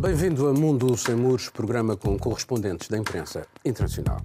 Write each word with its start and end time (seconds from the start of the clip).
Bem-vindo 0.00 0.48
a 0.48 0.54
Mundo 0.54 0.96
Sem 0.96 1.14
Muros, 1.14 1.50
programa 1.50 1.94
com 1.94 2.18
correspondentes 2.18 2.88
da 2.88 2.96
imprensa 2.96 3.46
internacional. 3.62 4.22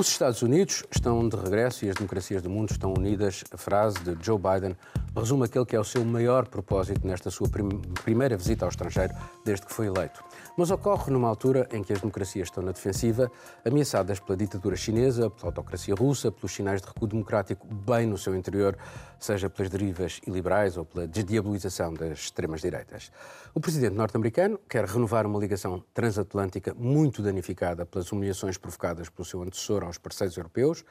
Os 0.00 0.08
Estados 0.08 0.40
Unidos 0.40 0.82
estão 0.90 1.28
de 1.28 1.36
regresso 1.36 1.84
e 1.84 1.90
as 1.90 1.94
democracias 1.94 2.40
do 2.40 2.48
mundo 2.48 2.70
estão 2.70 2.94
unidas. 2.96 3.44
A 3.52 3.58
frase 3.58 3.98
de 3.98 4.16
Joe 4.24 4.38
Biden 4.38 4.74
resume 5.14 5.44
aquele 5.44 5.66
que 5.66 5.76
é 5.76 5.78
o 5.78 5.84
seu 5.84 6.02
maior 6.06 6.48
propósito 6.48 7.06
nesta 7.06 7.30
sua 7.30 7.50
prim 7.50 7.68
primeira 8.02 8.34
visita 8.34 8.64
ao 8.64 8.70
estrangeiro 8.70 9.12
desde 9.44 9.66
que 9.66 9.74
foi 9.74 9.88
eleito 9.88 10.24
mas 10.60 10.70
ocorre 10.70 11.10
numa 11.10 11.26
altura 11.26 11.66
em 11.72 11.82
que 11.82 11.90
as 11.90 12.00
democracias 12.00 12.48
estão 12.48 12.62
na 12.62 12.72
defensiva, 12.72 13.32
ameaçadas 13.64 14.20
pela 14.20 14.36
ditadura 14.36 14.76
chinesa, 14.76 15.30
pela 15.30 15.48
autocracia 15.48 15.94
russa, 15.94 16.30
pelos 16.30 16.52
sinais 16.52 16.82
de 16.82 16.88
recuo 16.88 17.08
democrático 17.08 17.66
bem 17.66 18.06
no 18.06 18.18
seu 18.18 18.36
interior, 18.36 18.76
seja 19.18 19.48
pelas 19.48 19.70
derivas 19.70 20.20
iliberais 20.26 20.76
ou 20.76 20.84
pela 20.84 21.06
desdiabilização 21.06 21.94
das 21.94 22.18
extremas-direitas. 22.18 23.10
O 23.54 23.60
presidente 23.60 23.94
norte-americano 23.94 24.60
quer 24.68 24.84
renovar 24.84 25.24
uma 25.24 25.38
ligação 25.38 25.82
transatlântica 25.94 26.74
muito 26.74 27.22
danificada 27.22 27.86
pelas 27.86 28.12
humilhações 28.12 28.58
provocadas 28.58 29.08
pelo 29.08 29.24
seu 29.24 29.42
antecessor 29.42 29.82
aos 29.90 29.98
parceiros 29.98 30.36
europeus, 30.36 30.84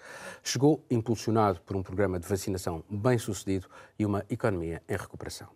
chegou 0.44 0.86
impulsionado 0.92 1.62
por 1.62 1.76
um 1.76 1.82
programa 1.82 2.20
de 2.20 2.28
vacinação 2.28 2.84
bem 2.90 3.18
sucedido 3.18 3.68
e 3.98 4.06
uma 4.06 4.24
economia 4.30 4.84
em 4.88 4.96
recuperação. 4.96 5.50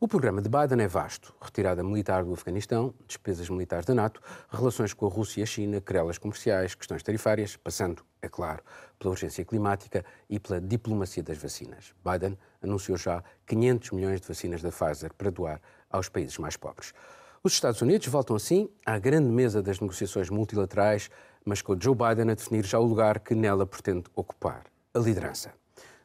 O 0.00 0.06
programa 0.06 0.40
de 0.40 0.48
Biden 0.48 0.80
é 0.80 0.86
vasto. 0.86 1.34
Retirada 1.40 1.82
militar 1.82 2.24
do 2.24 2.32
Afeganistão, 2.32 2.94
despesas 3.08 3.50
militares 3.50 3.84
da 3.84 3.92
NATO, 3.92 4.20
relações 4.48 4.94
com 4.94 5.06
a 5.06 5.08
Rússia 5.08 5.40
e 5.40 5.42
a 5.42 5.46
China, 5.46 5.80
querelas 5.80 6.18
comerciais, 6.18 6.72
questões 6.76 7.02
tarifárias, 7.02 7.56
passando, 7.56 8.04
é 8.22 8.28
claro, 8.28 8.62
pela 8.96 9.10
urgência 9.10 9.44
climática 9.44 10.04
e 10.30 10.38
pela 10.38 10.60
diplomacia 10.60 11.20
das 11.20 11.36
vacinas. 11.36 11.92
Biden 12.04 12.38
anunciou 12.62 12.96
já 12.96 13.24
500 13.44 13.90
milhões 13.90 14.20
de 14.20 14.28
vacinas 14.28 14.62
da 14.62 14.70
Pfizer 14.70 15.12
para 15.14 15.30
doar 15.30 15.60
aos 15.90 16.08
países 16.08 16.38
mais 16.38 16.56
pobres. 16.56 16.92
Os 17.42 17.52
Estados 17.52 17.82
Unidos 17.82 18.06
voltam 18.06 18.36
assim 18.36 18.68
à 18.86 19.00
grande 19.00 19.28
mesa 19.30 19.60
das 19.60 19.80
negociações 19.80 20.30
multilaterais, 20.30 21.10
mas 21.48 21.62
com 21.62 21.80
Joe 21.80 21.94
Biden 21.94 22.30
a 22.30 22.34
definir 22.34 22.66
já 22.66 22.78
o 22.78 22.84
lugar 22.84 23.20
que 23.20 23.34
nela 23.34 23.66
pretende 23.66 24.04
ocupar, 24.14 24.64
a 24.92 24.98
liderança. 24.98 25.50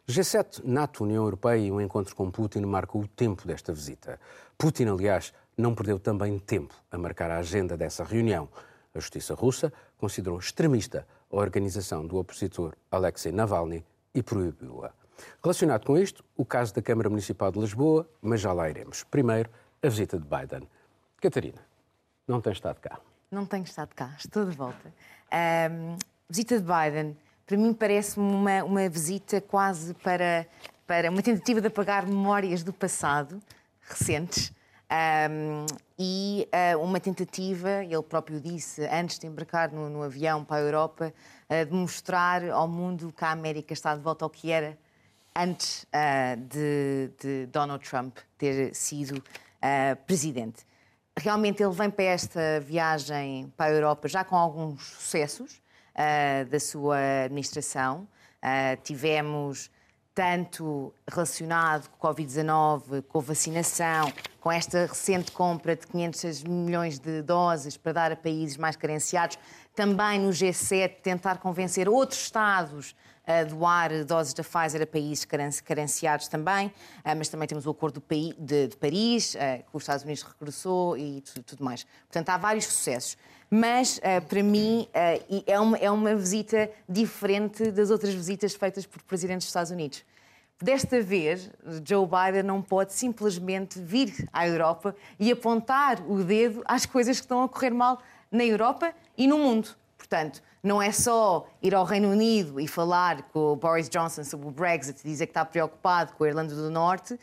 G7, 0.08 0.62
NATO, 0.64 1.04
União 1.04 1.24
Europeia 1.24 1.60
e 1.60 1.70
um 1.70 1.82
encontro 1.82 2.16
com 2.16 2.32
Putin 2.32 2.62
marcam 2.62 3.02
o 3.02 3.08
tempo 3.08 3.46
desta 3.46 3.74
visita. 3.74 4.18
Putin, 4.58 4.86
aliás, 4.86 5.34
não 5.58 5.76
perdeu 5.76 6.00
também 6.00 6.40
tempo 6.40 6.74
a 6.90 6.98
marcar 6.98 7.30
a 7.30 7.40
agenda 7.40 7.76
dessa 7.76 8.06
reunião. 8.06 8.48
A 8.96 9.00
justiça 9.00 9.34
russa 9.34 9.72
considerou 9.98 10.40
extremista 10.40 11.06
a 11.30 11.36
organização 11.36 12.08
do 12.08 12.18
opositor 12.18 12.74
Alexei 12.90 13.34
Navalny 13.34 13.86
e 14.16 14.24
proibiu-a. 14.24 14.92
Relacionado 15.44 15.86
com 15.86 15.98
isto, 15.98 16.24
o 16.38 16.46
caso 16.46 16.74
da 16.74 16.82
Câmara 16.82 17.10
Municipal 17.10 17.52
de 17.52 17.60
Lisboa, 17.60 18.08
mas 18.22 18.40
já 18.40 18.54
lá 18.54 18.70
iremos. 18.70 19.04
Primeiro, 19.04 19.50
a 19.82 19.90
visita 19.90 20.18
de 20.18 20.26
Biden. 20.26 20.70
Catarina, 21.20 21.62
não 22.26 22.40
tem 22.40 22.54
estado 22.54 22.80
cá. 22.80 23.00
Não 23.34 23.48
tenho 23.48 23.64
estado 23.64 23.96
cá, 23.96 24.16
estou 24.18 24.46
de 24.46 24.56
volta. 24.56 24.94
Um, 25.34 25.98
visita 26.30 26.60
de 26.60 26.64
Biden 26.64 27.18
para 27.46 27.58
mim 27.58 27.74
parece-me 27.74 28.26
uma, 28.26 28.64
uma 28.64 28.90
visita 28.90 29.42
quase 29.42 29.94
para, 29.96 30.48
para 30.88 31.10
uma 31.10 31.22
tentativa 31.22 31.60
de 31.60 31.68
apagar 31.68 32.06
memórias 32.06 32.64
do 32.64 32.72
passado 32.72 33.42
recentes 33.82 34.54
um, 35.30 35.66
e 35.98 36.48
uh, 36.54 36.80
uma 36.80 37.00
tentativa, 37.00 37.84
ele 37.84 38.02
próprio 38.04 38.40
disse 38.40 38.86
antes 38.86 39.18
de 39.18 39.28
embarcar 39.28 39.72
no, 39.72 39.90
no 39.90 40.04
avião 40.04 40.44
para 40.44 40.58
a 40.58 40.66
Europa, 40.66 41.14
uh, 41.50 41.66
de 41.66 41.74
mostrar 41.74 42.48
ao 42.50 42.68
mundo 42.68 43.12
que 43.12 43.26
a 43.26 43.32
América 43.32 43.74
está 43.74 43.96
de 43.96 44.02
volta 44.02 44.24
ao 44.24 44.30
que 44.30 44.52
era 44.52 44.78
antes 45.36 45.84
uh, 45.84 46.38
de, 46.38 47.10
de, 47.20 47.46
Donald 47.48 47.84
Trump 47.88 48.18
ter 48.38 48.74
sido 48.76 49.24
presidente. 50.06 50.66
Realmente 51.18 51.62
ele 51.62 51.74
vem 51.74 51.90
para 51.90 52.06
esta 52.06 52.60
viagem 52.60 53.54
para 53.56 53.72
a 53.72 53.76
Europa 53.76 54.08
já 54.08 54.24
com 54.24 54.36
alguns 54.36 54.84
sucessos 54.84 55.62
uh, 55.94 56.46
da 56.50 56.60
sua 56.60 56.98
administração. 57.26 58.08
Uh, 58.42 58.82
tivemos 58.84 59.70
tanto 60.14 60.94
relacionado 61.10 61.90
com 61.90 62.08
a 62.08 62.14
Covid-19, 62.14 63.04
com 63.04 63.20
a 63.20 63.22
vacinação, 63.22 64.12
com 64.40 64.52
esta 64.52 64.86
recente 64.86 65.32
compra 65.32 65.76
de 65.76 65.88
500 65.88 66.44
milhões 66.44 67.00
de 67.00 67.22
doses 67.22 67.78
para 67.78 67.94
dar 67.94 68.12
a 68.12 68.16
países 68.16 68.58
mais 68.58 68.76
carenciados, 68.76 69.40
também 69.76 70.20
no 70.20 70.30
G7 70.30 70.98
tentar 71.02 71.38
convencer 71.38 71.90
outros 71.90 72.22
Estados 72.22 72.96
a 73.26 73.44
doar 73.44 74.04
doses 74.04 74.34
da 74.34 74.44
Pfizer 74.44 74.82
a 74.82 74.88
países 74.88 75.26
carenciados 75.64 76.28
também, 76.28 76.74
ah, 77.04 77.16
mas 77.16 77.30
também 77.30 77.48
temos 77.48 77.66
o 77.66 77.70
acordo 77.70 78.04
de, 78.38 78.70
Paris, 78.80 79.36
ah, 79.36 79.60
que 79.60 79.76
os 79.76 79.84
Estados 79.84 80.04
Unidos 80.04 80.24
regressou 80.24 80.98
e 80.98 81.22
tudo 81.46 81.64
mais. 81.64 81.86
Portanto, 82.08 82.30
há 82.30 82.38
vários 82.38 82.66
sucessos 82.66 83.18
mas 83.56 84.00
uh, 84.00 84.20
para 84.28 84.42
mim 84.42 84.88
é, 85.46 85.60
uma, 85.60 85.78
é 85.78 85.92
uma 85.92 86.16
visita 86.16 86.72
diferente 86.90 87.70
das 87.70 87.92
outras 87.92 88.12
visitas 88.12 88.56
feitas 88.56 88.84
por 88.84 89.04
presidentes 89.04 89.46
dos 89.46 89.50
Estados 89.50 89.70
Unidos. 89.70 90.04
Desta 90.60 91.02
vez, 91.02 91.52
Joe 91.86 92.08
Biden 92.08 92.42
não 92.42 92.64
pode 92.64 92.94
simplesmente 92.94 93.80
vir 93.80 94.28
à 94.34 94.48
Europa 94.48 94.96
e 95.20 95.32
apontar 95.32 96.02
o 96.10 96.24
dedo 96.24 96.64
às 96.66 96.88
coisas 96.88 97.18
que 97.18 97.26
estão 97.26 97.44
a 97.44 97.50
correr 97.50 97.70
mal 97.70 98.02
na 98.32 98.44
Europa 98.44 98.92
e 99.16 99.28
no 99.28 99.38
mundo. 99.38 99.76
Portanto, 99.98 100.42
não 100.64 100.82
é 100.82 100.94
só 100.94 101.46
ir 101.62 101.76
ao 101.76 101.84
Reino 101.84 102.10
Unido 102.10 102.58
e 102.58 102.70
falar 102.70 103.24
com 103.24 103.52
o 103.52 103.56
Boris 103.58 103.90
Johnson 103.90 104.24
sobre 104.24 104.48
o 104.48 104.52
Brexit 104.52 105.04
dizer 105.04 105.26
que 105.26 105.32
está 105.32 105.44
preocupado 105.44 106.14
com 106.14 106.24
a 106.24 106.28
Irlanda 106.30 106.56
do 106.56 106.72
Norte, 106.72 107.16
uh, 107.16 107.20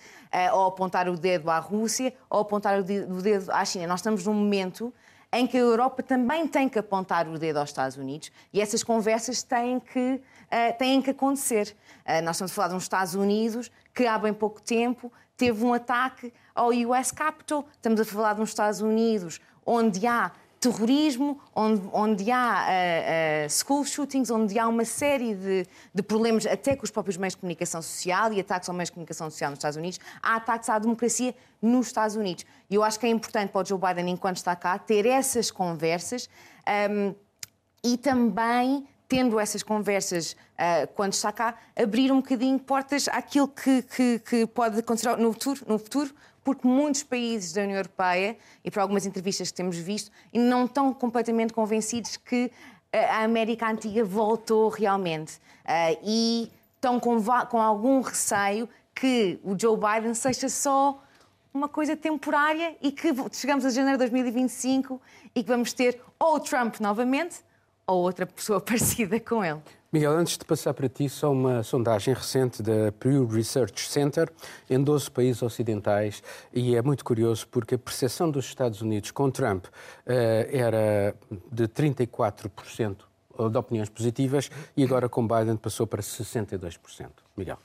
ou 0.54 0.66
apontar 0.66 1.08
o 1.08 1.16
dedo 1.16 1.50
à 1.50 1.58
Rússia, 1.58 2.12
ou 2.28 2.40
apontar 2.40 2.78
o 2.78 2.82
dedo 2.82 3.50
à 3.50 3.64
China. 3.64 3.86
Nós 3.86 4.00
estamos 4.00 4.26
num 4.26 4.34
momento 4.34 4.92
em 5.32 5.46
que 5.46 5.56
a 5.56 5.60
Europa 5.60 6.02
também 6.02 6.46
tem 6.46 6.68
que 6.68 6.78
apontar 6.78 7.26
o 7.28 7.38
dedo 7.38 7.56
aos 7.56 7.70
Estados 7.70 7.96
Unidos 7.96 8.30
e 8.52 8.60
essas 8.60 8.82
conversas 8.82 9.42
têm 9.42 9.80
que, 9.80 10.20
uh, 10.20 10.78
têm 10.78 11.00
que 11.00 11.10
acontecer. 11.10 11.74
Uh, 12.04 12.22
nós 12.22 12.36
estamos 12.36 12.52
a 12.52 12.54
falar 12.54 12.68
de 12.68 12.74
uns 12.74 12.82
Estados 12.82 13.14
Unidos 13.14 13.70
que 13.94 14.06
há 14.06 14.18
bem 14.18 14.34
pouco 14.34 14.60
tempo 14.60 15.10
teve 15.34 15.64
um 15.64 15.72
ataque 15.72 16.30
ao 16.54 16.68
US 16.68 17.10
Capitol, 17.10 17.66
estamos 17.72 17.98
a 17.98 18.04
falar 18.04 18.34
de 18.34 18.42
uns 18.42 18.50
Estados 18.50 18.82
Unidos 18.82 19.40
onde 19.64 20.06
há 20.06 20.30
terrorismo, 20.60 21.40
onde, 21.56 21.88
onde 21.90 22.30
há 22.30 22.66
uh, 22.66 23.46
uh, 23.46 23.50
school 23.50 23.82
shootings, 23.82 24.30
onde 24.30 24.58
há 24.58 24.68
uma 24.68 24.84
série 24.84 25.34
de, 25.34 25.66
de, 25.94 26.02
problemas, 26.02 26.44
até 26.44 26.76
com 26.76 26.84
os 26.84 26.90
próprios 26.90 27.16
meios 27.16 27.32
de 27.32 27.40
comunicação 27.40 27.80
social 27.80 28.30
e 28.30 28.40
ataques 28.40 28.68
aos 28.68 28.76
meios 28.76 28.88
de 28.90 28.92
comunicação 28.92 29.30
social 29.30 29.50
nos 29.50 29.58
Estados 29.58 29.78
Unidos, 29.78 29.98
há 30.22 30.36
ataques 30.36 30.68
à 30.68 30.78
democracia 30.78 31.34
nos 31.62 31.86
Estados 31.86 32.14
Unidos. 32.14 32.44
E 32.68 32.74
eu 32.74 32.84
acho 32.84 33.00
que 33.00 33.06
é 33.06 33.08
importante 33.08 33.50
para 33.50 33.62
o 33.62 33.64
Joe 33.64 33.78
Biden, 33.78 34.10
enquanto 34.10 34.36
está 34.36 34.54
cá, 34.54 34.78
ter 34.78 35.06
essas 35.06 35.50
conversas 35.50 36.28
um, 36.68 36.70
ehm, 36.70 37.14
e 37.82 37.96
também 37.96 38.86
tendo 39.10 39.40
essas 39.40 39.62
conversas 39.64 40.36
uh, 40.54 40.86
quando 40.94 41.14
está 41.14 41.32
cá, 41.32 41.56
abrir 41.74 42.12
um 42.12 42.18
bocadinho 42.18 42.56
portas 42.60 43.08
àquilo 43.08 43.48
que, 43.48 43.82
que, 43.82 44.18
que 44.20 44.46
pode 44.46 44.78
acontecer 44.78 45.16
no 45.16 45.32
futuro, 45.32 45.60
no 45.66 45.78
futuro, 45.80 46.14
porque 46.42 46.66
muitos 46.66 47.02
países 47.02 47.52
da 47.52 47.62
União 47.62 47.76
Europeia, 47.76 48.36
e 48.64 48.70
por 48.70 48.80
algumas 48.80 49.06
entrevistas 49.06 49.50
que 49.50 49.56
temos 49.56 49.76
visto, 49.76 50.10
não 50.32 50.64
estão 50.64 50.92
completamente 50.92 51.52
convencidos 51.52 52.16
que 52.16 52.50
eh, 52.92 53.04
a 53.04 53.22
América 53.24 53.68
Antiga 53.68 54.04
voltou 54.04 54.68
realmente. 54.68 55.34
Uh, 55.64 55.98
e 56.02 56.52
estão 56.74 56.98
com, 56.98 57.22
com 57.48 57.60
algum 57.60 58.00
receio 58.00 58.68
que 58.94 59.38
o 59.44 59.58
Joe 59.58 59.76
Biden 59.76 60.14
seja 60.14 60.48
só 60.48 61.02
uma 61.52 61.68
coisa 61.68 61.96
temporária 61.96 62.76
e 62.80 62.90
que 62.90 63.08
chegamos 63.32 63.64
a 63.64 63.70
janeiro 63.70 63.98
de 63.98 64.04
2025 64.04 65.00
e 65.34 65.42
que 65.42 65.48
vamos 65.48 65.72
ter 65.72 66.00
ou 66.18 66.36
o 66.36 66.40
Trump 66.40 66.80
novamente 66.80 67.40
ou 67.86 68.02
outra 68.02 68.26
pessoa 68.26 68.60
parecida 68.62 69.18
com 69.20 69.44
ele. 69.44 69.60
Miguel, 69.92 70.12
antes 70.12 70.38
de 70.38 70.44
passar 70.44 70.72
para 70.72 70.88
ti, 70.88 71.08
só 71.08 71.32
uma 71.32 71.64
sondagem 71.64 72.14
recente 72.14 72.62
da 72.62 72.92
Pew 72.92 73.26
Research 73.26 73.88
Center 73.88 74.30
em 74.68 74.80
12 74.80 75.10
países 75.10 75.42
ocidentais 75.42 76.22
e 76.52 76.76
é 76.76 76.82
muito 76.82 77.04
curioso 77.04 77.48
porque 77.48 77.74
a 77.74 77.78
percepção 77.78 78.30
dos 78.30 78.44
Estados 78.44 78.82
Unidos 78.82 79.10
com 79.10 79.28
Trump 79.32 79.66
uh, 79.66 79.70
era 80.52 81.12
de 81.50 81.66
34% 81.66 82.98
de 83.50 83.58
opiniões 83.58 83.88
positivas 83.88 84.48
e 84.76 84.84
agora 84.84 85.08
com 85.08 85.26
Biden 85.26 85.56
passou 85.56 85.88
para 85.88 86.00
62%. 86.00 87.08
Miguel. 87.36 87.58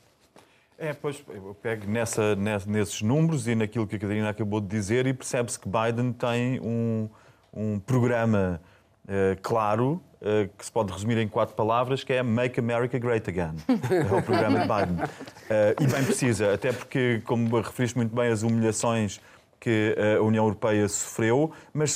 É, 0.79 0.93
pois 0.93 1.23
eu 1.29 1.55
pego 1.61 1.85
nessa, 1.87 2.35
nesses 2.35 3.03
números 3.03 3.47
e 3.47 3.53
naquilo 3.53 3.85
que 3.85 3.97
a 3.97 3.99
Catarina 3.99 4.29
acabou 4.29 4.59
de 4.59 4.67
dizer 4.67 5.05
e 5.05 5.13
percebe-se 5.13 5.59
que 5.59 5.69
Biden 5.69 6.11
tem 6.11 6.59
um, 6.59 7.07
um 7.53 7.79
programa 7.79 8.59
claro 9.41 10.01
eh, 10.27 10.49
que 10.57 10.65
se 10.65 10.71
pode 10.71 10.91
resumir 10.91 11.19
em 11.19 11.27
quatro 11.27 11.53
palavras, 11.53 12.03
que 12.03 12.11
é 12.11 12.23
Make 12.23 12.59
America 12.59 12.97
Great 12.97 13.29
Again. 13.29 13.57
É 13.91 14.11
o 14.11 14.23
programa 14.23 14.59
de 14.59 14.67
Biden. 14.67 15.05
Uh, 15.05 15.83
e 15.83 15.85
bem 15.85 16.03
precisa, 16.03 16.51
até 16.51 16.73
porque, 16.73 17.21
como 17.25 17.61
referiste 17.61 17.95
muito 17.95 18.15
bem, 18.15 18.31
as 18.31 18.41
humilhações 18.41 19.21
que 19.59 19.95
eh, 19.95 20.15
a 20.15 20.21
União 20.21 20.43
Europeia 20.43 20.87
sofreu, 20.87 21.51
mas 21.73 21.91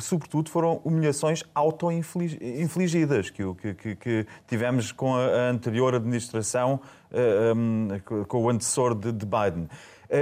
sobretudo 0.00 0.50
foram 0.50 0.80
humilhações 0.84 1.42
auto-infligidas 1.54 3.30
que, 3.30 3.42
que, 3.74 3.96
que, 3.96 4.26
tivemos 4.46 4.92
com 4.92 5.16
a 5.16 5.48
anterior 5.48 5.94
administração, 5.96 6.80
com 8.28 8.42
o 8.44 8.50
antecessor 8.50 8.94
de 8.94 9.26
Biden. 9.26 9.68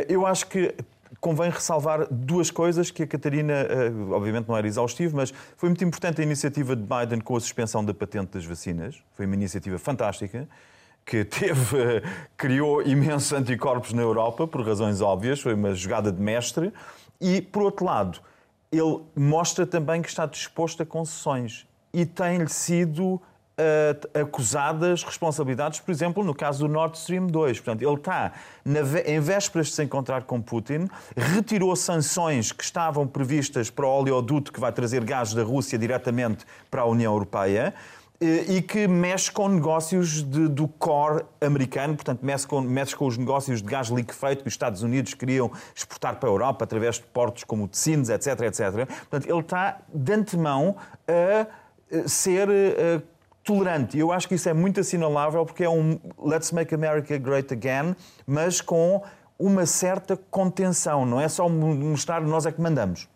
Eu 0.08 0.26
acho 0.26 0.46
que 0.46 0.74
convém 1.26 1.50
ressalvar 1.50 2.06
duas 2.08 2.52
coisas 2.52 2.88
que 2.92 3.02
a 3.02 3.06
Catarina, 3.06 3.52
eh, 3.52 3.90
obviamente 4.12 4.48
não 4.48 4.56
era 4.56 4.64
exaustivo, 4.64 5.16
mas 5.16 5.34
foi 5.56 5.68
muito 5.68 5.82
importante 5.82 6.20
a 6.20 6.24
iniciativa 6.24 6.76
de 6.76 6.82
Biden 6.82 7.20
com 7.20 7.36
a 7.36 7.40
suspensão 7.40 7.84
da 7.84 7.92
patente 7.92 8.34
das 8.34 8.44
vacinas. 8.44 9.02
Foi 9.12 9.26
uma 9.26 9.34
iniciativa 9.34 9.76
fantástica 9.76 10.48
que 11.04 11.24
teve, 11.26 11.82
eh, 11.82 12.02
criou 12.36 12.80
imensos 12.80 13.32
anticorpos 13.32 13.92
na 13.92 14.02
Europa, 14.02 14.46
por 14.46 14.64
razões 14.64 15.00
óbvias, 15.00 15.40
foi 15.40 15.54
uma 15.54 15.74
jogada 15.74 16.12
de 16.12 16.22
mestre. 16.22 16.72
E, 17.20 17.42
por 17.42 17.64
outro 17.64 17.84
lado, 17.84 18.20
ele 18.70 19.00
mostra 19.16 19.66
também 19.66 20.02
que 20.02 20.08
está 20.08 20.26
disposto 20.26 20.84
a 20.84 20.86
concessões 20.86 21.66
e 21.92 22.06
tem-lhe 22.06 22.48
sido 22.48 23.20
uh, 23.58 24.20
acusadas 24.20 25.02
responsabilidades, 25.02 25.80
por 25.80 25.90
exemplo, 25.90 26.22
no 26.22 26.34
caso 26.34 26.66
do 26.66 26.72
Nord 26.72 26.96
Stream 26.98 27.26
2. 27.26 27.60
Portanto, 27.60 27.82
ele 27.82 27.94
está, 27.94 28.32
na, 28.64 28.80
em 29.04 29.20
vésperas 29.20 29.68
de 29.68 29.74
se 29.74 29.82
encontrar 29.82 30.24
com 30.24 30.40
Putin, 30.40 30.88
retirou 31.16 31.74
sanções 31.74 32.52
que 32.52 32.62
estavam 32.62 33.06
previstas 33.06 33.70
para 33.70 33.86
o 33.86 33.90
oleoduto 33.90 34.52
que 34.52 34.60
vai 34.60 34.72
trazer 34.72 35.04
gás 35.04 35.32
da 35.32 35.42
Rússia 35.42 35.78
diretamente 35.78 36.44
para 36.70 36.82
a 36.82 36.84
União 36.84 37.12
Europeia 37.12 37.74
eh, 38.20 38.44
e 38.48 38.62
que 38.62 38.86
mexe 38.88 39.30
com 39.30 39.48
negócios 39.48 40.22
de, 40.22 40.48
do 40.48 40.66
core 40.66 41.24
americano, 41.40 41.94
portanto, 41.94 42.20
mexe 42.22 42.46
com, 42.46 42.60
mexe 42.60 42.96
com 42.96 43.06
os 43.06 43.16
negócios 43.18 43.62
de 43.62 43.68
gás 43.68 43.88
liquefeito 43.88 44.42
que 44.42 44.48
os 44.48 44.54
Estados 44.54 44.82
Unidos 44.82 45.14
queriam 45.14 45.50
exportar 45.74 46.16
para 46.16 46.28
a 46.28 46.32
Europa 46.32 46.64
através 46.64 46.96
de 46.96 47.02
portos 47.04 47.44
como 47.44 47.64
o 47.64 47.68
de 47.68 48.12
etc, 48.12 48.40
etc. 48.42 48.86
Portanto, 48.86 49.28
ele 49.28 49.40
está 49.40 49.78
de 49.92 50.12
antemão 50.12 50.76
a 51.06 52.08
ser 52.08 52.48
uh, 52.48 53.15
tolerante. 53.46 53.96
Eu 53.96 54.12
acho 54.12 54.28
que 54.28 54.34
isso 54.34 54.48
é 54.48 54.52
muito 54.52 54.80
assinalável 54.80 55.46
porque 55.46 55.64
é 55.64 55.70
um 55.70 55.98
Let's 56.18 56.50
Make 56.50 56.74
America 56.74 57.16
Great 57.16 57.54
Again, 57.54 57.94
mas 58.26 58.60
com 58.60 59.02
uma 59.38 59.64
certa 59.64 60.18
contenção, 60.30 61.06
não 61.06 61.20
é 61.20 61.28
só 61.28 61.48
mostrar 61.48 62.20
nós 62.22 62.44
é 62.44 62.52
que 62.52 62.60
mandamos. 62.60 63.08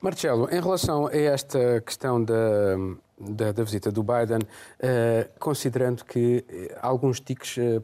Marcelo, 0.00 0.48
em 0.50 0.60
relação 0.60 1.08
a 1.08 1.16
esta 1.16 1.80
questão 1.80 2.22
da, 2.22 2.34
da, 3.18 3.52
da 3.52 3.64
visita 3.64 3.90
do 3.90 4.02
Biden, 4.02 4.38
uh, 4.38 5.38
considerando 5.38 6.04
que 6.04 6.44
eh, 6.48 6.78
alguns 6.80 7.18
tiques 7.18 7.56
uh, 7.56 7.82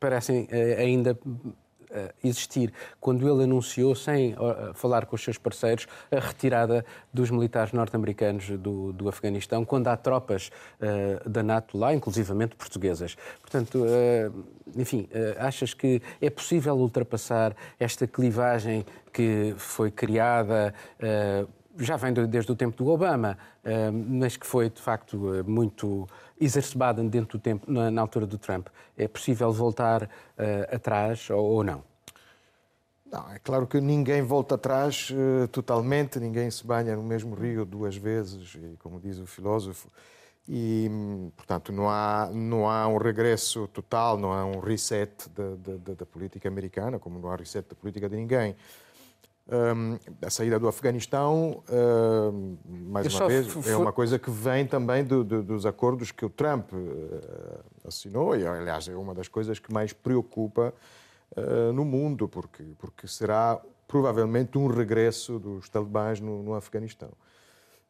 parecem 0.00 0.48
uh, 0.50 0.80
ainda 0.80 1.16
existir 2.22 2.72
quando 3.00 3.28
ele 3.28 3.44
anunciou, 3.44 3.94
sem 3.94 4.34
uh, 4.34 4.74
falar 4.74 5.06
com 5.06 5.16
os 5.16 5.22
seus 5.22 5.38
parceiros, 5.38 5.86
a 6.10 6.18
retirada 6.20 6.84
dos 7.12 7.30
militares 7.30 7.72
norte-americanos 7.72 8.50
do, 8.50 8.92
do 8.92 9.08
Afeganistão, 9.08 9.64
quando 9.64 9.88
há 9.88 9.96
tropas 9.96 10.50
uh, 10.80 11.28
da 11.28 11.42
NATO 11.42 11.78
lá, 11.78 11.94
inclusivamente 11.94 12.56
portuguesas. 12.56 13.16
Portanto, 13.40 13.84
enfim, 14.76 15.08
achas 15.38 15.72
que 15.72 16.02
é 16.20 16.28
possível 16.28 16.76
ultrapassar 16.76 17.56
esta 17.78 18.06
clivagem 18.06 18.84
que 19.12 19.54
foi 19.56 19.90
criada 19.90 20.74
já 21.78 21.96
vem 21.96 22.12
desde 22.12 22.50
o 22.50 22.56
tempo 22.56 22.76
do 22.76 22.90
Obama, 22.90 23.38
mas 24.08 24.36
que 24.36 24.46
foi 24.46 24.68
de 24.68 24.80
facto 24.80 25.16
muito 25.46 26.08
exacerbada 26.40 27.02
dentro 27.04 27.38
do 27.38 27.42
tempo, 27.42 27.70
na, 27.70 28.00
altura 28.00 28.26
do 28.26 28.38
Trump. 28.38 28.68
É 28.96 29.06
possível 29.06 29.52
voltar 29.52 30.04
uh, 30.04 30.74
atrás 30.74 31.30
ou, 31.30 31.62
não? 31.62 31.82
Não, 33.10 33.30
é 33.32 33.38
claro 33.38 33.66
que 33.66 33.80
ninguém 33.80 34.20
volta 34.22 34.56
atrás 34.56 35.10
totalmente, 35.50 36.20
ninguém 36.20 36.50
se 36.50 36.66
banha 36.66 36.94
no 36.94 37.02
mesmo 37.02 37.34
rio 37.34 37.64
duas 37.64 37.96
vezes, 37.96 38.54
e, 38.54 38.76
como 38.78 39.00
diz 39.00 39.18
o 39.18 39.26
filósofo, 39.26 39.88
e, 40.48 40.90
portanto, 41.36 41.72
não 41.72 41.90
há, 41.90 42.30
não 42.32 42.68
há 42.68 42.88
um 42.88 42.96
regresso 42.96 43.68
total, 43.68 44.16
não 44.16 44.32
há 44.32 44.46
um 44.46 44.60
reset 44.60 45.28
da, 45.28 45.94
da 45.94 46.06
política 46.06 46.48
americana, 46.48 46.98
como 46.98 47.18
não 47.18 47.30
há 47.30 47.36
reset 47.36 47.68
da 47.68 47.76
política 47.76 48.08
de 48.08 48.16
ninguém. 48.16 48.56
Um, 49.50 49.98
a 50.20 50.28
saída 50.28 50.58
do 50.58 50.68
Afeganistão, 50.68 51.62
mais 52.66 53.14
uma 53.14 53.28
vez, 53.28 53.66
é 53.66 53.76
uma 53.78 53.94
coisa 53.94 54.18
que 54.18 54.30
vem 54.30 54.66
também 54.66 55.02
do, 55.02 55.24
do, 55.24 55.42
dos 55.42 55.64
acordos 55.64 56.10
que 56.12 56.22
o 56.22 56.28
Trump 56.28 56.70
uh, 56.74 57.64
assinou, 57.86 58.36
e 58.36 58.46
aliás 58.46 58.86
é 58.88 58.94
uma 58.94 59.14
das 59.14 59.26
coisas 59.26 59.58
que 59.58 59.72
mais 59.72 59.90
preocupa 59.90 60.74
uh, 61.34 61.72
no 61.72 61.82
mundo, 61.82 62.28
porque, 62.28 62.62
porque 62.78 63.08
será 63.08 63.58
provavelmente 63.86 64.58
um 64.58 64.66
regresso 64.66 65.38
dos 65.38 65.66
talibãs 65.70 66.20
no, 66.20 66.42
no 66.42 66.54
Afeganistão. 66.54 67.10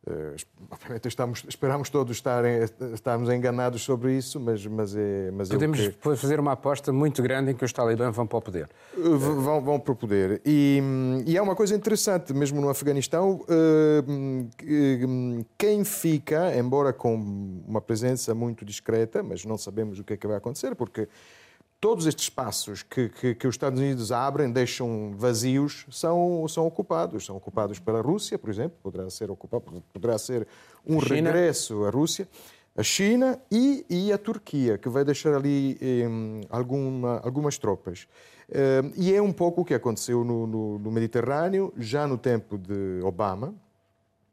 Uh, 0.08 0.34
obviamente 0.70 1.06
estamos, 1.06 1.44
esperamos 1.46 1.90
todos 1.90 2.16
estarem, 2.16 2.60
estarmos 2.94 3.28
enganados 3.28 3.82
sobre 3.82 4.16
isso, 4.16 4.40
mas, 4.40 4.64
mas 4.66 4.96
é. 4.96 5.30
Mas 5.30 5.48
Podemos 5.48 5.78
é 5.78 5.90
que... 5.90 6.16
fazer 6.16 6.40
uma 6.40 6.52
aposta 6.52 6.92
muito 6.92 7.22
grande 7.22 7.50
em 7.50 7.54
que 7.54 7.64
os 7.64 7.72
talibãs 7.72 8.14
vão 8.16 8.26
para 8.26 8.38
o 8.38 8.42
poder. 8.42 8.70
Uh, 8.96 9.18
vão, 9.18 9.60
vão 9.60 9.80
para 9.80 9.92
o 9.92 9.96
poder. 9.96 10.40
E, 10.46 10.80
e 11.26 11.36
há 11.36 11.42
uma 11.42 11.54
coisa 11.54 11.74
interessante, 11.74 12.32
mesmo 12.32 12.60
no 12.60 12.70
Afeganistão, 12.70 13.42
uh, 13.42 15.44
quem 15.58 15.84
fica, 15.84 16.56
embora 16.56 16.92
com 16.92 17.14
uma 17.66 17.80
presença 17.80 18.34
muito 18.34 18.64
discreta, 18.64 19.22
mas 19.22 19.44
não 19.44 19.58
sabemos 19.58 19.98
o 19.98 20.04
que 20.04 20.14
é 20.14 20.16
que 20.16 20.26
vai 20.26 20.36
acontecer, 20.36 20.74
porque 20.74 21.08
todos 21.80 22.06
estes 22.06 22.24
espaços 22.24 22.82
que, 22.82 23.08
que, 23.08 23.34
que, 23.34 23.46
os 23.46 23.54
Estados 23.54 23.78
Unidos 23.78 24.10
abrem, 24.10 24.50
deixam 24.50 25.12
vazios, 25.16 25.86
são, 25.90 26.46
são 26.48 26.66
ocupados. 26.66 27.26
São 27.26 27.36
ocupados 27.36 27.78
pela 27.78 28.00
Rússia, 28.00 28.38
por 28.38 28.50
exemplo, 28.50 28.76
poderá 28.82 29.08
ser, 29.10 29.30
ocupado, 29.30 29.82
poderá 29.92 30.18
ser 30.18 30.46
um 30.86 31.00
China. 31.00 31.30
regresso 31.30 31.84
à 31.84 31.90
Rússia, 31.90 32.28
a 32.76 32.82
China 32.82 33.40
e, 33.50 33.84
e 33.88 34.12
a 34.12 34.18
Turquia, 34.18 34.78
que 34.78 34.88
vai 34.88 35.04
deixar 35.04 35.34
ali 35.34 35.76
eh, 35.80 36.06
alguma, 36.48 37.18
algumas 37.24 37.58
tropas. 37.58 38.06
Eh, 38.50 38.82
e 38.96 39.14
é 39.14 39.20
um 39.20 39.32
pouco 39.32 39.62
o 39.62 39.64
que 39.64 39.74
aconteceu 39.74 40.24
no, 40.24 40.46
no, 40.46 40.78
no 40.78 40.90
Mediterrâneo, 40.90 41.72
já 41.76 42.06
no 42.06 42.16
tempo 42.16 42.56
de 42.56 43.00
Obama, 43.02 43.54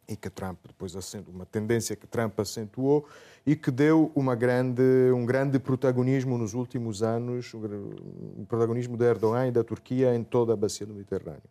e 0.07 0.15
que 0.15 0.29
Trump 0.29 0.57
depois 0.67 0.95
acentuou, 0.95 1.35
uma 1.35 1.45
tendência 1.45 1.95
que 1.95 2.07
Trump 2.07 2.39
acentuou 2.39 3.07
e 3.45 3.55
que 3.55 3.71
deu 3.71 4.11
uma 4.15 4.35
grande, 4.35 4.81
um 5.13 5.25
grande 5.25 5.59
protagonismo 5.59 6.37
nos 6.37 6.53
últimos 6.53 7.03
anos, 7.03 7.53
o 7.53 8.45
protagonismo 8.47 8.97
de 8.97 9.05
Erdogan 9.05 9.47
e 9.47 9.51
da 9.51 9.63
Turquia 9.63 10.15
em 10.15 10.23
toda 10.23 10.53
a 10.53 10.55
bacia 10.55 10.85
do 10.85 10.93
Mediterrâneo. 10.93 11.41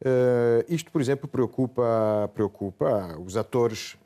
Uh, 0.00 0.62
isto, 0.68 0.92
por 0.92 1.00
exemplo, 1.00 1.26
preocupa, 1.26 2.30
preocupa 2.34 3.18
os 3.18 3.36
atores 3.36 3.96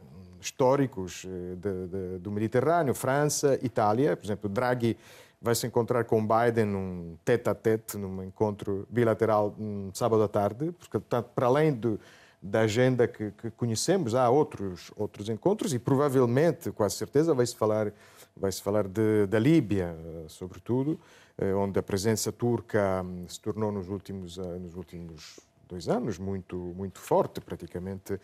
históricos 0.41 1.27
eh, 1.27 1.55
de, 1.57 1.87
de, 1.87 2.19
do 2.19 2.31
Mediterrâneo, 2.31 2.95
França, 2.95 3.59
Itália. 3.63 4.17
Por 4.17 4.25
exemplo, 4.25 4.49
Draghi 4.49 4.97
vai 5.41 5.55
se 5.55 5.67
encontrar 5.67 6.05
com 6.05 6.27
Biden 6.27 6.67
num 6.67 7.17
tete-a-tete, 7.25 7.99
num 7.99 8.23
encontro 8.23 8.87
bilateral 8.91 9.55
um 9.59 9.91
sábado 9.93 10.23
à 10.23 10.29
tarde, 10.29 10.73
porque, 10.73 10.99
portanto, 10.99 11.31
para 11.35 11.47
além 11.47 11.73
do, 11.73 12.01
da 12.43 12.61
agenda 12.61 13.07
que, 13.07 13.31
que, 13.33 13.51
conhecemos. 13.51 14.15
Há 14.15 14.29
outros, 14.31 14.91
outros 14.97 15.29
encontros 15.29 15.75
e 15.75 15.79
provavelmente, 15.79 16.71
quase 16.71 16.97
certeza, 16.97 17.35
vai-se 17.35 17.57
falar, 17.57 17.93
vai 18.37 18.51
-se 18.51 18.63
falar 18.63 18.89
de, 18.89 19.27
da 19.27 19.39
Líbia, 19.39 19.95
eh, 19.97 20.25
sobretudo, 20.29 20.99
eh, 21.37 21.53
onde 21.55 21.79
a 21.79 21.83
presença 21.83 22.33
turca 22.33 23.03
hum, 23.03 23.27
se 23.29 23.41
tornou 23.41 23.71
nos 23.71 23.89
últimos, 23.89 24.39
eh, 24.39 24.59
nos 24.59 24.75
últimos 24.75 25.41
dois 25.69 25.89
anos 25.89 26.19
muito, 26.19 26.57
muito 26.57 26.99
forte. 26.99 27.41
Praticamente 27.41 28.19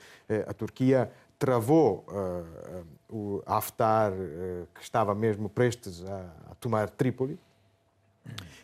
a 0.49 0.52
Turquia 0.52 1.12
travou 1.38 2.04
uh, 2.08 2.87
o 3.08 3.42
Haftar, 3.46 4.12
uh, 4.12 4.66
que 4.75 4.82
estava 4.82 5.14
mesmo 5.14 5.49
prestes 5.49 6.04
a, 6.04 6.35
a 6.50 6.54
tomar 6.56 6.90
Trípoli, 6.90 7.38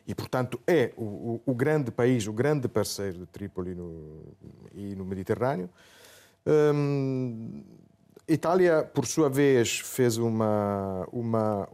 e, 0.07 0.15
portanto, 0.15 0.61
é 0.67 0.93
o, 0.97 1.41
o, 1.47 1.55
grande 1.55 1.91
país, 1.91 2.27
o 2.27 2.33
grande 2.33 2.69
parceiro 2.69 3.19
de 3.19 3.27
Trípoli 3.27 3.75
no, 3.75 4.35
e 4.75 4.95
no 4.95 5.05
Mediterrâneo. 5.05 5.71
Hum, 6.47 7.63
Itália, 8.27 8.83
por 8.83 9.07
sua 9.07 9.29
vez, 9.29 9.81
fez 9.81 10.17
uma, 10.17 11.07
uma, 11.13 11.69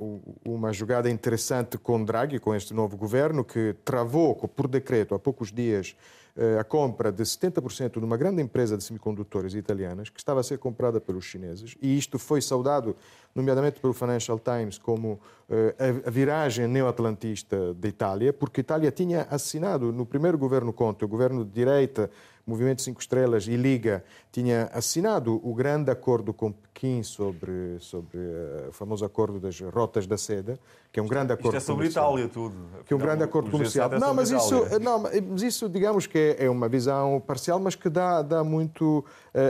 uma 0.44 0.72
jogada 0.72 1.10
interessante 1.10 1.76
com 1.76 2.02
Draghi, 2.02 2.38
com 2.38 2.54
este 2.54 2.72
novo 2.72 2.96
governo, 2.96 3.44
que 3.44 3.76
travou 3.84 4.34
por 4.34 4.66
decreto 4.66 5.14
há 5.14 5.18
poucos 5.18 5.52
dias 5.52 5.94
eh, 6.40 6.56
a 6.56 6.62
compra 6.62 7.10
de 7.10 7.24
70% 7.24 7.98
de 7.98 8.04
uma 8.04 8.16
grande 8.16 8.40
empresa 8.40 8.76
de 8.76 8.84
semicondutores 8.84 9.54
italianas 9.54 10.08
que 10.08 10.20
estava 10.20 10.38
a 10.38 10.42
ser 10.44 10.56
comprada 10.58 11.00
pelos 11.00 11.24
chineses, 11.24 11.76
e 11.82 11.98
isto 11.98 12.16
foi 12.16 12.40
saudado, 12.40 12.94
nomeadamente 13.34 13.80
pelo 13.80 13.92
Financial 13.92 14.38
Times, 14.38 14.78
como 14.78 15.20
eh, 15.48 15.74
a 16.06 16.10
viragem 16.10 16.66
neoatlantista 16.66 17.72
da 17.74 17.88
Itália, 17.88 18.32
porque 18.32 18.60
a 18.60 18.62
Itália 18.62 18.90
tinha 18.90 19.26
assinado 19.30 19.92
no 19.92 20.04
primeiro 20.04 20.36
governo 20.36 20.72
Conte, 20.72 21.04
o 21.04 21.08
governo 21.08 21.44
de 21.44 21.50
direita, 21.50 22.10
Movimento 22.48 22.80
Cinco 22.80 23.00
Estrelas 23.00 23.46
e 23.46 23.56
Liga 23.56 24.02
tinha 24.32 24.70
assinado 24.72 25.38
o 25.44 25.54
grande 25.54 25.90
acordo 25.90 26.32
com 26.32 26.50
Pequim 26.50 27.02
sobre, 27.02 27.76
sobre 27.78 28.16
uh, 28.18 28.68
o 28.70 28.72
famoso 28.72 29.04
acordo 29.04 29.38
das 29.38 29.60
rotas 29.60 30.06
da 30.06 30.16
seda, 30.16 30.58
que 30.90 30.98
é 30.98 31.02
um 31.02 31.06
grande 31.06 31.32
acordo 31.32 31.56
Isto 31.56 31.56
é 31.56 31.60
sobre 31.60 31.90
comercial, 31.90 32.18
Itália 32.18 32.28
tudo. 32.28 32.54
Que 32.86 32.94
é 32.94 32.96
um 32.96 33.00
grande 33.00 33.24
acordo 33.24 33.50
comercial. 33.50 33.92
É 33.92 33.98
não, 33.98 34.14
mas 34.14 34.30
isso, 34.30 34.78
não, 34.80 35.00
mas 35.00 35.42
isso 35.42 35.68
digamos 35.68 36.06
que 36.06 36.36
é, 36.38 36.46
é 36.46 36.50
uma 36.50 36.68
visão 36.68 37.20
parcial, 37.20 37.58
mas 37.58 37.74
que 37.74 37.90
dá, 37.90 38.22
dá 38.22 38.42
muito 38.42 39.00
uh, 39.00 39.04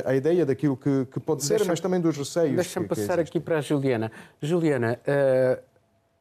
a 0.06 0.16
ideia 0.16 0.44
daquilo 0.44 0.76
que, 0.76 1.06
que 1.06 1.20
pode 1.20 1.44
ser, 1.44 1.64
mas 1.66 1.78
também 1.78 2.00
dos 2.00 2.16
receios. 2.16 2.56
Deixa-me 2.56 2.88
passar 2.88 3.20
aqui 3.20 3.38
para 3.38 3.58
a 3.58 3.60
Juliana. 3.68 4.10
Juliana, 4.40 4.98
uh, 5.06 5.62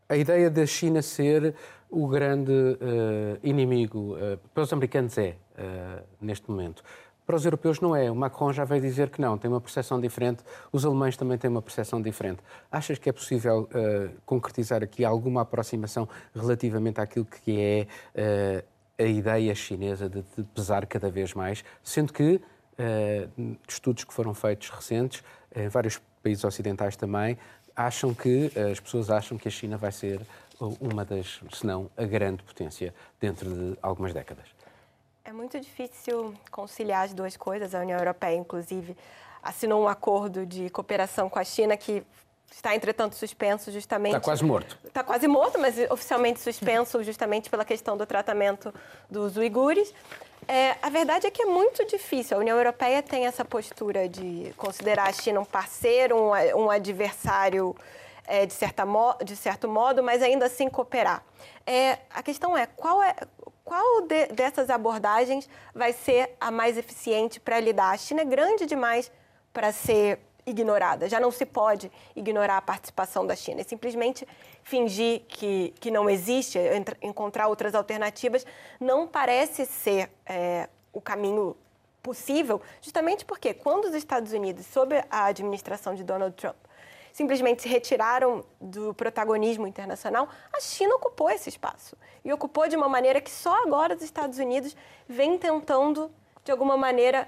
a 0.09 0.17
ideia 0.17 0.49
da 0.49 0.65
China 0.65 1.01
ser 1.01 1.53
o 1.89 2.07
grande 2.07 2.51
uh, 2.51 3.39
inimigo 3.41 4.15
uh, 4.15 4.37
para 4.53 4.63
os 4.63 4.73
americanos 4.73 5.17
é 5.17 5.35
neste 6.21 6.51
momento. 6.51 6.83
Para 7.25 7.35
os 7.35 7.43
europeus 7.43 7.81
não 7.81 7.95
é. 7.95 8.11
O 8.11 8.15
Macron 8.15 8.53
já 8.53 8.63
veio 8.63 8.79
dizer 8.79 9.09
que 9.09 9.19
não, 9.19 9.37
tem 9.39 9.49
uma 9.49 9.59
percepção 9.59 9.99
diferente. 9.99 10.43
Os 10.71 10.85
alemães 10.85 11.17
também 11.17 11.35
têm 11.35 11.49
uma 11.49 11.63
percepção 11.63 11.99
diferente. 11.99 12.43
Achas 12.71 12.99
que 12.99 13.09
é 13.09 13.11
possível 13.11 13.67
concretizar 14.23 14.83
aqui 14.83 15.03
alguma 15.03 15.41
aproximação 15.41 16.07
relativamente 16.33 17.01
àquilo 17.01 17.25
que 17.25 17.59
é 17.59 18.63
a 18.99 19.03
ideia 19.03 19.53
chinesa 19.55 20.07
de, 20.07 20.23
de, 20.35 20.43
pesar 20.43 20.85
cada 20.85 21.09
vez 21.09 21.33
mais, 21.33 21.63
sendo 21.83 22.13
que 22.13 22.35
uh, 22.77 23.57
estudos 23.67 24.03
que 24.03 24.13
foram 24.13 24.33
feitos 24.33 24.69
recentes, 24.69 25.23
em 25.55 25.67
vários 25.67 26.01
países 26.27 26.43
ocidentais 26.43 26.97
também, 26.97 27.37
acham 27.73 28.13
que 28.13 28.51
as 28.71 28.79
pessoas 28.81 29.09
acham 29.09 29.37
que 29.37 29.47
a 29.47 29.51
China 29.51 29.77
vai 29.77 29.93
ser 29.93 30.19
uma 30.81 31.05
das, 31.05 31.39
se 31.53 31.65
não 31.65 31.89
a 31.95 32.03
grande 32.03 32.43
potência 32.43 32.93
dentro 33.19 33.49
de 33.49 33.77
algumas 33.81 34.13
décadas. 34.13 34.45
É 35.23 35.31
muito 35.31 35.57
difícil 35.59 36.33
conciliar 36.51 37.05
as 37.05 37.13
duas 37.13 37.37
coisas. 37.37 37.73
A 37.73 37.79
União 37.79 37.97
Europeia, 37.97 38.35
inclusive, 38.35 38.97
assinou 39.41 39.83
um 39.83 39.87
acordo 39.87 40.45
de 40.45 40.69
cooperação 40.69 41.29
com 41.29 41.39
a 41.39 41.43
China 41.43 41.77
que 41.77 42.03
está, 42.51 42.75
entretanto, 42.75 43.15
suspenso 43.15 43.71
justamente. 43.71 44.15
Está 44.15 44.25
quase 44.25 44.43
morto. 44.43 44.77
Está 44.83 45.03
quase 45.03 45.27
morto, 45.27 45.59
mas 45.59 45.75
oficialmente 45.89 46.39
suspenso 46.41 47.03
justamente 47.03 47.49
pela 47.49 47.63
questão 47.63 47.95
do 47.95 48.05
tratamento 48.05 48.73
dos 49.09 49.37
uigures. 49.37 49.93
É, 50.47 50.77
a 50.81 50.89
verdade 50.89 51.27
é 51.27 51.31
que 51.31 51.41
é 51.41 51.45
muito 51.45 51.85
difícil. 51.85 52.37
A 52.37 52.39
União 52.39 52.57
Europeia 52.57 53.03
tem 53.03 53.25
essa 53.25 53.43
postura 53.43 54.07
de 54.07 54.53
considerar 54.55 55.09
a 55.09 55.13
China 55.13 55.41
um 55.41 55.45
parceiro, 55.45 56.15
um, 56.15 56.31
um 56.55 56.69
adversário 56.69 57.75
é, 58.25 58.45
de, 58.45 58.53
certa 58.53 58.85
de 59.23 59.35
certo 59.35 59.67
modo, 59.67 60.01
mas 60.01 60.21
ainda 60.21 60.45
assim 60.45 60.69
cooperar. 60.69 61.21
É, 61.65 61.99
a 62.09 62.23
questão 62.23 62.57
é 62.57 62.65
qual 62.65 63.03
é 63.03 63.13
qual 63.67 64.01
de, 64.03 64.27
dessas 64.27 64.69
abordagens 64.69 65.49
vai 65.75 65.91
ser 65.91 66.33
a 66.39 66.49
mais 66.49 66.77
eficiente 66.77 67.37
para 67.37 67.59
lidar? 67.59 67.91
A 67.91 67.97
China 67.97 68.21
é 68.21 68.25
grande 68.25 68.65
demais 68.65 69.11
para 69.51 69.73
ser 69.73 70.19
ignorada. 70.47 71.09
Já 71.09 71.19
não 71.19 71.29
se 71.29 71.45
pode 71.45 71.91
ignorar 72.15 72.57
a 72.57 72.61
participação 72.61 73.27
da 73.27 73.35
China. 73.35 73.61
É 73.61 73.63
simplesmente 73.63 74.25
fingir 74.63 75.21
que, 75.27 75.73
que 75.79 75.91
não 75.91 76.09
existe, 76.09 76.57
encontrar 77.01 77.49
outras 77.49 77.75
alternativas, 77.75 78.45
não 78.79 79.05
parece 79.05 79.65
ser 79.65 80.09
é, 80.25 80.69
o 80.93 81.01
caminho 81.01 81.55
possível, 82.01 82.61
justamente 82.81 83.25
porque 83.25 83.53
quando 83.53 83.85
os 83.85 83.93
Estados 83.93 84.31
Unidos, 84.31 84.65
sob 84.65 84.95
a 85.11 85.25
administração 85.25 85.93
de 85.93 86.03
Donald 86.05 86.33
Trump, 86.37 86.55
simplesmente 87.11 87.63
se 87.63 87.67
retiraram 87.67 88.45
do 88.61 88.93
protagonismo 88.93 89.67
internacional, 89.67 90.29
a 90.53 90.61
China 90.61 90.95
ocupou 90.95 91.29
esse 91.29 91.49
espaço. 91.49 91.97
E 92.23 92.31
ocupou 92.31 92.67
de 92.67 92.77
uma 92.77 92.87
maneira 92.87 93.19
que 93.19 93.31
só 93.31 93.63
agora 93.63 93.95
os 93.95 94.01
Estados 94.01 94.37
Unidos 94.37 94.77
vêm 95.07 95.37
tentando, 95.37 96.11
de 96.45 96.51
alguma 96.51 96.77
maneira, 96.77 97.27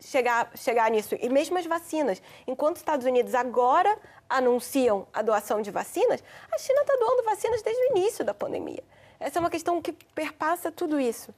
chegar, 0.00 0.50
chegar 0.54 0.90
nisso. 0.90 1.16
E 1.20 1.28
mesmo 1.28 1.58
as 1.58 1.66
vacinas. 1.66 2.22
Enquanto 2.46 2.76
os 2.76 2.80
Estados 2.80 3.06
Unidos 3.06 3.34
agora 3.34 3.96
anunciam 4.28 5.06
a 5.12 5.22
doação 5.22 5.60
de 5.60 5.70
vacinas, 5.70 6.22
a 6.52 6.58
China 6.58 6.80
está 6.80 6.96
doando 6.96 7.22
vacinas 7.24 7.62
desde 7.62 7.82
o 7.82 7.96
início 7.96 8.24
da 8.24 8.34
pandemia. 8.34 8.82
Essa 9.18 9.38
é 9.38 9.40
uma 9.40 9.50
questão 9.50 9.82
que 9.82 9.92
perpassa 9.92 10.72
tudo 10.72 10.98
isso. 10.98 11.34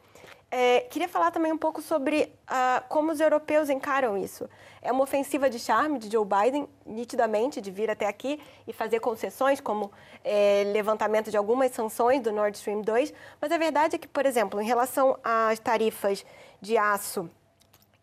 É, 0.55 0.81
queria 0.81 1.09
falar 1.09 1.31
também 1.31 1.51
um 1.51 1.57
pouco 1.57 1.81
sobre 1.81 2.31
uh, 2.45 2.87
como 2.87 3.11
os 3.11 3.21
europeus 3.21 3.71
encaram 3.71 4.19
isso. 4.19 4.47
É 4.83 4.93
uma 4.93 5.03
ofensiva 5.03 5.49
de 5.49 5.59
charme 5.59 5.99
de 5.99 6.13
Joe 6.13 6.27
Biden, 6.27 6.69
nitidamente, 6.85 7.59
de 7.59 7.71
vir 7.71 7.89
até 7.91 8.07
aqui 8.07 8.39
e 8.69 8.73
fazer 8.73 9.01
concessões, 9.01 9.63
como 9.63 9.91
é, 10.23 10.65
levantamento 10.67 11.31
de 11.31 11.39
algumas 11.39 11.71
sanções 11.73 12.21
do 12.21 12.31
Nord 12.31 12.55
Stream 12.59 12.83
2. 12.83 13.15
Mas 13.41 13.51
a 13.51 13.57
verdade 13.57 13.97
é 13.97 13.99
que, 13.99 14.07
por 14.07 14.27
exemplo, 14.27 14.61
em 14.61 14.67
relação 14.67 15.19
às 15.25 15.59
tarifas 15.59 16.23
de 16.61 16.77
aço 16.77 17.31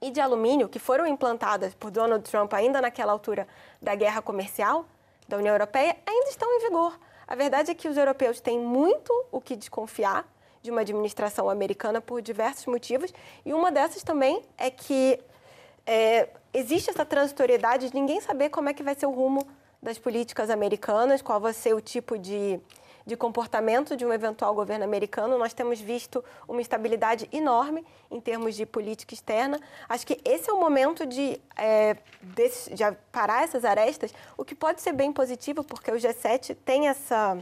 e 0.02 0.12
de 0.12 0.22
alumínio, 0.22 0.70
que 0.70 0.80
foram 0.80 1.06
implantadas 1.06 1.74
por 1.74 1.92
Donald 1.92 2.30
Trump 2.30 2.54
ainda 2.54 2.82
naquela 2.82 3.12
altura 3.12 3.48
da 3.82 3.96
guerra 3.96 4.22
comercial 4.22 4.86
da 5.28 5.38
União 5.38 5.54
Europeia, 5.54 5.96
ainda 6.06 6.30
estão 6.30 6.52
em 6.52 6.60
vigor. 6.60 6.98
A 7.28 7.36
verdade 7.36 7.72
é 7.72 7.76
que 7.76 7.88
os 7.88 7.98
europeus 7.98 8.40
têm 8.40 8.60
muito 8.60 9.14
o 9.32 9.40
que 9.40 9.56
desconfiar 9.56 10.26
de 10.62 10.72
uma 10.72 10.82
administração 10.82 11.50
americana 11.50 12.02
por 12.02 12.22
diversos 12.22 12.66
motivos, 12.66 13.14
e 13.46 13.54
uma 13.54 13.72
dessas 13.72 14.04
também 14.04 14.44
é 14.58 14.70
que 14.70 15.20
é, 15.86 16.30
existe 16.54 16.90
essa 16.90 17.06
transitoriedade 17.06 17.90
de 17.90 17.96
ninguém 17.96 18.20
saber 18.20 18.50
como 18.50 18.70
é 18.70 18.74
que 18.74 18.84
vai 18.84 18.96
ser 18.96 19.06
o 19.06 19.12
rumo 19.12 19.48
das 19.82 19.98
políticas 19.98 20.50
americanas, 20.50 21.22
qual 21.22 21.40
vai 21.40 21.54
ser 21.54 21.74
o 21.74 21.80
tipo 21.82 22.18
de, 22.18 22.60
de 23.10 23.18
comportamento 23.18 23.98
de 23.98 24.06
um 24.06 24.14
eventual 24.14 24.54
governo 24.54 24.86
americano. 24.86 25.38
Nós 25.38 25.52
temos 25.52 25.82
visto 25.82 26.24
uma 26.48 26.62
instabilidade 26.62 27.28
enorme 27.34 27.84
em 28.12 28.22
termos 28.22 28.56
de 28.56 28.66
política 28.68 29.16
externa. 29.16 29.60
Acho 29.90 30.06
que 30.06 30.22
esse 30.24 30.50
é 30.50 30.54
o 30.54 30.60
momento 30.60 31.08
de, 31.08 31.42
é, 31.58 31.98
de, 32.22 32.84
parar 33.12 33.44
essas 33.44 33.66
arestas, 33.66 34.14
o 34.38 34.46
que 34.46 34.54
pode 34.54 34.82
ser 34.82 34.94
bem 34.94 35.12
positivo, 35.12 35.64
porque 35.64 35.92
o 35.92 35.96
G7 35.96 36.56
tem 36.64 36.88
essa, 36.88 37.38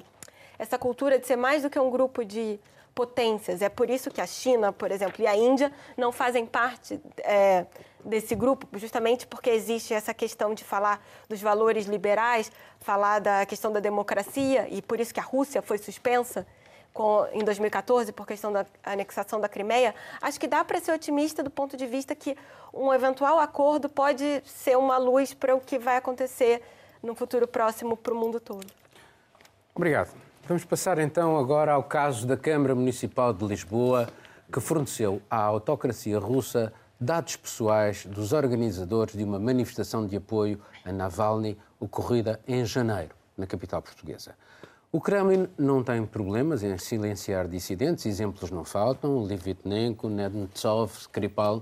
essa 0.57 0.77
cultura 0.79 1.19
de 1.19 1.27
ser 1.27 1.35
mais 1.35 1.63
do 1.63 1.69
que 1.69 1.77
um 1.77 1.91
grupo 1.91 2.23
de 2.23 2.57
potências. 2.95 3.61
É 3.61 3.67
por 3.67 3.89
isso 3.89 4.09
que 4.09 4.21
a 4.21 4.25
China, 4.25 4.71
por 4.71 4.89
exemplo, 4.89 5.21
e 5.21 5.27
a 5.27 5.35
Índia 5.35 5.71
não 5.97 6.13
fazem 6.13 6.45
parte 6.45 6.99
é, 7.17 7.65
desse 8.07 8.33
grupo, 8.33 8.67
justamente 8.77 9.27
porque 9.27 9.49
existe 9.49 9.93
essa 9.93 10.13
questão 10.13 10.53
de 10.53 10.63
falar 10.63 11.05
dos 11.27 11.41
valores 11.41 11.85
liberais, 11.85 12.51
falar 12.79 13.19
da 13.19 13.45
questão 13.45 13.71
da 13.71 13.79
democracia, 13.79 14.67
e 14.69 14.81
por 14.81 14.99
isso 14.99 15.13
que 15.13 15.19
a 15.19 15.23
Rússia 15.23 15.61
foi 15.61 15.77
suspensa 15.77 16.47
com, 16.93 17.27
em 17.33 17.43
2014 17.43 18.11
por 18.13 18.25
questão 18.25 18.51
da 18.51 18.65
anexação 18.83 19.41
da 19.41 19.49
Crimeia. 19.49 19.93
Acho 20.21 20.39
que 20.39 20.47
dá 20.47 20.63
para 20.63 20.79
ser 20.79 20.93
otimista 20.93 21.43
do 21.43 21.49
ponto 21.49 21.75
de 21.75 21.85
vista 21.85 22.15
que 22.15 22.35
um 22.73 22.93
eventual 22.93 23.39
acordo 23.39 23.89
pode 23.89 24.41
ser 24.45 24.77
uma 24.77 24.97
luz 24.97 25.33
para 25.33 25.53
o 25.53 25.59
que 25.59 25.77
vai 25.77 25.97
acontecer 25.97 26.63
no 27.03 27.13
futuro 27.13 27.47
próximo 27.47 27.97
para 27.97 28.13
o 28.13 28.17
mundo 28.17 28.39
todo. 28.39 28.65
Obrigado. 29.75 30.15
Vamos 30.47 30.63
passar 30.63 30.97
então 30.97 31.37
agora 31.37 31.73
ao 31.73 31.83
caso 31.83 32.25
da 32.25 32.37
Câmara 32.37 32.73
Municipal 32.73 33.33
de 33.33 33.45
Lisboa, 33.45 34.07
que 34.51 34.61
forneceu 34.61 35.21
à 35.29 35.41
autocracia 35.43 36.17
russa 36.17 36.73
dados 36.99 37.35
pessoais 37.35 38.05
dos 38.05 38.33
organizadores 38.33 39.15
de 39.15 39.23
uma 39.23 39.39
manifestação 39.39 40.05
de 40.05 40.17
apoio 40.17 40.59
a 40.83 40.91
Navalny 40.91 41.57
ocorrida 41.79 42.39
em 42.47 42.65
janeiro, 42.65 43.13
na 43.37 43.45
capital 43.45 43.81
portuguesa. 43.81 44.35
O 44.91 44.99
Kremlin 44.99 45.47
não 45.57 45.83
tem 45.83 46.05
problemas 46.05 46.63
em 46.63 46.75
silenciar 46.77 47.47
dissidentes, 47.47 48.05
exemplos 48.05 48.49
não 48.49 48.63
faltam, 48.63 49.25
Livitnenko, 49.25 50.09
Nednitsov, 50.09 50.91
Skripal. 51.01 51.61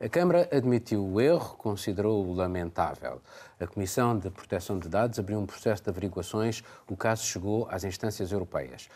A 0.00 0.08
Câmara 0.08 0.48
admitiu 0.50 1.04
o 1.04 1.20
erro, 1.20 1.56
considerou-o 1.56 2.32
lamentável. 2.32 3.20
A 3.60 3.66
Comissão 3.66 4.18
de 4.18 4.30
Proteção 4.30 4.78
de 4.78 4.88
Dados 4.88 5.18
abriu 5.18 5.38
um 5.38 5.46
processo 5.46 5.82
de 5.82 5.90
averiguações, 5.90 6.62
o 6.88 6.96
caso 6.96 7.24
chegou 7.24 7.68
às 7.70 7.84
instâncias 7.84 8.32
europeias. 8.32 8.88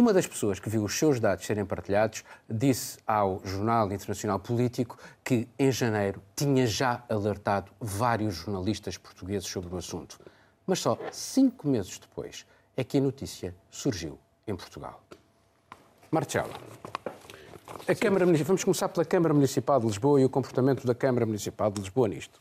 Uma 0.00 0.14
das 0.14 0.26
pessoas 0.26 0.58
que 0.58 0.70
viu 0.70 0.82
os 0.82 0.98
seus 0.98 1.20
dados 1.20 1.44
serem 1.44 1.66
partilhados 1.66 2.24
disse 2.48 2.96
ao 3.06 3.38
Jornal 3.44 3.92
Internacional 3.92 4.38
Político 4.40 4.96
que, 5.22 5.46
em 5.58 5.70
janeiro, 5.70 6.22
tinha 6.34 6.66
já 6.66 7.04
alertado 7.06 7.70
vários 7.78 8.36
jornalistas 8.36 8.96
portugueses 8.96 9.46
sobre 9.46 9.74
o 9.74 9.76
assunto. 9.76 10.18
Mas 10.66 10.78
só 10.78 10.98
cinco 11.12 11.68
meses 11.68 11.98
depois 11.98 12.46
é 12.74 12.82
que 12.82 12.96
a 12.96 13.00
notícia 13.02 13.54
surgiu 13.70 14.18
em 14.46 14.56
Portugal. 14.56 15.02
Marcelo. 16.10 16.54
A 17.86 17.94
Câmara, 17.94 18.24
vamos 18.24 18.64
começar 18.64 18.88
pela 18.88 19.04
Câmara 19.04 19.34
Municipal 19.34 19.78
de 19.80 19.86
Lisboa 19.86 20.18
e 20.18 20.24
o 20.24 20.30
comportamento 20.30 20.86
da 20.86 20.94
Câmara 20.94 21.26
Municipal 21.26 21.70
de 21.70 21.78
Lisboa 21.78 22.08
nisto. 22.08 22.40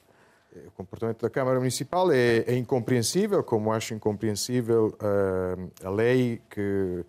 O 0.66 0.72
comportamento 0.72 1.22
da 1.22 1.30
Câmara 1.30 1.60
Municipal 1.60 2.10
é, 2.10 2.38
é 2.48 2.56
incompreensível, 2.56 3.44
como 3.44 3.74
acho 3.74 3.94
incompreensível 3.94 4.98
uh, 5.02 5.72
a 5.86 5.90
lei 5.90 6.42
que 6.50 7.06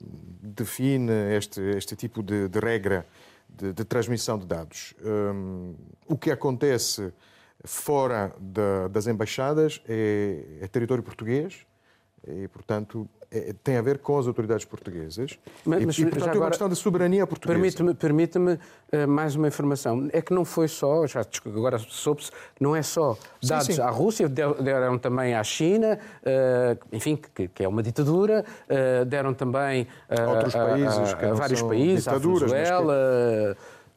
define 0.00 1.36
este, 1.36 1.60
este 1.76 1.96
tipo 1.96 2.22
de, 2.22 2.48
de 2.48 2.60
regra 2.60 3.06
de, 3.48 3.72
de, 3.72 3.84
transmissão 3.84 4.38
de 4.38 4.46
dados. 4.46 4.94
Um, 5.04 5.74
o 6.06 6.16
que 6.16 6.30
acontece 6.30 7.12
fora 7.64 8.34
da, 8.38 8.88
das 8.88 9.06
embaixadas 9.06 9.82
é, 9.88 10.58
é 10.60 10.68
território 10.68 11.02
português 11.02 11.66
e, 12.26 12.48
portanto, 12.48 13.08
tem 13.62 13.76
a 13.76 13.82
ver 13.82 13.98
com 13.98 14.18
as 14.18 14.26
autoridades 14.26 14.64
portuguesas. 14.64 15.38
Mas, 15.64 15.82
e, 15.82 15.86
mas, 15.86 15.98
e 15.98 16.02
portanto, 16.02 16.22
agora, 16.22 16.36
é 16.36 16.40
uma 16.40 16.48
questão 16.48 16.68
de 16.68 16.76
soberania 16.76 17.26
portuguesa. 17.26 17.58
Permite-me 17.58 17.94
permite 17.94 18.38
uh, 18.38 19.08
mais 19.08 19.34
uma 19.34 19.48
informação. 19.48 20.08
É 20.12 20.22
que 20.22 20.32
não 20.32 20.44
foi 20.44 20.68
só, 20.68 21.06
já 21.06 21.24
agora 21.46 21.78
soube-se, 21.78 22.30
não 22.60 22.74
é 22.74 22.82
só 22.82 23.16
dados 23.42 23.66
sim, 23.66 23.74
sim. 23.74 23.80
à 23.80 23.90
Rússia, 23.90 24.28
deram 24.28 24.98
também 24.98 25.34
à 25.34 25.42
China, 25.42 25.98
uh, 26.22 26.86
enfim, 26.92 27.16
que, 27.16 27.48
que, 27.48 27.64
é 27.64 27.68
uma 27.68 27.82
ditadura, 27.82 28.44
uh, 28.70 29.04
deram 29.04 29.34
também 29.34 29.86
Outros 30.28 30.54
países, 30.54 31.14
a, 31.14 31.26
a, 31.26 31.30
a 31.30 31.34
vários 31.34 31.62
países, 31.62 32.08
à 32.08 32.18
Venezuela... 32.18 33.56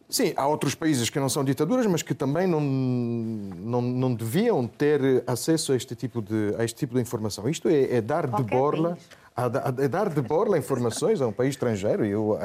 Sim, 0.09 0.33
há 0.36 0.48
outros 0.48 0.74
países 0.74 1.07
que 1.07 1.19
não 1.19 1.29
são 1.29 1.43
ditaduras, 1.43 1.86
mas 1.86 2.01
que 2.01 2.15
também 2.15 2.48
não, 2.48 2.59
não, 2.59 3.79
não 3.79 4.15
deviam 4.15 4.65
ter 4.65 5.24
acesso 5.27 5.71
a 5.71 5.75
este 5.75 5.95
tipo 5.95 6.19
de, 6.19 6.55
a 6.57 6.63
este 6.63 6.77
tipo 6.77 6.95
de 6.95 7.01
informação. 7.01 7.48
Isto 7.48 7.69
é, 7.69 7.98
é 7.98 8.01
dar 8.01 8.27
Qualquer 8.27 8.43
de 8.43 8.50
borla. 8.50 8.89
País 8.95 9.18
a, 9.46 9.88
dar 9.88 10.10
de 10.10 10.22
borla 10.22 10.58
informações 10.58 11.22
a 11.22 11.27
um 11.27 11.31
país 11.31 11.51
estrangeiro. 11.51 12.05
Eu 12.05 12.38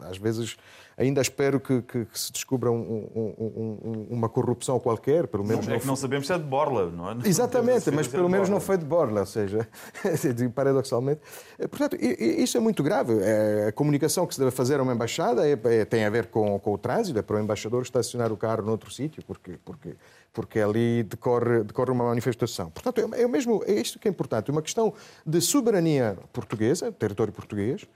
às 0.00 0.18
vezes 0.18 0.56
ainda 0.96 1.20
espero 1.20 1.60
que, 1.60 1.82
que, 1.82 2.04
que 2.04 2.18
se 2.18 2.32
descubra 2.32 2.70
um, 2.70 2.76
um, 2.76 4.06
uma 4.10 4.28
corrupção 4.28 4.78
qualquer, 4.78 5.26
pelo 5.26 5.44
menos. 5.44 5.66
Não, 5.66 5.74
é 5.74 5.80
que 5.80 5.86
não 5.86 5.96
sabemos 5.96 6.26
se 6.26 6.32
é 6.32 6.38
de 6.38 6.44
Borla, 6.44 6.90
não 6.90 7.10
é? 7.10 7.16
Exatamente, 7.24 7.90
mas 7.90 8.06
pelo 8.06 8.28
menos 8.28 8.48
não 8.48 8.60
foi 8.60 8.76
de 8.76 8.84
Borla, 8.84 9.20
ou 9.20 9.26
seja, 9.26 9.68
paradoxalmente. 10.54 11.20
Portanto, 11.70 11.96
isso 12.00 12.56
é 12.56 12.60
muito 12.60 12.82
grave. 12.82 13.14
É, 13.20 13.68
a 13.68 13.72
comunicação 13.72 14.26
que 14.26 14.34
se 14.34 14.40
deve 14.40 14.52
fazer 14.52 14.80
a 14.80 14.82
uma 14.82 14.92
embaixada 14.92 15.48
é, 15.48 15.58
é, 15.64 15.84
tem 15.84 16.04
a 16.04 16.10
ver 16.10 16.26
com, 16.26 16.58
com 16.58 16.72
o 16.72 16.78
trânsito, 16.78 17.18
é 17.18 17.22
para 17.22 17.36
o 17.36 17.40
embaixador 17.40 17.82
estacionar 17.82 18.32
o 18.32 18.36
carro 18.36 18.62
noutro 18.62 18.90
sítio, 18.90 19.22
porque, 19.26 19.58
porque, 19.64 19.94
porque 20.32 20.58
ali 20.60 21.02
decorre, 21.02 21.62
decorre 21.62 21.90
uma 21.90 22.04
manifestação. 22.04 22.70
Portanto, 22.70 23.14
é, 23.14 23.22
é, 23.22 23.28
mesmo, 23.28 23.62
é 23.66 23.74
isto 23.74 23.98
que 23.98 24.08
é 24.08 24.10
importante, 24.10 24.50
uma 24.50 24.62
questão 24.62 24.94
de 25.26 25.40
soberania 25.40 26.18
portuguesa, 26.32 26.90
território 26.90 27.32
português, 27.32 27.86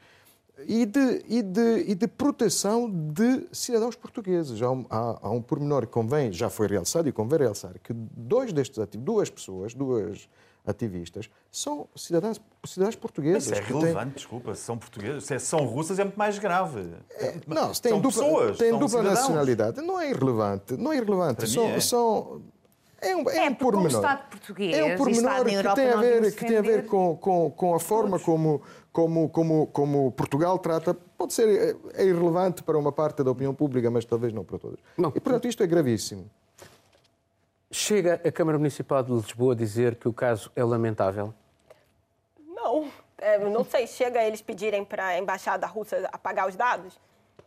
e 0.67 0.87
de, 0.87 1.23
e, 1.29 1.43
de, 1.43 1.85
e 1.87 1.95
de 1.95 2.07
proteção 2.07 2.91
de 2.91 3.47
cidadãos 3.53 3.95
portugueses. 3.95 4.61
Há 4.63 4.71
um, 4.71 4.87
há, 4.89 5.19
há 5.23 5.31
um 5.31 5.43
pormenor 5.43 5.87
que 5.87 5.93
convém, 5.93 6.33
já 6.33 6.49
foi 6.49 6.67
realçado 6.67 7.09
e 7.09 7.13
convém 7.13 7.39
realçar, 7.41 7.75
que 7.83 7.93
dois 7.93 8.53
destes 8.53 8.79
ativos, 8.79 9.05
duas 9.05 9.31
pessoas, 9.31 9.75
duas 9.75 10.29
ativistas, 10.67 11.31
são 11.51 11.89
cidadãos, 11.95 12.41
cidadãos 12.65 12.97
portugueses. 12.97 13.49
Mas 13.49 13.59
é 13.59 13.63
relevante, 13.63 14.05
têm... 14.05 14.15
desculpa, 14.15 14.55
se 14.55 14.63
são 14.63 14.77
portugueses. 14.77 15.25
Se 15.25 15.39
são 15.39 15.65
russas 15.65 15.99
é 15.99 16.05
muito 16.05 16.19
mais 16.19 16.39
grave. 16.39 16.95
É, 17.11 17.37
não, 17.47 17.73
se 17.73 17.81
têm 17.81 17.93
são 17.93 18.01
dupla, 18.01 18.23
pessoas, 18.23 18.59
têm 18.59 18.73
dupla 18.73 18.89
cidadãos. 18.89 19.15
nacionalidade. 19.15 19.81
Não 19.81 20.01
é 20.01 20.11
irrelevante. 20.11 20.77
Não 20.77 20.93
é 20.93 20.97
irrelevante. 20.97 21.49
São, 21.49 21.65
é. 21.65 21.81
são 21.81 22.43
é 23.01 23.15
um, 23.15 23.31
é, 23.31 23.47
é 23.47 23.51
um 23.51 23.55
pormenor. 23.55 23.89
Estado 23.89 24.29
português, 24.31 24.77
é 24.77 24.95
um 24.95 24.97
pormenor 24.97 25.45
que 25.45 25.75
tem 25.75 25.89
a 25.89 25.97
ver, 25.97 26.35
que 26.35 26.45
tem 26.45 26.57
a 26.57 26.63
ver 26.63 26.87
com, 26.87 27.17
com, 27.17 27.51
com 27.51 27.75
a 27.75 27.81
forma 27.81 28.19
como, 28.19 28.63
como, 28.91 29.29
como, 29.29 29.67
como 29.69 30.13
Portugal 30.13 30.59
trata. 30.59 30.95
Pode 30.95 31.33
ser 31.33 31.77
é, 31.95 32.03
é 32.03 32.07
irrelevante 32.07 32.63
para 32.63 32.79
uma 32.79 32.91
parte 32.91 33.23
da 33.23 33.31
opinião 33.31 33.55
pública, 33.55 33.91
mas 33.91 34.05
talvez 34.05 34.33
não 34.33 34.45
para 34.45 34.59
todas. 34.59 34.79
Não. 34.97 35.11
E, 35.15 35.21
portanto, 35.21 35.47
isto 35.47 35.63
é 35.63 35.67
gravíssimo. 35.67 36.31
Chega 37.71 38.21
a 38.25 38.33
Câmara 38.33 38.59
Municipal 38.59 39.03
de 39.03 39.13
Lisboa 39.13 39.53
a 39.53 39.57
dizer 39.57 39.97
que 39.97 40.09
o 40.09 40.13
caso 40.13 40.51
é 40.55 40.63
lamentável? 40.63 41.35
Não. 42.47 42.91
É, 43.19 43.39
não 43.39 43.65
sei. 43.65 43.87
Chega 43.87 44.23
eles 44.23 44.41
pedirem 44.41 44.85
para 44.85 45.07
a 45.07 45.19
Embaixada 45.19 45.67
Russa 45.67 46.09
apagar 46.13 46.49
os 46.49 46.57
dados? 46.57 46.99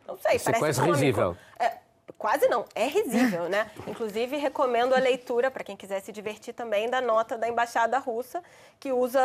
Não 0.06 0.18
sei. 0.18 0.36
Isso 0.36 0.50
é 0.50 0.58
quase 0.58 0.80
risível. 0.80 1.36
É, 1.58 1.78
Quase 2.20 2.48
não, 2.48 2.66
é 2.74 2.86
risível, 2.86 3.48
né? 3.48 3.70
Inclusive, 3.86 4.36
recomendo 4.36 4.94
a 4.94 4.98
leitura, 4.98 5.50
para 5.50 5.64
quem 5.64 5.74
quiser 5.74 6.00
se 6.00 6.12
divertir 6.12 6.52
também, 6.52 6.86
da 6.88 7.00
nota 7.00 7.38
da 7.38 7.48
Embaixada 7.48 7.98
Russa, 7.98 8.42
que 8.78 8.92
usa 8.92 9.20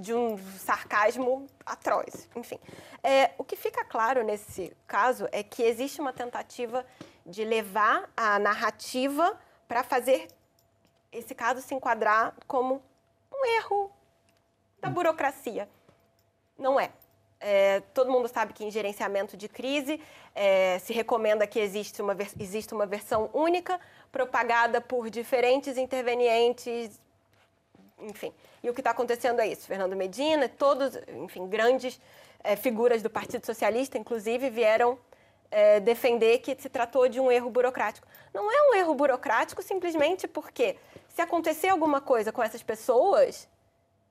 de 0.00 0.12
um 0.12 0.36
sarcasmo 0.58 1.46
atroz. 1.64 2.28
Enfim, 2.34 2.58
é, 3.04 3.30
o 3.38 3.44
que 3.44 3.54
fica 3.54 3.84
claro 3.84 4.24
nesse 4.24 4.76
caso 4.84 5.28
é 5.30 5.44
que 5.44 5.62
existe 5.62 6.00
uma 6.00 6.12
tentativa 6.12 6.84
de 7.24 7.44
levar 7.44 8.10
a 8.16 8.36
narrativa 8.40 9.38
para 9.66 9.82
fazer 9.82 10.28
esse 11.12 11.34
caso 11.34 11.62
se 11.62 11.74
enquadrar 11.74 12.34
como 12.46 12.82
um 13.32 13.46
erro 13.56 13.90
da 14.80 14.88
burocracia. 14.90 15.68
Não 16.58 16.78
é. 16.78 16.90
É, 17.40 17.80
todo 17.92 18.10
mundo 18.10 18.26
sabe 18.26 18.52
que 18.52 18.64
em 18.64 18.70
gerenciamento 18.70 19.36
de 19.36 19.48
crise 19.48 20.00
é, 20.34 20.78
se 20.78 20.92
recomenda 20.92 21.46
que 21.46 21.58
existe 21.58 22.00
uma, 22.00 22.16
exista 22.40 22.74
uma 22.74 22.86
versão 22.86 23.28
única, 23.34 23.78
propagada 24.10 24.80
por 24.80 25.10
diferentes 25.10 25.76
intervenientes, 25.76 26.98
enfim. 27.98 28.32
E 28.62 28.70
o 28.70 28.74
que 28.74 28.80
está 28.80 28.90
acontecendo 28.92 29.40
é 29.40 29.46
isso. 29.46 29.66
Fernando 29.66 29.94
Medina, 29.94 30.48
todos, 30.48 30.98
enfim, 31.08 31.46
grandes 31.46 32.00
é, 32.42 32.56
figuras 32.56 33.02
do 33.02 33.10
Partido 33.10 33.44
Socialista, 33.44 33.98
inclusive, 33.98 34.48
vieram 34.48 34.98
é, 35.54 35.78
defender 35.78 36.38
que 36.38 36.60
se 36.60 36.68
tratou 36.68 37.08
de 37.08 37.20
um 37.20 37.30
erro 37.30 37.48
burocrático. 37.48 38.04
Não 38.34 38.50
é 38.50 38.70
um 38.70 38.74
erro 38.74 38.92
burocrático 38.92 39.62
simplesmente 39.62 40.26
porque 40.26 40.76
se 41.08 41.22
acontecer 41.22 41.68
alguma 41.68 42.00
coisa 42.00 42.32
com 42.32 42.42
essas 42.42 42.60
pessoas, 42.60 43.48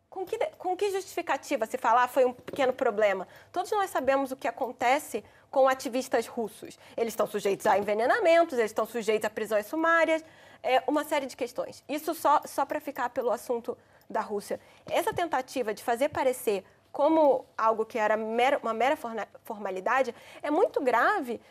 com 0.10 0.26
que, 0.26 0.38
com 0.58 0.78
que 0.78 0.90
justificativa 0.90 1.66
se 1.66 1.78
falar 1.78 2.04
ah, 2.04 2.08
foi 2.08 2.24
um 2.24 2.32
pequeno 2.32 2.72
problema? 2.72 3.28
Todos 3.52 3.70
nós 3.72 3.90
sabemos 3.90 4.32
o 4.32 4.38
que 4.38 4.48
acontece 4.48 5.22
com 5.52 5.68
ativistas 5.68 6.28
russos. 6.28 6.80
Eles 6.96 7.12
estão 7.12 7.28
sujeitos 7.28 7.68
a 7.68 7.78
envenenamentos, 7.78 8.58
eles 8.58 8.72
estão 8.72 8.86
sujeitos 8.86 9.26
a 9.26 9.30
prisões 9.30 9.66
sumárias, 9.66 10.24
é, 10.64 10.82
uma 10.88 11.04
série 11.04 11.26
de 11.26 11.36
questões. 11.36 11.84
Isso 11.90 12.16
só, 12.16 12.42
só 12.46 12.66
para 12.66 12.80
ficar 12.80 13.10
pelo 13.10 13.30
assunto 13.30 13.78
da 14.10 14.22
Rússia. 14.22 14.62
Essa 14.90 15.14
tentativa 15.14 15.74
de 15.74 15.84
fazer 15.84 16.08
parecer 16.08 16.64
como 16.94 17.44
algo 17.58 17.86
que 17.86 17.98
era 17.98 18.16
mera, 18.16 18.60
uma 18.62 18.74
mera 18.74 18.96
formalidade 19.44 20.16
é 20.44 20.52
muito 20.52 20.80
grave 20.80 21.42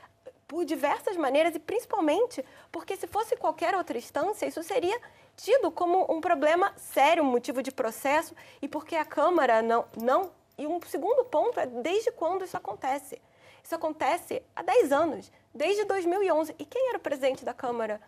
por 0.46 0.64
diversas 0.64 1.16
maneiras 1.16 1.54
e 1.54 1.58
principalmente 1.58 2.44
porque 2.70 2.96
se 2.96 3.08
fosse 3.08 3.36
qualquer 3.36 3.74
outra 3.74 3.98
instância, 3.98 4.46
isso 4.46 4.62
seria 4.62 4.98
tido 5.36 5.72
como 5.72 6.06
um 6.08 6.20
problema 6.20 6.72
sério, 6.76 7.24
um 7.24 7.26
motivo 7.26 7.60
de 7.60 7.72
processo, 7.72 8.36
e 8.60 8.68
porque 8.68 8.94
a 8.94 9.04
Câmara 9.04 9.60
não, 9.60 9.84
não. 10.00 10.30
E 10.56 10.66
um 10.66 10.78
segundo 10.86 11.24
ponto 11.24 11.58
é 11.58 11.66
desde 11.66 12.12
quando 12.12 12.44
isso 12.44 12.56
acontece. 12.56 13.20
Isso 13.64 13.74
acontece 13.74 14.42
há 14.54 14.62
10 14.62 14.92
anos, 14.92 15.32
desde 15.52 15.84
2011. 15.84 16.54
E 16.56 16.64
quem 16.64 16.88
era 16.90 16.98
o 16.98 17.00
presidente 17.00 17.44
da 17.44 17.54
Câmara 17.54 18.00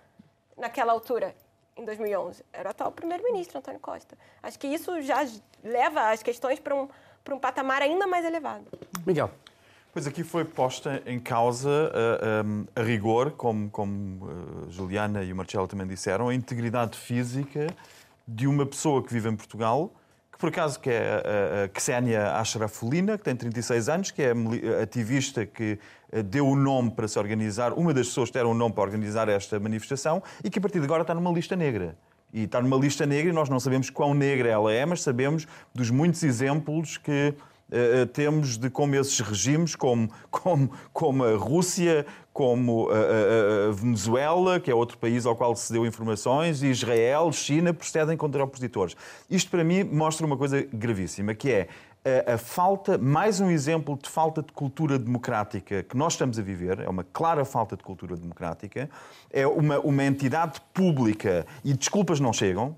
naquela 0.56 0.92
altura, 0.92 1.34
em 1.76 1.84
2011? 1.84 2.44
Era 2.52 2.68
o 2.68 2.70
atual 2.70 2.92
primeiro-ministro, 2.92 3.58
Antônio 3.58 3.80
Costa. 3.80 4.16
Acho 4.42 4.58
que 4.58 4.68
isso 4.68 5.00
já 5.02 5.26
leva 5.62 6.10
as 6.10 6.22
questões 6.22 6.60
para 6.60 6.74
um, 6.74 6.88
para 7.24 7.34
um 7.34 7.38
patamar 7.38 7.82
ainda 7.82 8.06
mais 8.06 8.24
elevado. 8.24 8.66
Miguel. 9.06 9.30
Pois 9.92 10.06
aqui 10.06 10.24
foi 10.24 10.44
posta 10.44 11.02
em 11.06 11.20
causa, 11.20 11.70
a, 11.70 12.78
a, 12.78 12.82
a 12.82 12.84
rigor, 12.84 13.30
como, 13.30 13.70
como 13.70 14.28
a 14.66 14.70
Juliana 14.70 15.22
e 15.22 15.32
o 15.32 15.36
Marcelo 15.36 15.68
também 15.68 15.86
disseram, 15.86 16.28
a 16.28 16.34
integridade 16.34 16.98
física 16.98 17.68
de 18.26 18.46
uma 18.46 18.66
pessoa 18.66 19.02
que 19.02 19.12
vive 19.12 19.28
em 19.28 19.36
Portugal, 19.36 19.92
que 20.32 20.38
por 20.38 20.48
acaso 20.48 20.80
que 20.80 20.90
é 20.90 21.62
a, 21.62 21.64
a 21.64 21.68
Ksenia 21.68 22.32
Ashrafolina, 22.34 23.16
que 23.16 23.22
tem 23.22 23.36
36 23.36 23.88
anos, 23.88 24.10
que 24.10 24.20
é 24.20 24.32
ativista 24.82 25.46
que 25.46 25.78
eh, 26.10 26.24
deu 26.24 26.48
o 26.48 26.56
nome 26.56 26.90
para 26.90 27.06
se 27.06 27.16
organizar, 27.16 27.72
uma 27.72 27.94
das 27.94 28.08
pessoas 28.08 28.30
que 28.30 28.34
deram 28.34 28.50
o 28.50 28.54
nome 28.54 28.74
para 28.74 28.82
organizar 28.82 29.28
esta 29.28 29.60
manifestação 29.60 30.20
e 30.42 30.50
que 30.50 30.58
a 30.58 30.62
partir 30.62 30.80
de 30.80 30.86
agora 30.86 31.02
está 31.02 31.14
numa 31.14 31.30
lista 31.30 31.54
negra. 31.54 31.96
E 32.34 32.42
está 32.42 32.60
numa 32.60 32.76
lista 32.76 33.06
negra 33.06 33.30
e 33.30 33.32
nós 33.32 33.48
não 33.48 33.60
sabemos 33.60 33.90
quão 33.90 34.12
negra 34.12 34.48
ela 34.48 34.72
é, 34.72 34.84
mas 34.84 35.02
sabemos 35.02 35.46
dos 35.72 35.88
muitos 35.88 36.20
exemplos 36.24 36.96
que 36.98 37.32
eh, 37.70 38.02
eh, 38.02 38.06
temos 38.06 38.58
de 38.58 38.68
como 38.68 38.96
esses 38.96 39.20
regimes, 39.20 39.76
como, 39.76 40.10
como, 40.32 40.68
como 40.92 41.24
a 41.24 41.36
Rússia, 41.36 42.04
como 42.32 42.90
a, 42.90 42.94
a, 42.94 43.68
a, 43.68 43.72
Venezuela, 43.72 44.58
que 44.58 44.68
é 44.68 44.74
outro 44.74 44.98
país 44.98 45.24
ao 45.24 45.36
qual 45.36 45.54
se 45.54 45.72
deu 45.72 45.86
informações, 45.86 46.60
e 46.64 46.66
Israel, 46.66 47.30
China, 47.30 47.72
procedem 47.72 48.16
contra 48.16 48.42
opositores. 48.42 48.96
Isto, 49.30 49.52
para 49.52 49.62
mim, 49.62 49.84
mostra 49.84 50.26
uma 50.26 50.36
coisa 50.36 50.66
gravíssima, 50.72 51.34
que 51.34 51.52
é 51.52 51.68
a, 52.04 52.34
a, 52.34 52.38
falta, 52.38 52.98
mais 52.98 53.40
um 53.40 53.50
exemplo 53.50 53.98
de 54.00 54.08
falta 54.08 54.42
de 54.42 54.52
cultura 54.52 54.98
democrática 54.98 55.82
que 55.82 55.96
nós 55.96 56.14
estamos 56.14 56.38
a 56.38 56.42
viver, 56.42 56.80
é 56.80 56.88
uma 56.88 57.04
clara 57.04 57.44
falta 57.44 57.76
de 57.76 57.82
cultura 57.82 58.16
democrática, 58.16 58.88
é 59.30 59.46
uma, 59.46 59.78
uma 59.80 60.04
entidade 60.04 60.60
pública, 60.72 61.46
e 61.64 61.72
desculpas 61.72 62.20
não 62.20 62.32
chegam, 62.32 62.76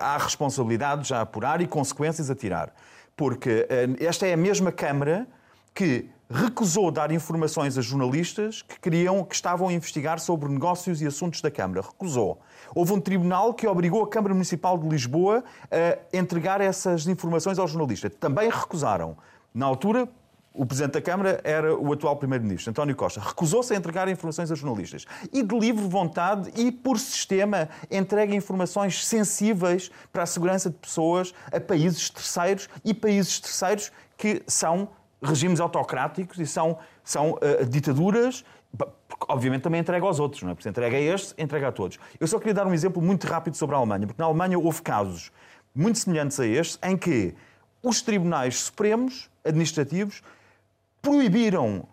há 0.00 0.18
responsabilidades 0.18 1.12
a 1.12 1.20
apurar 1.20 1.60
e 1.60 1.66
consequências 1.66 2.30
a 2.30 2.34
tirar 2.34 2.72
porque 3.16 3.66
eh, 3.68 3.88
esta 4.00 4.26
é 4.26 4.32
a 4.32 4.36
mesma 4.36 4.72
Câmara 4.72 5.26
que 5.74 6.08
recusou 6.30 6.90
dar 6.90 7.10
informações 7.12 7.76
a 7.76 7.82
jornalistas 7.82 8.62
que 8.62 8.78
queriam, 8.80 9.24
que 9.24 9.34
estavam 9.34 9.68
a 9.68 9.72
investigar 9.72 10.18
sobre 10.18 10.48
negócios 10.48 11.02
e 11.02 11.06
assuntos 11.06 11.40
da 11.40 11.50
Câmara. 11.50 11.82
Recusou. 11.82 12.40
Houve 12.74 12.92
um 12.92 13.00
tribunal 13.00 13.54
que 13.54 13.66
obrigou 13.66 14.02
a 14.02 14.08
Câmara 14.08 14.34
Municipal 14.34 14.76
de 14.76 14.88
Lisboa 14.88 15.44
a 15.70 16.16
entregar 16.16 16.60
essas 16.60 17.06
informações 17.06 17.58
aos 17.58 17.70
jornalistas. 17.70 18.12
Também 18.18 18.50
recusaram. 18.50 19.16
Na 19.54 19.66
altura, 19.66 20.08
o 20.54 20.64
Presidente 20.64 20.92
da 20.92 21.02
Câmara 21.02 21.40
era 21.42 21.76
o 21.76 21.92
atual 21.92 22.16
Primeiro-Ministro, 22.16 22.70
António 22.70 22.94
Costa. 22.94 23.20
Recusou-se 23.20 23.74
a 23.74 23.76
entregar 23.76 24.08
informações 24.08 24.52
a 24.52 24.54
jornalistas. 24.54 25.04
E 25.32 25.42
de 25.42 25.58
livre 25.58 25.84
vontade 25.86 26.50
e 26.56 26.70
por 26.70 26.98
sistema 26.98 27.68
entrega 27.90 28.32
informações 28.34 29.04
sensíveis 29.04 29.90
para 30.12 30.22
a 30.22 30.26
segurança 30.26 30.70
de 30.70 30.76
pessoas 30.76 31.34
a 31.52 31.58
países 31.58 32.08
terceiros 32.08 32.68
e 32.84 32.94
países 32.94 33.40
terceiros 33.40 33.90
que 34.16 34.42
são 34.46 34.88
regimes 35.20 35.58
autocráticos 35.58 36.38
e 36.38 36.46
são, 36.46 36.78
são 37.02 37.32
uh, 37.32 37.66
ditaduras 37.66 38.44
obviamente 39.28 39.62
também 39.62 39.80
entrega 39.80 40.04
aos 40.04 40.18
outros, 40.18 40.42
não 40.42 40.50
é? 40.50 40.54
Porque 40.54 40.68
entrega 40.68 40.96
a 40.96 41.00
este, 41.00 41.34
entrega 41.42 41.68
a 41.68 41.72
todos. 41.72 41.98
Eu 42.18 42.26
só 42.26 42.38
queria 42.38 42.54
dar 42.54 42.66
um 42.66 42.74
exemplo 42.74 43.00
muito 43.00 43.26
rápido 43.26 43.56
sobre 43.56 43.74
a 43.74 43.78
Alemanha, 43.78 44.06
porque 44.06 44.20
na 44.20 44.26
Alemanha 44.26 44.58
houve 44.58 44.82
casos 44.82 45.30
muito 45.74 45.98
semelhantes 45.98 46.38
a 46.38 46.46
este, 46.46 46.78
em 46.82 46.96
que 46.96 47.34
os 47.82 48.00
tribunais 48.00 48.60
supremos 48.60 49.30
administrativos 49.44 50.22
proibiram 51.02 51.86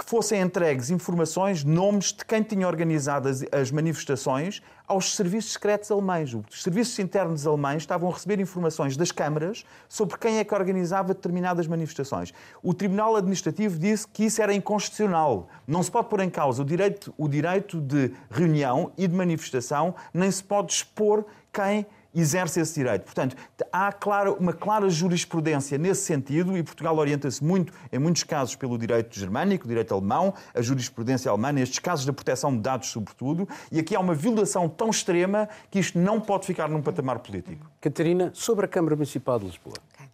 que 0.00 0.08
fossem 0.08 0.40
entregues 0.40 0.88
informações, 0.88 1.62
nomes 1.62 2.06
de 2.06 2.24
quem 2.24 2.42
tinha 2.42 2.66
organizado 2.66 3.28
as, 3.28 3.44
as, 3.52 3.70
manifestações 3.70 4.62
aos 4.88 5.14
serviços 5.14 5.52
secretos 5.52 5.90
alemães. 5.90 6.32
Os 6.32 6.62
serviços 6.62 6.98
internos 6.98 7.46
alemães 7.46 7.82
estavam 7.82 8.08
a 8.08 8.12
receber 8.14 8.40
informações 8.40 8.96
das 8.96 9.12
câmaras 9.12 9.62
sobre 9.90 10.16
quem 10.16 10.38
é 10.38 10.44
que 10.44 10.54
organizava 10.54 11.12
determinadas 11.12 11.66
manifestações. 11.66 12.32
O 12.62 12.72
Tribunal 12.72 13.14
Administrativo 13.14 13.78
disse 13.78 14.08
que 14.08 14.24
isso 14.24 14.40
era 14.40 14.54
inconstitucional. 14.54 15.48
Não 15.66 15.82
se 15.82 15.90
pode 15.90 16.08
pôr 16.08 16.20
em 16.20 16.30
causa 16.30 16.62
o 16.62 16.64
direito, 16.64 17.12
o 17.18 17.28
direito 17.28 17.78
de 17.78 18.10
reunião 18.30 18.92
e 18.96 19.06
de 19.06 19.14
manifestação, 19.14 19.94
nem 20.14 20.30
se 20.30 20.42
pode 20.42 20.72
expor 20.72 21.26
quem 21.52 21.84
exerce 22.14 22.60
esse 22.60 22.74
direito. 22.74 23.04
Portanto, 23.04 23.36
há 23.72 23.92
clara, 23.92 24.32
uma 24.32 24.52
clara 24.52 24.88
jurisprudência 24.88 25.78
nesse 25.78 26.02
sentido 26.02 26.56
e 26.56 26.62
Portugal 26.62 26.96
orienta-se 26.96 27.42
muito, 27.42 27.72
em 27.92 27.98
muitos 27.98 28.22
casos, 28.24 28.56
pelo 28.56 28.76
direito 28.76 29.18
germânico, 29.18 29.66
direito 29.66 29.94
alemão, 29.94 30.34
a 30.54 30.62
jurisprudência 30.62 31.30
alemã, 31.30 31.52
nestes 31.52 31.78
casos 31.78 32.04
da 32.04 32.12
proteção 32.12 32.54
de 32.54 32.60
dados, 32.60 32.88
sobretudo, 32.88 33.48
e 33.70 33.78
aqui 33.78 33.94
há 33.94 34.00
uma 34.00 34.14
violação 34.14 34.68
tão 34.68 34.90
extrema 34.90 35.48
que 35.70 35.78
isto 35.78 35.98
não 35.98 36.20
pode 36.20 36.46
ficar 36.46 36.68
num 36.68 36.82
patamar 36.82 37.18
político. 37.20 37.70
Catarina, 37.80 38.30
sobre 38.34 38.64
a 38.66 38.68
Câmara 38.68 38.96
Municipal 38.96 39.38
de 39.38 39.46
Lisboa. 39.46 39.76
Okay. 39.94 40.08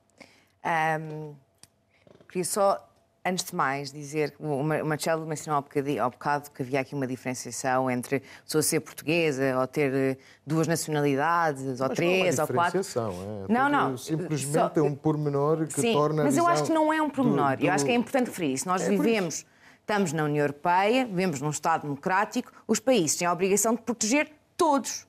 Um, 1.00 1.34
queria 2.28 2.44
só 2.44 2.86
Antes 3.28 3.44
de 3.44 3.56
mais, 3.56 3.90
dizer 3.90 4.30
que 4.30 4.40
o 4.40 4.62
Marcelo 4.62 5.26
mencionou 5.26 5.58
há 5.58 6.08
bocado 6.08 6.48
que 6.48 6.62
havia 6.62 6.78
aqui 6.78 6.94
uma 6.94 7.08
diferenciação 7.08 7.90
entre 7.90 8.22
pessoa 8.44 8.62
ser 8.62 8.78
portuguesa 8.78 9.58
ou 9.58 9.66
ter 9.66 9.92
eh, 9.92 10.16
duas 10.46 10.68
nacionalidades, 10.68 11.80
ou 11.80 11.88
três, 11.88 12.36
não 12.36 12.44
ou 12.44 12.54
quatro. 12.54 12.80
É, 12.80 13.52
não, 13.52 13.68
não. 13.68 13.96
Simplesmente 13.96 14.52
só... 14.52 14.80
é 14.80 14.82
um 14.82 14.94
pormenor 14.94 15.66
que 15.66 15.80
Sim, 15.80 15.92
torna. 15.92 16.22
Mas 16.22 16.36
eu 16.36 16.46
acho 16.46 16.62
que 16.62 16.72
não 16.72 16.92
é 16.92 17.02
um 17.02 17.10
pormenor. 17.10 17.56
Do, 17.56 17.62
do... 17.62 17.66
Eu 17.66 17.72
acho 17.72 17.84
que 17.84 17.90
é 17.90 17.94
importante 17.96 18.28
referir 18.28 18.52
isso. 18.52 18.68
Nós 18.68 18.82
é 18.82 18.90
vivemos, 18.90 19.44
estamos 19.80 20.12
na 20.12 20.22
União 20.22 20.44
Europeia, 20.44 21.04
vivemos 21.04 21.40
num 21.40 21.50
Estado 21.50 21.82
democrático, 21.82 22.52
os 22.68 22.78
países 22.78 23.16
têm 23.16 23.26
a 23.26 23.32
obrigação 23.32 23.74
de 23.74 23.82
proteger 23.82 24.30
todos 24.56 25.04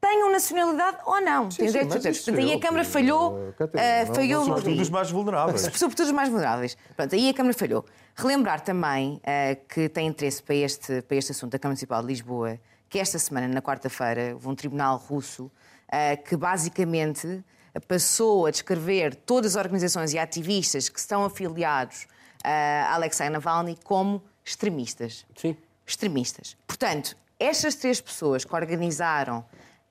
tenham 0.00 0.32
nacionalidade 0.32 0.98
ou 1.04 1.20
não. 1.20 1.50
Sim, 1.50 1.68
sim, 1.68 1.86
Portanto, 1.86 2.38
aí 2.38 2.52
a 2.54 2.60
Câmara 2.60 2.84
falhou. 2.84 3.34
Uh, 3.34 4.14
falhou 4.14 4.44
sobretudo 4.44 4.80
os 4.80 4.90
mais 4.90 5.10
vulneráveis. 5.10 5.60
Sobretudo 5.74 6.06
os 6.06 6.12
mais 6.12 6.28
vulneráveis. 6.28 6.76
Pronto, 6.96 7.14
aí 7.14 7.28
a 7.28 7.34
Câmara 7.34 7.54
falhou. 7.54 7.84
Relembrar 8.16 8.60
também 8.62 9.14
uh, 9.16 9.68
que 9.68 9.88
tem 9.88 10.06
interesse 10.06 10.42
para 10.42 10.54
este, 10.54 11.02
para 11.02 11.16
este 11.16 11.32
assunto 11.32 11.52
da 11.52 11.58
Câmara 11.58 11.74
Municipal 11.74 12.00
de 12.00 12.08
Lisboa, 12.08 12.58
que 12.88 12.98
esta 12.98 13.18
semana, 13.18 13.46
na 13.46 13.60
quarta-feira, 13.60 14.32
houve 14.34 14.48
um 14.48 14.54
tribunal 14.54 14.96
russo 14.96 15.44
uh, 15.44 16.22
que 16.24 16.36
basicamente 16.36 17.44
passou 17.86 18.46
a 18.46 18.50
descrever 18.50 19.14
todas 19.14 19.54
as 19.54 19.64
organizações 19.64 20.12
e 20.12 20.18
ativistas 20.18 20.88
que 20.88 20.98
estão 20.98 21.24
afiliados 21.24 22.08
a 22.42 22.94
Alexei 22.94 23.28
Navalny 23.28 23.78
como 23.84 24.22
extremistas. 24.44 25.24
Sim. 25.36 25.56
Extremistas. 25.86 26.56
Portanto, 26.66 27.16
estas 27.38 27.74
três 27.74 28.00
pessoas 28.00 28.44
que 28.44 28.54
organizaram 28.54 29.44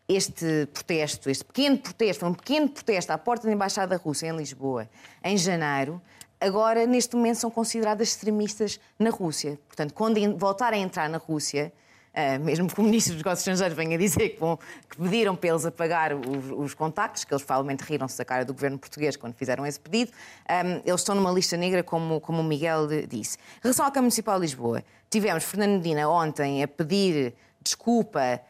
este 0.09 0.67
protesto, 0.73 1.29
este 1.29 1.45
pequeno 1.45 1.77
protesto, 1.77 2.25
um 2.25 2.33
pequeno 2.33 2.67
protesto 2.67 3.13
à 3.13 3.17
porta 3.17 3.45
da 3.45 3.53
Embaixada 3.53 3.95
Russa 3.95 4.25
em 4.25 4.35
Lisboa, 4.35 4.89
em 5.23 5.37
janeiro, 5.37 6.01
agora, 6.41 6.87
neste 6.87 7.15
momento, 7.15 7.35
são 7.35 7.51
consideradas 7.51 8.09
extremistas 8.09 8.79
na 8.97 9.11
Rússia. 9.11 9.59
Portanto, 9.67 9.93
quando 9.93 10.19
voltarem 10.35 10.83
a 10.83 10.85
entrar 10.85 11.07
na 11.07 11.19
Rússia, 11.19 11.71
Uh, 12.09 12.43
mesmo 12.43 12.67
que 12.67 12.81
o 12.81 12.83
Ministro 12.83 13.13
dos 13.13 13.23
Negócios 13.23 13.41
Estrangeiros 13.41 13.77
venha 13.77 13.95
dizer 13.95 14.29
que, 14.29 14.39
vão, 14.39 14.57
que 14.89 14.97
pediram 14.97 15.35
para 15.35 15.49
eles 15.51 15.63
apagar 15.63 16.11
os, 16.15 16.51
os 16.57 16.73
contactos, 16.73 17.23
que 17.23 17.31
eles 17.31 17.43
provavelmente 17.43 17.81
riram-se 17.81 18.17
da 18.17 18.25
cara 18.25 18.43
do 18.43 18.51
governo 18.51 18.79
português 18.79 19.15
quando 19.15 19.35
fizeram 19.35 19.63
esse 19.63 19.79
pedido, 19.79 20.11
um, 20.11 20.53
ehm, 20.53 20.81
eles 20.83 21.01
estão 21.01 21.13
numa 21.13 21.31
lista 21.31 21.55
negra, 21.55 21.83
como, 21.83 22.19
como 22.19 22.41
o 22.41 22.43
Miguel 22.43 22.87
disse. 23.07 23.37
Em 23.37 23.61
relação 23.61 23.85
à 23.85 23.89
Câmara 23.89 24.01
Municipal 24.01 24.35
de 24.35 24.41
Lisboa, 24.41 24.83
tivemos 25.07 25.43
Fernando 25.43 25.73
Medina 25.73 26.09
ontem 26.09 26.63
a 26.63 26.67
pedir 26.67 27.35
desculpa 27.61 28.41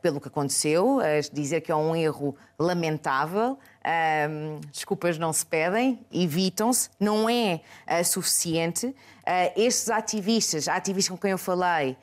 pelo 0.00 0.20
que 0.20 0.28
aconteceu, 0.28 0.98
uh, 0.98 1.02
dizer 1.32 1.60
que 1.60 1.70
é 1.70 1.76
um 1.76 1.94
erro 1.94 2.36
lamentável. 2.58 3.58
Uh, 3.84 4.60
desculpas 4.72 5.18
não 5.18 5.32
se 5.32 5.44
pedem, 5.44 6.04
evitam-se, 6.12 6.90
não 6.98 7.28
é 7.28 7.60
suficiente. 8.04 8.94
estes 9.56 9.90
ativistas, 9.90 10.68
ativistas 10.68 11.10
com 11.14 11.20
quem 11.20 11.30
eu 11.30 11.38
falei, 11.38 11.96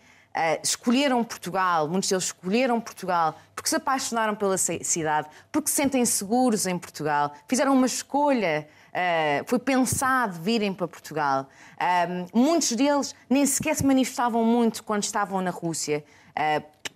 escolheram 0.62 1.24
Portugal, 1.24 1.88
muitos 1.88 2.10
deles 2.10 2.26
escolheram 2.26 2.82
Portugal 2.82 3.36
porque 3.56 3.70
se 3.70 3.76
apaixonaram 3.78 4.36
pela 4.36 4.58
cidade, 4.58 5.28
porque 5.52 5.70
se 5.70 5.76
sentem 5.76 6.06
seguros 6.06 6.68
em 6.68 6.78
Portugal, 6.78 7.34
fizeram 7.48 7.74
uma 7.74 7.88
escolha. 7.88 8.68
Uh, 8.96 9.44
foi 9.46 9.60
pensado 9.60 10.40
virem 10.40 10.74
para 10.74 10.88
Portugal. 10.88 11.50
Uh, 11.74 12.38
muitos 12.38 12.72
deles 12.72 13.14
nem 13.30 13.46
sequer 13.46 13.76
se 13.76 13.86
manifestavam 13.86 14.44
muito 14.46 14.84
quando 14.84 15.04
estavam 15.04 15.42
na 15.42 15.52
Rússia. 15.52 16.04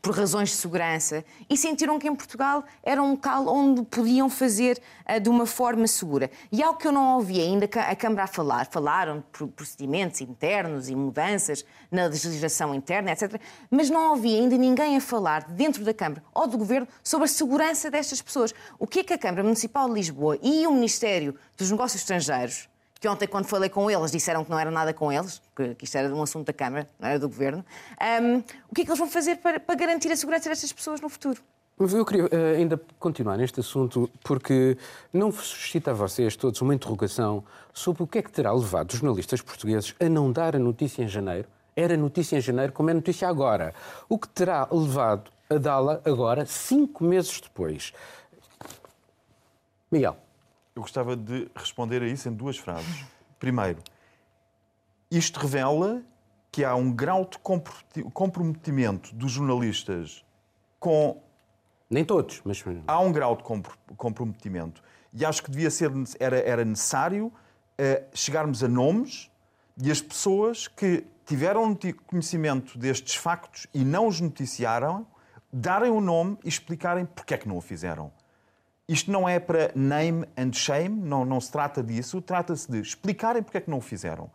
Por 0.01 0.15
razões 0.15 0.49
de 0.49 0.55
segurança 0.55 1.25
e 1.49 1.57
sentiram 1.57 1.99
que 1.99 2.07
em 2.07 2.15
Portugal 2.15 2.63
era 2.81 3.01
um 3.01 3.11
local 3.11 3.47
onde 3.47 3.83
podiam 3.83 4.29
fazer 4.29 4.81
uh, 5.07 5.19
de 5.19 5.29
uma 5.29 5.45
forma 5.45 5.87
segura. 5.87 6.31
E 6.51 6.63
algo 6.63 6.79
que 6.79 6.87
eu 6.87 6.91
não 6.91 7.15
ouvi 7.15 7.41
ainda 7.41 7.65
a 7.65 7.95
Câmara 7.95 8.23
a 8.23 8.27
falar, 8.27 8.67
falaram 8.71 9.23
de 9.39 9.47
procedimentos 9.47 10.21
internos 10.21 10.89
e 10.89 10.95
mudanças 10.95 11.65
na 11.91 12.05
legislação 12.05 12.73
interna, 12.73 13.11
etc., 13.11 13.41
mas 13.69 13.89
não 13.89 14.11
ouvi 14.11 14.35
ainda 14.35 14.57
ninguém 14.57 14.95
a 14.95 15.01
falar 15.01 15.43
dentro 15.51 15.83
da 15.83 15.93
Câmara 15.93 16.23
ou 16.33 16.47
do 16.47 16.57
Governo 16.57 16.87
sobre 17.03 17.25
a 17.25 17.27
segurança 17.27 17.91
destas 17.91 18.21
pessoas. 18.21 18.53
O 18.77 18.87
que 18.87 18.99
é 18.99 19.03
que 19.03 19.13
a 19.13 19.17
Câmara 19.17 19.43
Municipal 19.43 19.87
de 19.87 19.95
Lisboa 19.95 20.37
e 20.41 20.65
o 20.65 20.71
Ministério 20.71 21.35
dos 21.57 21.69
Negócios 21.69 22.01
Estrangeiros 22.01 22.69
que 22.99 23.07
ontem, 23.07 23.27
quando 23.27 23.45
falei 23.45 23.69
com 23.69 23.89
eles, 23.89 24.11
disseram 24.11 24.43
que 24.43 24.51
não 24.51 24.59
era 24.59 24.69
nada 24.69 24.93
com 24.93 25.11
eles, 25.11 25.41
que, 25.55 25.75
isto 25.81 25.97
era 25.97 26.13
um 26.13 26.21
assunto 26.21 26.47
da 26.47 26.53
Câmara, 26.53 26.87
não 26.99 27.07
era 27.07 27.17
do 27.17 27.29
Governo. 27.29 27.65
Um, 28.21 28.39
o 28.69 28.75
que 28.75 28.81
é 28.81 28.83
que 28.83 28.89
eles 28.89 28.99
vão 28.99 29.09
fazer 29.09 29.37
para, 29.37 29.59
para 29.59 29.75
garantir 29.75 30.11
a 30.11 30.15
segurança 30.15 30.49
destas 30.49 30.73
pessoas 30.73 30.99
no 30.99 31.07
futuro? 31.07 31.41
Eu 31.79 32.05
queria 32.05 32.25
uh, 32.25 32.57
ainda 32.57 32.79
continuar 32.99 33.37
neste 33.37 33.61
assunto, 33.61 34.09
porque 34.21 34.77
não 35.13 35.31
suscita 35.31 35.91
a 35.91 35.93
vocês 35.93 36.35
todos 36.35 36.59
uma 36.59 36.75
interrogação 36.75 37.41
sobre 37.73 38.03
o 38.03 38.07
que 38.07 38.17
é 38.17 38.21
que 38.21 38.29
terá 38.29 38.51
levado 38.51 38.91
os 38.91 38.99
jornalistas 38.99 39.41
portugueses 39.41 39.95
a 39.97 40.09
não 40.09 40.29
dar 40.29 40.57
a 40.57 40.59
notícia 40.59 41.01
em 41.01 41.07
janeiro. 41.07 41.47
Era 41.73 41.95
notícia 41.95 42.35
em 42.35 42.41
janeiro, 42.41 42.73
como 42.73 42.89
é 42.89 42.93
notícia 42.93 43.29
agora. 43.29 43.73
O 44.09 44.19
que 44.19 44.27
terá 44.27 44.67
levado 44.69 45.31
a 45.49 45.55
dá-la 45.55 46.01
agora, 46.03 46.45
cinco 46.45 47.05
meses 47.05 47.39
depois? 47.39 47.93
Miguel. 49.89 50.17
Eu 50.79 50.83
gostava 50.83 51.13
de 51.13 51.51
responder 51.53 52.01
a 52.01 52.07
isso 52.07 52.29
em 52.29 52.33
duas 52.33 52.57
frases. 52.57 53.05
Primeiro, 53.37 53.83
isto 55.11 55.37
revela 55.37 56.01
que 56.49 56.63
há 56.63 56.73
um 56.73 56.89
grau 56.89 57.25
de 57.25 57.37
comprometimento 58.13 59.13
dos 59.13 59.33
jornalistas 59.33 60.23
com. 60.79 61.21
Nem 61.89 62.05
todos, 62.05 62.41
mas. 62.45 62.63
Há 62.87 62.97
um 63.01 63.11
grau 63.11 63.35
de 63.35 63.43
comprometimento. 63.97 64.81
E 65.11 65.25
acho 65.25 65.43
que 65.43 65.51
devia 65.51 65.69
ser, 65.69 65.91
era, 66.17 66.37
era 66.37 66.63
necessário 66.63 67.25
uh, 67.25 67.33
chegarmos 68.13 68.63
a 68.63 68.69
nomes 68.69 69.29
e 69.83 69.91
as 69.91 70.01
pessoas 70.01 70.69
que 70.69 71.05
tiveram 71.25 71.77
conhecimento 72.07 72.77
destes 72.77 73.15
factos 73.15 73.67
e 73.73 73.83
não 73.83 74.07
os 74.07 74.21
noticiaram, 74.21 75.05
darem 75.51 75.91
o 75.91 75.99
nome 75.99 76.37
e 76.41 76.47
explicarem 76.47 77.05
porque 77.05 77.33
é 77.33 77.37
que 77.37 77.49
não 77.49 77.57
o 77.57 77.61
fizeram. 77.61 78.13
Isto 78.89 79.11
não 79.11 79.29
é 79.29 79.39
para 79.39 79.71
name 79.75 80.25
and 80.35 80.51
shame, 80.51 80.99
não, 80.99 81.23
não 81.23 81.39
se 81.39 81.51
trata 81.51 81.83
disso, 81.83 82.19
trata-se 82.21 82.69
de 82.71 82.81
explicarem 82.81 83.43
porque 83.43 83.59
é 83.59 83.61
que 83.61 83.69
não 83.69 83.77
o 83.77 83.81
fizeram. 83.81 84.31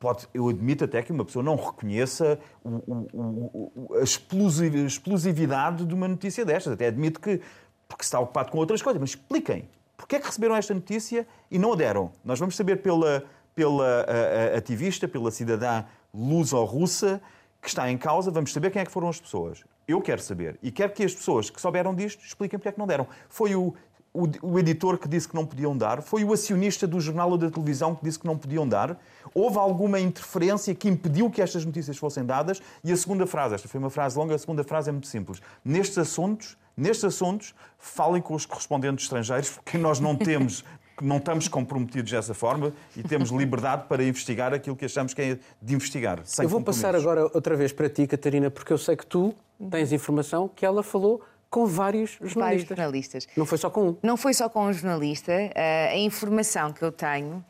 Pode, 0.00 0.26
eu 0.32 0.48
admito 0.48 0.84
até 0.84 1.02
que 1.02 1.12
uma 1.12 1.26
pessoa 1.26 1.42
não 1.42 1.56
reconheça 1.56 2.38
o, 2.64 2.70
o, 2.70 3.72
o, 3.74 3.94
a 3.96 4.02
explosividade 4.02 5.84
de 5.84 5.92
uma 5.92 6.08
notícia 6.08 6.42
destas. 6.42 6.72
Até 6.72 6.86
admito 6.86 7.20
que 7.20 7.38
porque 7.86 8.02
está 8.02 8.18
ocupado 8.18 8.50
com 8.50 8.56
outras 8.56 8.80
coisas, 8.80 8.98
mas 8.98 9.10
expliquem 9.10 9.68
porque 9.94 10.16
é 10.16 10.20
que 10.20 10.26
receberam 10.26 10.56
esta 10.56 10.72
notícia 10.72 11.26
e 11.50 11.58
não 11.58 11.74
a 11.74 11.76
deram. 11.76 12.12
Nós 12.24 12.38
vamos 12.38 12.56
saber 12.56 12.76
pela, 12.82 13.24
pela 13.54 13.84
a, 13.84 14.54
a, 14.54 14.58
ativista, 14.58 15.06
pela 15.06 15.30
cidadã 15.30 15.84
luso-russa 16.14 17.20
que 17.60 17.68
está 17.68 17.90
em 17.90 17.98
causa, 17.98 18.30
vamos 18.30 18.54
saber 18.54 18.70
quem 18.70 18.80
é 18.80 18.86
que 18.86 18.90
foram 18.90 19.10
as 19.10 19.20
pessoas. 19.20 19.64
Eu 19.88 20.00
quero 20.00 20.20
saber. 20.20 20.58
E 20.62 20.70
quero 20.70 20.92
que 20.92 21.04
as 21.04 21.14
pessoas 21.14 21.48
que 21.48 21.60
souberam 21.60 21.94
disto 21.94 22.24
expliquem 22.24 22.58
porque 22.58 22.68
é 22.68 22.72
que 22.72 22.78
não 22.78 22.86
deram. 22.86 23.06
Foi 23.28 23.54
o, 23.54 23.72
o, 24.12 24.28
o, 24.42 24.58
editor 24.58 24.98
que 24.98 25.06
disse 25.06 25.28
que 25.28 25.34
não 25.34 25.46
podiam 25.46 25.76
dar? 25.76 26.02
Foi 26.02 26.24
o 26.24 26.32
acionista 26.32 26.86
do 26.86 27.00
jornal 27.00 27.30
ou 27.30 27.38
da 27.38 27.50
televisão 27.50 27.94
que 27.94 28.02
disse 28.02 28.18
que 28.18 28.26
não 28.26 28.36
podiam 28.36 28.66
dar? 28.66 28.98
Houve 29.32 29.58
alguma 29.58 30.00
interferência 30.00 30.74
que 30.74 30.88
impediu 30.88 31.30
que 31.30 31.40
estas 31.40 31.64
notícias 31.64 31.96
fossem 31.98 32.24
dadas? 32.24 32.60
E 32.82 32.90
a 32.90 32.96
segunda 32.96 33.26
frase, 33.26 33.54
esta 33.54 33.68
foi 33.68 33.78
uma 33.78 33.90
frase 33.90 34.18
longa, 34.18 34.34
a 34.34 34.38
segunda 34.38 34.64
frase 34.64 34.88
é 34.88 34.92
muito 34.92 35.06
simples. 35.06 35.40
Nestes 35.64 35.98
assuntos, 35.98 36.56
nestes 36.76 37.04
assuntos, 37.04 37.54
falem 37.78 38.20
com 38.20 38.34
os 38.34 38.44
correspondentes 38.44 39.04
estrangeiros, 39.04 39.50
porque 39.50 39.78
nós 39.78 40.00
não 40.00 40.16
temos 40.16 40.64
não 41.02 41.18
estamos 41.18 41.48
comprometidos 41.48 42.10
dessa 42.10 42.34
forma 42.34 42.72
e 42.96 43.02
temos 43.02 43.30
liberdade 43.32 43.84
para 43.88 44.02
investigar 44.04 44.52
aquilo 44.52 44.76
que 44.76 44.84
achamos 44.84 45.12
que 45.14 45.22
é 45.22 45.38
de 45.60 45.74
investigar. 45.74 46.22
eu 46.38 46.48
vou 46.48 46.60
passar 46.60 46.94
agora 46.94 47.24
outra 47.24 47.56
vez 47.56 47.72
para 47.72 47.88
ti, 47.88 48.06
Catarina, 48.06 48.50
porque 48.50 48.72
eu 48.72 48.78
sei 48.78 48.96
que 48.96 49.06
tu 49.06 49.34
tens 49.70 49.92
informação 49.92 50.48
que 50.48 50.64
ela 50.64 50.82
falou 50.82 51.22
com 51.48 51.66
vários 51.66 52.10
jornalistas. 52.10 52.42
Vários 52.42 52.68
jornalistas. 52.68 53.28
Não 53.36 53.46
foi 53.46 53.58
só 53.58 53.70
com 53.70 53.88
um. 53.90 53.96
Não 54.02 54.16
foi 54.16 54.34
só 54.34 54.48
com 54.48 54.64
um 54.66 54.72
jornalista. 54.72 55.32
Uh, 55.32 55.92
a 55.92 55.96
informação 55.96 56.72
que 56.72 56.82
eu 56.82 56.92
tenho 56.92 57.44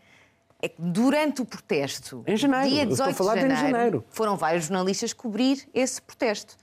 é 0.62 0.68
que 0.68 0.80
durante 0.80 1.42
o 1.42 1.44
protesto, 1.44 2.22
Em 2.26 2.37
janeiro, 2.37 2.68
dia 2.68 2.85
eu 2.85 2.90
estou 2.90 3.04
a 3.06 3.11
18 3.11 3.16
falar 3.16 3.35
de 3.35 3.40
de 3.40 3.46
em 3.46 3.50
janeiro, 3.50 3.72
janeiro. 3.76 4.04
foram 4.11 4.37
vários 4.37 4.66
jornalistas 4.66 5.12
cobrir 5.12 5.68
esse 5.74 6.00
protesto. 6.00 6.56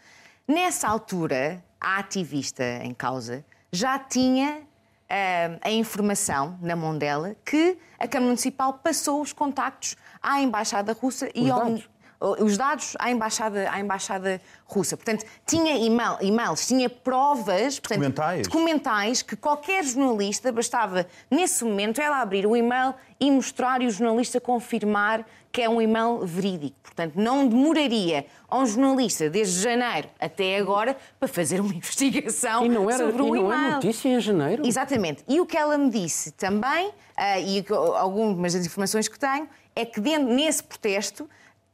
Nessa 0.47 0.87
altura, 0.87 1.63
a 1.79 1.99
ativista 1.99 2.63
em 2.83 2.93
causa 2.93 3.45
já 3.71 3.97
tinha 3.97 4.61
ah, 5.09 5.57
a 5.61 5.71
informação 5.71 6.57
na 6.61 6.75
mão 6.75 6.97
dela 6.97 7.35
que 7.45 7.77
a 7.99 8.07
Câmara 8.07 8.27
Municipal 8.27 8.73
passou 8.73 9.21
os 9.21 9.33
contactos 9.33 9.95
à 10.21 10.41
Embaixada 10.41 10.93
Russa 10.93 11.29
e 11.33 11.43
Os 11.43 11.49
ao 11.51 11.59
dados? 11.59 11.93
os 12.39 12.57
dados 12.57 12.95
à 12.99 13.11
embaixada, 13.11 13.69
à 13.69 13.81
embaixada 13.81 14.39
russa. 14.65 14.95
Portanto, 14.95 15.25
tinha 15.45 15.75
email, 15.75 16.15
e-mails, 16.21 16.65
tinha 16.65 16.89
provas, 16.89 17.79
portanto, 17.79 17.99
Documentais. 17.99 18.47
documentais 18.47 19.21
que 19.21 19.35
qualquer 19.35 19.83
jornalista 19.83 20.49
bastava 20.49 21.05
nesse 21.29 21.65
momento 21.65 21.99
ela 21.99 22.21
abrir 22.21 22.45
o 22.45 22.55
e-mail 22.55 22.95
e 23.19 23.29
mostrar 23.29 23.81
e 23.81 23.87
o 23.87 23.91
jornalista 23.91 24.39
confirmar 24.39 25.25
que 25.53 25.61
é 25.61 25.69
um 25.69 25.79
e-mail 25.79 26.25
verídico. 26.25 26.75
Portanto, 26.81 27.13
não 27.15 27.47
demoraria 27.47 28.25
a 28.49 28.57
um 28.57 28.65
jornalista 28.65 29.29
desde 29.29 29.61
janeiro 29.61 30.09
até 30.19 30.57
agora 30.57 30.97
para 31.19 31.27
fazer 31.27 31.61
uma 31.61 31.71
investigação 31.75 32.65
E 32.65 32.69
não, 32.69 32.89
era, 32.89 33.05
sobre 33.05 33.21
e 33.21 33.25
o 33.29 33.35
não 33.35 33.53
é 33.53 33.55
e-mail. 33.55 33.73
notícia 33.73 34.09
em 34.09 34.19
janeiro? 34.19 34.65
Exatamente. 34.65 35.23
E 35.27 35.39
o 35.39 35.45
que 35.45 35.55
ela 35.55 35.77
me 35.77 35.91
disse 35.91 36.31
também, 36.31 36.91
ah, 37.15 37.39
e 37.39 37.63
algumas 37.95 38.53
das 38.53 38.65
informações 38.65 39.07
que 39.07 39.17
tenho, 39.19 39.47
é 39.75 39.85
que 39.85 40.01
dentro, 40.01 40.33
nesse 40.33 40.63
protesto, 40.63 41.29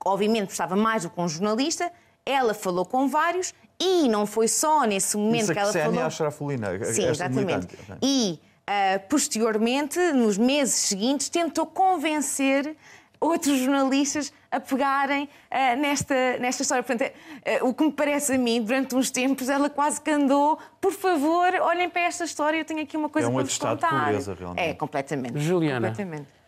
obviamente 0.05 0.49
estava 0.49 0.75
mais 0.75 1.03
do 1.03 1.09
que 1.09 1.19
um 1.19 1.27
jornalista, 1.29 1.89
ela 2.25 2.53
falou 2.53 2.85
com 2.85 3.07
vários 3.07 3.53
e 3.79 4.09
não 4.09 4.25
foi 4.25 4.49
só 4.49 4.83
nesse 4.83 5.15
momento 5.15 5.43
Isso 5.43 5.51
a 5.51 5.55
que 5.55 5.59
ela 5.59 5.73
falou. 5.73 6.03
Ashrafulina, 6.03 6.67
Sim, 6.83 7.05
esta 7.05 7.27
exatamente. 7.27 7.67
E 8.01 8.41
ah, 8.67 8.99
posteriormente, 9.09 9.97
nos 10.11 10.37
meses 10.37 10.75
seguintes, 10.75 11.29
tentou 11.29 11.65
convencer 11.65 12.75
outros 13.19 13.57
jornalistas 13.57 14.31
a 14.51 14.59
pegarem 14.59 15.29
ah, 15.51 15.75
nesta, 15.75 16.37
nesta 16.39 16.61
história. 16.61 16.83
Portanto, 16.83 17.11
ah, 17.45 17.65
o 17.65 17.73
que 17.73 17.83
me 17.83 17.91
parece 17.91 18.33
a 18.33 18.37
mim, 18.37 18.61
durante 18.61 18.95
uns 18.95 19.11
tempos, 19.11 19.49
ela 19.49 19.69
quase 19.69 19.99
que 20.01 20.09
andou, 20.09 20.57
por 20.79 20.93
favor, 20.93 21.53
olhem 21.61 21.89
para 21.89 22.01
esta 22.03 22.23
história, 22.23 22.57
eu 22.57 22.65
tenho 22.65 22.81
aqui 22.81 22.95
uma 22.95 23.09
coisa 23.09 23.27
É 23.27 23.29
um 23.29 23.33
para 23.33 23.43
vos 23.43 23.51
atestado 23.51 23.75
de 23.77 23.85
contar. 23.85 24.05
pobreza, 24.05 24.33
realmente. 24.33 24.65
É, 24.65 24.73
completamente. 24.73 25.39
Juliana. 25.39 25.89
Completamente. 25.89 26.39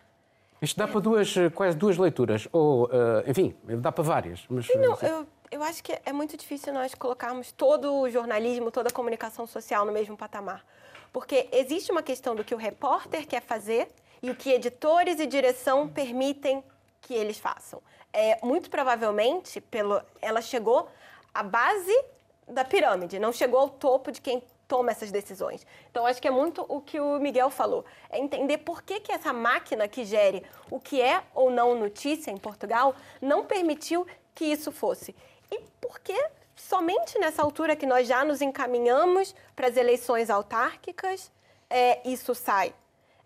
Isto 0.60 0.78
dá 0.78 0.86
para 0.86 1.00
duas, 1.00 1.34
quase 1.54 1.76
duas 1.76 1.98
leituras. 1.98 2.46
Ou, 2.52 2.88
eh, 2.92 3.24
enfim, 3.30 3.52
dá 3.64 3.90
para 3.90 4.04
várias. 4.04 4.44
Mas, 4.48 4.68
Não, 4.76 4.96
eu, 5.02 5.26
eu 5.50 5.60
acho 5.60 5.82
que 5.82 5.98
é 6.06 6.12
muito 6.12 6.36
difícil 6.36 6.72
nós 6.72 6.94
colocarmos 6.94 7.50
todo 7.50 7.92
o 7.92 8.08
jornalismo, 8.08 8.70
toda 8.70 8.88
a 8.88 8.92
comunicação 8.92 9.44
social 9.44 9.84
no 9.84 9.90
mesmo 9.90 10.16
patamar. 10.16 10.64
Porque 11.12 11.48
existe 11.50 11.90
uma 11.90 12.00
questão 12.02 12.36
do 12.36 12.44
que 12.44 12.54
o 12.54 12.56
repórter 12.56 13.26
quer 13.26 13.42
fazer 13.42 13.88
e 14.22 14.30
o 14.30 14.34
que 14.34 14.50
editores 14.50 15.18
e 15.18 15.26
direção 15.26 15.88
permitem 15.88 16.62
que 17.00 17.12
eles 17.12 17.38
façam. 17.38 17.82
É, 18.12 18.38
muito 18.44 18.70
provavelmente, 18.70 19.60
pelo, 19.60 20.00
ela 20.20 20.40
chegou 20.40 20.88
à 21.34 21.42
base 21.42 22.04
da 22.46 22.64
pirâmide, 22.64 23.18
não 23.18 23.32
chegou 23.32 23.58
ao 23.58 23.68
topo 23.68 24.12
de 24.12 24.20
quem 24.20 24.42
toma 24.68 24.90
essas 24.90 25.10
decisões. 25.10 25.66
Então, 25.90 26.06
acho 26.06 26.20
que 26.20 26.28
é 26.28 26.30
muito 26.30 26.64
o 26.68 26.80
que 26.80 27.00
o 27.00 27.18
Miguel 27.18 27.50
falou. 27.50 27.84
É 28.08 28.18
entender 28.18 28.58
por 28.58 28.82
que, 28.82 29.00
que 29.00 29.12
essa 29.12 29.32
máquina 29.32 29.88
que 29.88 30.04
gere 30.04 30.42
o 30.70 30.78
que 30.80 31.00
é 31.00 31.22
ou 31.34 31.50
não 31.50 31.74
notícia 31.74 32.30
em 32.30 32.38
Portugal 32.38 32.94
não 33.20 33.44
permitiu 33.44 34.06
que 34.34 34.44
isso 34.44 34.72
fosse. 34.72 35.14
E 35.50 35.60
por 35.80 36.00
que 36.00 36.18
somente 36.54 37.18
nessa 37.18 37.42
altura 37.42 37.76
que 37.76 37.84
nós 37.84 38.06
já 38.06 38.24
nos 38.24 38.40
encaminhamos 38.40 39.34
para 39.54 39.68
as 39.68 39.76
eleições 39.76 40.30
autárquicas, 40.30 41.30
é, 41.68 42.00
isso 42.08 42.34
sai? 42.34 42.74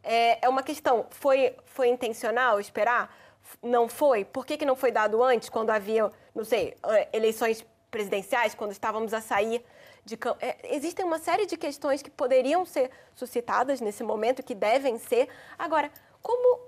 É, 0.09 0.39
é 0.47 0.49
uma 0.49 0.63
questão, 0.63 1.05
foi, 1.11 1.57
foi 1.65 1.89
intencional 1.89 2.61
esperar? 2.61 3.13
Não 3.61 3.89
foi? 3.89 4.25
Por 4.25 4.47
que, 4.47 4.57
que 4.57 4.65
não 4.65 4.77
foi 4.77 4.93
dado 4.93 5.23
antes, 5.23 5.49
quando 5.49 5.71
havia, 5.71 6.11
não 6.35 6.45
sei, 6.45 6.77
eh, 6.85 7.09
eleições 7.13 7.67
presidenciais, 7.91 8.55
quando 8.55 8.71
estávamos 8.71 9.13
a 9.13 9.21
sair 9.21 9.65
de 10.05 10.17
campo? 10.17 10.39
É, 10.41 10.57
existem 10.77 11.05
uma 11.05 11.19
série 11.19 11.45
de 11.45 11.57
questões 11.57 12.03
que 12.03 12.11
poderiam 12.11 12.65
ser 12.65 12.91
suscitadas 13.17 13.81
nesse 13.81 14.05
momento, 14.05 14.43
que 14.45 14.55
devem 14.55 14.97
ser. 14.99 15.29
Agora, 15.59 15.91
como, 16.23 16.61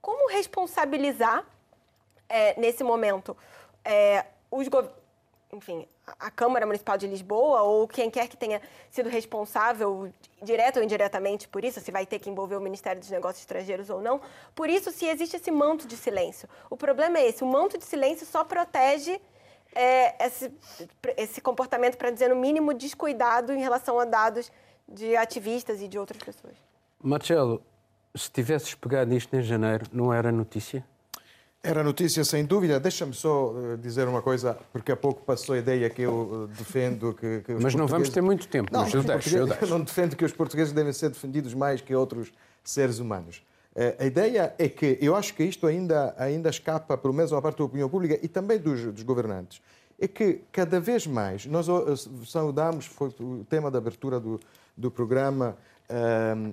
como 0.00 0.28
responsabilizar 0.30 1.44
é, 2.28 2.58
nesse 2.58 2.82
momento 2.82 3.36
é, 3.84 4.24
os 4.50 4.66
gov- 4.68 4.90
enfim, 5.52 5.86
a 6.06 6.30
Câmara 6.30 6.66
Municipal 6.66 6.98
de 6.98 7.06
Lisboa 7.06 7.62
ou 7.62 7.88
quem 7.88 8.10
quer 8.10 8.28
que 8.28 8.36
tenha 8.36 8.60
sido 8.90 9.08
responsável, 9.08 10.12
direto 10.42 10.76
ou 10.76 10.82
indiretamente 10.82 11.48
por 11.48 11.64
isso, 11.64 11.80
se 11.80 11.90
vai 11.90 12.04
ter 12.04 12.18
que 12.18 12.28
envolver 12.28 12.56
o 12.56 12.60
Ministério 12.60 13.00
dos 13.00 13.10
Negócios 13.10 13.40
Estrangeiros 13.40 13.88
ou 13.88 14.00
não, 14.00 14.20
por 14.54 14.68
isso 14.68 14.90
se 14.90 15.06
existe 15.06 15.36
esse 15.36 15.50
manto 15.50 15.86
de 15.86 15.96
silêncio. 15.96 16.48
O 16.68 16.76
problema 16.76 17.18
é 17.18 17.28
esse, 17.28 17.42
o 17.42 17.46
manto 17.46 17.78
de 17.78 17.84
silêncio 17.84 18.26
só 18.26 18.44
protege 18.44 19.20
é, 19.74 20.26
esse, 20.26 20.52
esse 21.16 21.40
comportamento, 21.40 21.96
para 21.96 22.10
dizer 22.10 22.28
no 22.28 22.36
mínimo, 22.36 22.74
descuidado 22.74 23.52
em 23.52 23.60
relação 23.60 23.98
a 23.98 24.04
dados 24.04 24.50
de 24.86 25.16
ativistas 25.16 25.80
e 25.80 25.88
de 25.88 25.98
outras 25.98 26.22
pessoas. 26.22 26.54
Marcelo, 27.02 27.62
se 28.14 28.30
tivesses 28.30 28.74
pegado 28.74 29.10
nisto 29.10 29.34
em 29.34 29.42
janeiro, 29.42 29.86
não 29.92 30.12
era 30.12 30.32
notícia? 30.32 30.84
Era 31.62 31.82
notícia 31.82 32.24
sem 32.24 32.44
dúvida. 32.44 32.78
Deixa-me 32.78 33.12
só 33.12 33.52
eh, 33.56 33.76
dizer 33.76 34.06
uma 34.06 34.22
coisa, 34.22 34.56
porque 34.72 34.92
há 34.92 34.96
pouco 34.96 35.22
passou 35.24 35.54
a 35.56 35.58
ideia 35.58 35.90
que 35.90 36.02
eu 36.02 36.48
eh, 36.48 36.54
defendo 36.56 37.12
que, 37.14 37.40
que 37.40 37.52
Mas 37.54 37.74
não 37.74 37.86
vamos 37.86 38.08
ter 38.10 38.20
muito 38.20 38.46
tempo, 38.46 38.72
Não, 38.72 38.82
mas 38.82 38.94
eu 38.94 39.02
deixo, 39.02 39.36
eu 39.36 39.46
deixo. 39.46 39.66
não 39.66 39.80
defendo 39.80 40.14
que 40.14 40.24
os 40.24 40.32
portugueses 40.32 40.72
devem 40.72 40.92
ser 40.92 41.08
defendidos 41.10 41.54
mais 41.54 41.80
que 41.80 41.94
outros 41.94 42.32
seres 42.62 43.00
humanos. 43.00 43.42
Eh, 43.74 43.96
A 43.98 44.04
ideia 44.06 44.54
é 44.56 44.68
que 44.68 44.98
eu 45.00 45.16
acho 45.16 45.34
que 45.34 45.42
isto 45.42 45.66
ainda, 45.66 46.14
ainda 46.16 46.48
escapa, 46.48 46.96
pelo 46.96 47.12
menos 47.12 47.32
à 47.32 47.42
parte 47.42 47.58
da 47.58 47.64
opinião 47.64 47.88
pública 47.88 48.18
e 48.22 48.28
também 48.28 48.58
dos, 48.58 48.80
dos 48.92 49.02
governantes, 49.02 49.60
é 50.00 50.06
que 50.06 50.42
cada 50.52 50.78
vez 50.78 51.08
mais 51.08 51.44
nós 51.44 51.66
saudamos, 52.24 52.86
foi 52.86 53.08
o 53.18 53.44
tema 53.48 53.68
da 53.68 53.78
abertura 53.78 54.20
do, 54.20 54.38
do 54.76 54.92
programa, 54.92 55.56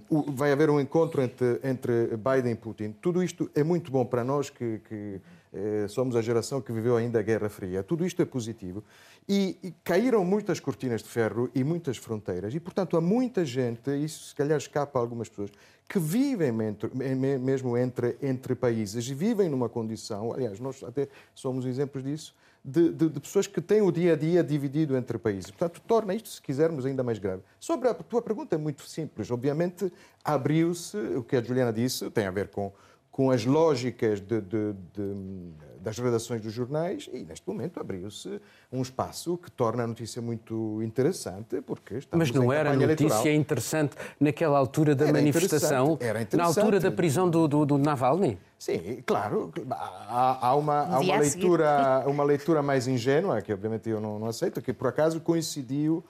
o- 0.10 0.32
vai 0.32 0.52
haver 0.52 0.70
um 0.70 0.80
encontro 0.80 1.22
entre, 1.22 1.60
entre 1.64 2.10
Biden 2.18 2.54
e 2.54 2.56
Putin. 2.56 2.92
Tudo 3.02 3.22
isto 3.24 3.50
é 3.54 3.64
muito 3.64 3.92
bom 3.92 4.06
para 4.06 4.24
nós 4.24 4.50
que, 4.50 4.80
que 4.88 5.20
eh, 5.54 5.86
somos 5.90 6.16
a 6.16 6.22
geração 6.22 6.62
que 6.62 6.72
viveu 6.72 6.96
ainda 6.96 7.20
a 7.20 7.22
Guerra 7.22 7.50
Fria. 7.50 7.84
Tudo 7.84 8.06
isto 8.06 8.22
é 8.22 8.26
positivo. 8.26 8.84
E, 9.28 9.58
e 9.64 9.72
caíram 9.84 10.24
muitas 10.24 10.60
cortinas 10.60 11.02
de 11.02 11.10
ferro 11.10 11.50
e 11.56 11.64
muitas 11.64 11.98
fronteiras. 11.98 12.54
E, 12.54 12.60
portanto, 12.60 12.96
há 12.96 13.02
muita 13.02 13.44
gente, 13.44 13.90
isso 14.04 14.30
se 14.30 14.36
calhar 14.36 14.58
escapa 14.58 15.00
a 15.00 15.02
algumas 15.02 15.28
pessoas, 15.28 15.50
que 15.90 16.00
vivem 16.00 16.52
me- 16.52 17.38
mesmo 17.38 17.76
entre, 17.78 18.16
entre 18.22 18.56
países 18.56 19.08
e 19.10 19.14
vivem 19.14 19.50
numa 19.50 19.68
condição, 19.68 20.32
aliás, 20.34 20.60
nós 20.60 20.84
até 20.84 21.08
somos 21.34 21.66
exemplos 21.66 22.04
disso, 22.04 22.34
de, 22.68 22.92
de- 22.92 23.10
de 23.10 23.20
pessoas 23.20 23.46
que 23.46 23.62
têm 23.62 23.82
o 23.82 23.92
dia 23.92 24.14
a 24.14 24.16
dia 24.16 24.44
dividido 24.44 24.98
entre 24.98 25.20
países. 25.20 25.52
Portanto, 25.52 25.80
torna 25.86 26.16
isto, 26.16 26.30
se 26.30 26.42
quisermos, 26.42 26.84
ainda 26.86 27.04
mais 27.04 27.20
grave. 27.20 27.44
Sobre 27.60 27.88
a 27.88 27.94
tua 27.94 28.22
pergunta, 28.24 28.56
é 28.56 28.58
muito 28.58 28.82
simples. 28.82 29.30
Obviamente, 29.30 29.94
abriu-se, 30.24 30.98
o 30.98 31.24
que 31.24 31.36
a 31.36 31.42
Juliana 31.44 31.72
disse, 31.72 32.10
tem 32.10 32.26
a 32.26 32.32
ver 32.32 32.48
com, 32.48 32.74
com 33.16 33.32
as 33.32 33.46
lógicas 33.46 34.20
de- 34.20 34.42
de- 34.42 34.74
de- 34.94 35.52
das 35.80 35.98
redações 35.98 36.42
dos 36.42 36.52
jornais 36.52 37.10
e, 37.14 37.20
neste 37.24 37.48
momento, 37.48 37.80
abriu-se 37.80 38.42
um 38.70 38.82
espaço 38.82 39.38
que 39.38 39.50
torna 39.50 39.84
a 39.84 39.88
notícia 39.88 40.22
muito 40.22 40.82
interessante, 40.84 41.62
porque 41.62 41.94
estamos 41.96 42.28
Mas 42.30 42.36
não 42.36 42.52
em 42.52 42.58
era 42.58 42.74
notícia 42.74 43.06
eleitoral. 43.06 43.28
interessante 43.36 43.96
naquela 44.20 44.58
altura 44.58 44.94
da 44.94 45.06
Era 45.06 45.14
manifestação, 45.14 45.94
interessante, 45.94 46.04
era 46.04 46.20
na 46.38 46.44
altura 46.44 46.68
interessante. 46.68 46.92
da 46.92 46.92
prisão 46.92 47.30
do, 47.30 47.48
do, 47.48 47.66
do 47.66 47.78
Navalny? 47.78 48.38
Sim, 48.60 49.02
claro. 49.06 49.50
Há, 49.72 50.48
há 50.50 50.56
uma, 50.58 50.80
há 50.82 51.00
uma, 51.00 51.18
leitura, 51.18 52.04
uma 52.08 52.24
leitura 52.26 52.62
mais 52.62 52.86
ingênua, 52.86 53.42
que 53.42 53.54
obviamente 53.54 53.90
eu 53.90 54.02
não, 54.02 54.20
não 54.20 54.28
aceito, 54.28 54.62
que 54.62 54.74
por 54.74 54.88
acaso 54.88 55.22
coincidiu 55.22 56.04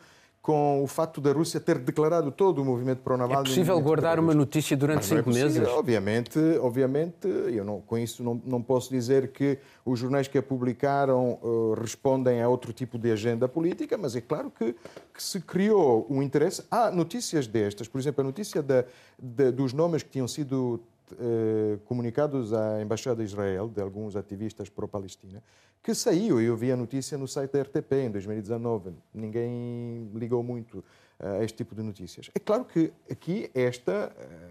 com 0.45 0.83
o 0.83 0.85
facto 0.85 1.19
da 1.19 1.31
Rússia 1.31 1.59
ter 1.59 1.79
declarado 1.79 2.29
todo 2.31 2.61
o 2.61 2.65
movimento 2.65 2.99
pro 2.99 3.15
É 3.15 3.27
possível 3.37 3.81
guardar 3.81 4.19
uma 4.19 4.31
notícia 4.31 4.77
durante 4.77 4.97
Mas 4.97 5.05
é 5.11 5.15
cinco 5.15 5.23
possível. 5.23 5.49
meses? 5.49 5.67
Obviamente, 5.69 6.39
obviamente, 6.61 7.27
eu 7.27 7.65
não, 7.65 7.81
com 7.81 7.97
isso 7.97 8.23
não, 8.23 8.39
não 8.45 8.61
posso 8.61 8.91
dizer 8.91 9.29
que 9.31 9.57
os 9.83 9.97
jornais 9.97 10.27
que 10.27 10.37
a 10.37 10.43
publicaram 10.43 11.39
eh, 11.43 11.81
respondem 11.81 12.43
a 12.43 12.47
outro 12.47 12.71
tipo 12.71 12.99
de 12.99 13.11
agenda 13.11 13.47
política, 13.47 13.97
mas 13.97 14.15
é 14.15 14.21
claro 14.21 14.51
que, 14.51 14.73
que 15.11 15.23
se 15.23 15.39
criou 15.39 16.05
um 16.11 16.21
interesse. 16.21 16.63
Há 16.69 16.91
notícias 16.91 17.47
destas, 17.47 17.87
por 17.87 17.97
exemplo, 17.99 18.21
a 18.21 18.23
notícia 18.23 18.61
da, 18.61 18.85
da- 19.17 19.49
dos 19.49 19.73
nomes 19.73 20.03
que 20.03 20.09
tinham 20.11 20.27
sido 20.27 20.79
eh, 21.13 21.77
comunicados 21.85 22.53
à 22.53 22.81
Embaixada 22.81 23.17
de 23.17 23.23
Israel, 23.23 23.69
de 23.69 23.81
alguns 23.81 24.15
ativistas 24.15 24.69
pró-Palestina, 24.69 25.43
que 25.81 25.93
saiu, 25.93 26.41
eu 26.41 26.57
vi 26.57 26.71
a 26.71 26.75
notícia 26.75 27.17
no 27.17 27.27
site 27.27 27.51
da 27.51 27.61
RTP 27.61 27.91
em 27.93 28.11
2019, 28.11 28.91
ninguém 29.13 30.09
ligou 30.15 30.41
muito 30.41 30.83
eh, 31.19 31.39
a 31.39 31.43
este 31.43 31.57
tipo 31.57 31.75
de 31.75 31.83
notícias. 31.83 32.29
É 32.33 32.39
claro 32.39 32.65
que 32.65 32.91
aqui 33.09 33.51
esta 33.53 34.11
eh, 34.17 34.49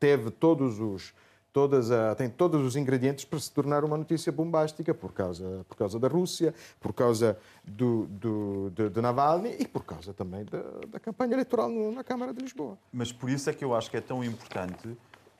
teve 0.00 0.30
todos 0.30 0.80
os 0.80 1.12
todas 1.52 1.90
a, 1.90 2.14
tem 2.14 2.28
todos 2.28 2.62
os 2.66 2.76
ingredientes 2.76 3.24
para 3.24 3.38
se 3.38 3.50
tornar 3.50 3.82
uma 3.82 3.96
notícia 3.96 4.30
bombástica 4.30 4.92
por 4.92 5.14
causa 5.14 5.64
por 5.66 5.74
causa 5.74 5.98
da 5.98 6.06
Rússia, 6.06 6.54
por 6.78 6.92
causa 6.92 7.38
do, 7.64 8.06
do 8.06 8.70
de, 8.70 8.90
de 8.90 9.00
Navalny 9.00 9.56
e 9.58 9.66
por 9.66 9.82
causa 9.82 10.12
também 10.12 10.44
da, 10.44 10.62
da 10.88 11.00
campanha 11.00 11.32
eleitoral 11.32 11.70
na 11.70 12.04
Câmara 12.04 12.34
de 12.34 12.42
Lisboa. 12.42 12.76
Mas 12.92 13.10
por 13.10 13.30
isso 13.30 13.48
é 13.48 13.54
que 13.54 13.64
eu 13.64 13.74
acho 13.74 13.90
que 13.90 13.96
é 13.96 14.02
tão 14.02 14.22
importante 14.22 14.96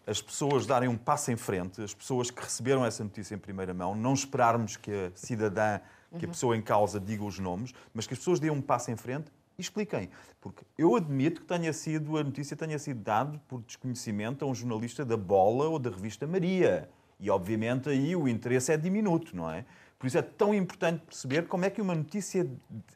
as 0.07 0.23
pessoas 0.23 0.67
darem 0.67 0.89
um 0.89 0.97
passo 0.97 1.33
em 1.33 1.37
frente, 1.37 1.83
as 1.83 1.93
pessoas 1.93 2.31
que 2.31 2.41
receberam 2.41 2.87
essa 2.87 3.03
notícia 3.03 3.35
em 3.35 3.39
primeira 3.39 3.75
mão, 3.75 3.95
não 3.95 4.15
esperarmos 4.15 4.77
que 4.77 4.91
a 4.91 5.11
cidadã, 5.15 5.81
que 6.17 6.25
a 6.25 6.29
pessoa 6.29 6.57
em 6.57 6.63
causa 6.63 7.01
diga 7.01 7.25
os 7.25 7.39
nomes, 7.39 7.75
mas 7.93 8.07
que 8.07 8.15
as 8.15 8.19
pessoas 8.19 8.39
deem 8.39 8.53
um 8.53 8.63
passo 8.63 8.91
em 8.91 8.97
frente 8.97 9.33
e 9.59 9.61
expliquem. 9.61 10.09
Porque 10.41 10.65
eu 10.79 10.95
admito 10.95 11.41
que 11.41 11.47
tenha 11.47 11.73
sido, 11.73 12.17
a 12.17 12.23
notícia 12.23 12.57
tenha 12.57 12.79
sido 12.79 13.01
dada 13.03 13.41
por 13.49 13.61
desconhecimento 13.63 14.45
a 14.45 14.49
um 14.49 14.55
jornalista 14.55 15.05
da 15.05 15.17
Bola 15.17 15.69
ou 15.69 15.79
da 15.79 15.91
revista 15.91 16.27
Maria. 16.27 16.89
E, 17.19 17.29
obviamente, 17.29 17.89
aí 17.89 18.15
o 18.15 18.29
interesse 18.29 18.73
é 18.73 18.77
diminuto, 18.77 19.35
não 19.35 19.51
é? 19.51 19.65
Por 19.99 20.07
isso 20.07 20.19
é 20.19 20.23
tão 20.23 20.55
importante 20.55 21.03
perceber 21.05 21.49
como 21.49 21.65
é 21.65 21.71
que 21.71 21.81
uma 21.81 21.95
notícia, 21.95 22.49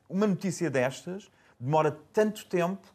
uma 0.08 0.26
notícia 0.26 0.70
destas 0.70 1.30
demora 1.58 1.98
tanto 2.12 2.46
tempo 2.46 2.86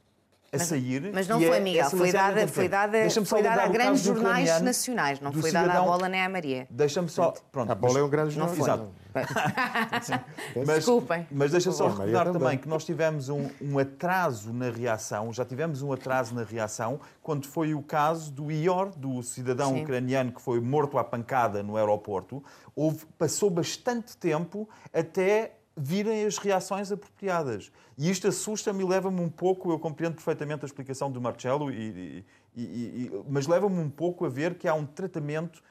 a 0.55 0.59
sair. 0.59 1.11
Mas 1.13 1.27
não 1.27 1.41
e 1.41 1.47
foi, 1.47 1.57
é- 1.57 1.59
Miguel, 1.59 1.85
é 1.85 1.89
foi 1.89 2.11
dada, 2.11 2.47
foi 2.47 2.67
dada, 2.69 2.91
Deixa-me 2.91 3.25
foi 3.25 3.41
dada 3.43 3.63
a 3.63 3.67
grandes 3.67 4.01
jornais 4.03 4.61
nacionais, 4.61 5.19
não 5.19 5.31
foi 5.31 5.51
dada 5.51 5.67
à 5.67 5.71
cidadão- 5.71 5.85
bola 5.85 6.09
nem 6.09 6.21
à 6.21 6.29
Maria. 6.29 6.67
Deixa-me 6.69 7.09
só. 7.09 7.33
Pronto, 7.51 7.71
A 7.71 7.75
bola 7.75 7.93
mas- 7.93 8.01
é 8.01 8.05
um 8.05 8.09
grande 8.09 8.33
jornal. 8.33 8.55
Exato. 8.55 8.89
Mas, 10.65 10.75
Desculpem. 10.75 11.25
Mas 11.31 11.51
deixa 11.51 11.71
só 11.71 11.87
recordar 11.87 12.25
também. 12.25 12.39
também 12.41 12.57
que 12.57 12.67
nós 12.67 12.83
tivemos 12.83 13.29
um, 13.29 13.49
um 13.61 13.79
atraso 13.79 14.51
na 14.53 14.69
reação, 14.69 15.31
já 15.31 15.45
tivemos 15.45 15.81
um 15.81 15.91
atraso 15.93 16.35
na 16.35 16.43
reação 16.43 16.99
quando 17.23 17.47
foi 17.47 17.73
o 17.73 17.81
caso 17.81 18.31
do 18.31 18.51
Ior, 18.51 18.89
do 18.95 19.23
cidadão 19.23 19.73
Sim. 19.73 19.83
ucraniano 19.83 20.31
que 20.33 20.41
foi 20.41 20.59
morto 20.59 20.97
à 20.97 21.03
pancada 21.03 21.63
no 21.63 21.77
aeroporto. 21.77 22.43
Houve, 22.75 23.05
passou 23.17 23.49
bastante 23.49 24.17
tempo 24.17 24.67
até 24.93 25.53
virem 25.77 26.25
as 26.25 26.37
reações 26.37 26.91
apropriadas. 26.91 27.71
E 27.97 28.09
isto 28.09 28.27
assusta-me 28.27 28.83
e 28.83 28.87
leva-me 28.87 29.19
um 29.19 29.29
pouco, 29.29 29.71
eu 29.71 29.79
compreendo 29.79 30.15
perfeitamente 30.15 30.63
a 30.63 30.67
explicação 30.67 31.11
do 31.11 31.19
Marcelo, 31.19 31.71
e, 31.71 32.23
e- 32.55 32.61
e- 32.61 33.11
mas 33.29 33.45
leva-me 33.47 33.79
um 33.79 33.89
pouco 33.89 34.25
a 34.25 34.29
ver 34.29 34.55
que 34.55 34.67
há 34.67 34.73
um 34.73 34.85
tratamento 34.85 35.61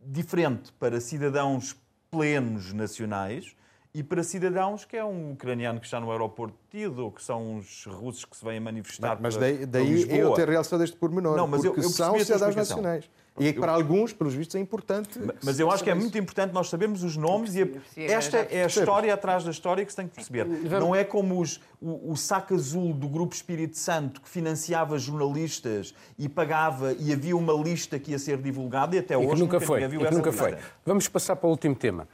diferente 0.00 0.72
para 0.72 1.00
cidadãos 1.00 1.76
plenos 2.10 2.72
nacionais 2.72 3.56
e 3.94 4.02
para 4.02 4.24
cidadãos 4.24 4.84
que 4.84 4.96
é 4.96 5.04
um 5.04 5.32
ucraniano 5.32 5.78
que 5.78 5.86
está 5.86 6.00
no 6.00 6.10
aeroporto 6.10 6.56
detido 6.70 7.04
ou 7.04 7.12
que 7.12 7.22
são 7.22 7.56
os 7.58 7.86
russos 7.86 8.24
que 8.24 8.36
se 8.36 8.44
vêm 8.44 8.58
manifestar 8.58 9.16
Mas 9.20 9.36
para- 9.36 9.46
daí, 9.46 9.64
daí 9.66 10.18
eu 10.18 10.32
ter 10.32 10.48
realçado 10.48 10.82
este 10.82 10.96
pormenor, 10.96 11.36
Não, 11.36 11.46
mas 11.46 11.62
eu- 11.62 11.72
porque 11.72 11.86
eu 11.86 11.90
são 11.90 12.08
a 12.10 12.14
tua 12.16 12.24
cidadãos 12.24 12.56
nacionais. 12.56 13.08
E 13.38 13.48
é 13.48 13.52
que 13.52 13.58
para 13.58 13.72
alguns, 13.72 14.12
pelos 14.12 14.32
vistos, 14.32 14.54
é 14.54 14.60
importante. 14.60 15.18
Mas 15.42 15.58
eu 15.58 15.68
acho 15.68 15.82
que 15.82 15.90
é 15.90 15.94
muito 15.94 16.16
importante 16.16 16.52
nós 16.52 16.68
sabermos 16.68 17.02
os 17.02 17.16
nomes 17.16 17.54
e 17.56 17.62
a- 17.62 17.66
esta 18.12 18.36
é 18.38 18.62
a 18.62 18.66
história 18.66 19.12
atrás 19.12 19.42
da 19.44 19.50
história 19.50 19.84
que 19.84 19.90
se 19.90 19.96
tem 19.96 20.06
que 20.08 20.14
perceber. 20.14 20.44
Não 20.46 20.94
é 20.94 21.02
como 21.02 21.40
os- 21.40 21.60
o, 21.80 22.12
o 22.12 22.16
saco 22.16 22.54
azul 22.54 22.92
do 22.94 23.08
Grupo 23.08 23.34
Espírito 23.34 23.76
Santo 23.76 24.20
que 24.20 24.28
financiava 24.28 24.96
jornalistas 24.98 25.94
e 26.16 26.28
pagava 26.28 26.92
e 26.94 27.12
havia 27.12 27.36
uma 27.36 27.52
lista 27.52 27.98
que 27.98 28.12
ia 28.12 28.18
ser 28.20 28.38
divulgada 28.38 28.94
e 28.94 29.00
até 29.00 29.14
E 29.14 29.16
hoje 29.16 29.40
nunca 29.42 29.60
foi. 29.60 29.82
E 29.82 29.88
viu 29.88 30.00
que 30.00 30.06
essa 30.06 30.16
nunca 30.16 30.30
lista. 30.30 30.44
foi. 30.48 30.58
Vamos 30.86 31.08
passar 31.08 31.34
para 31.36 31.46
o 31.48 31.50
último 31.50 31.74
tema. 31.74 32.08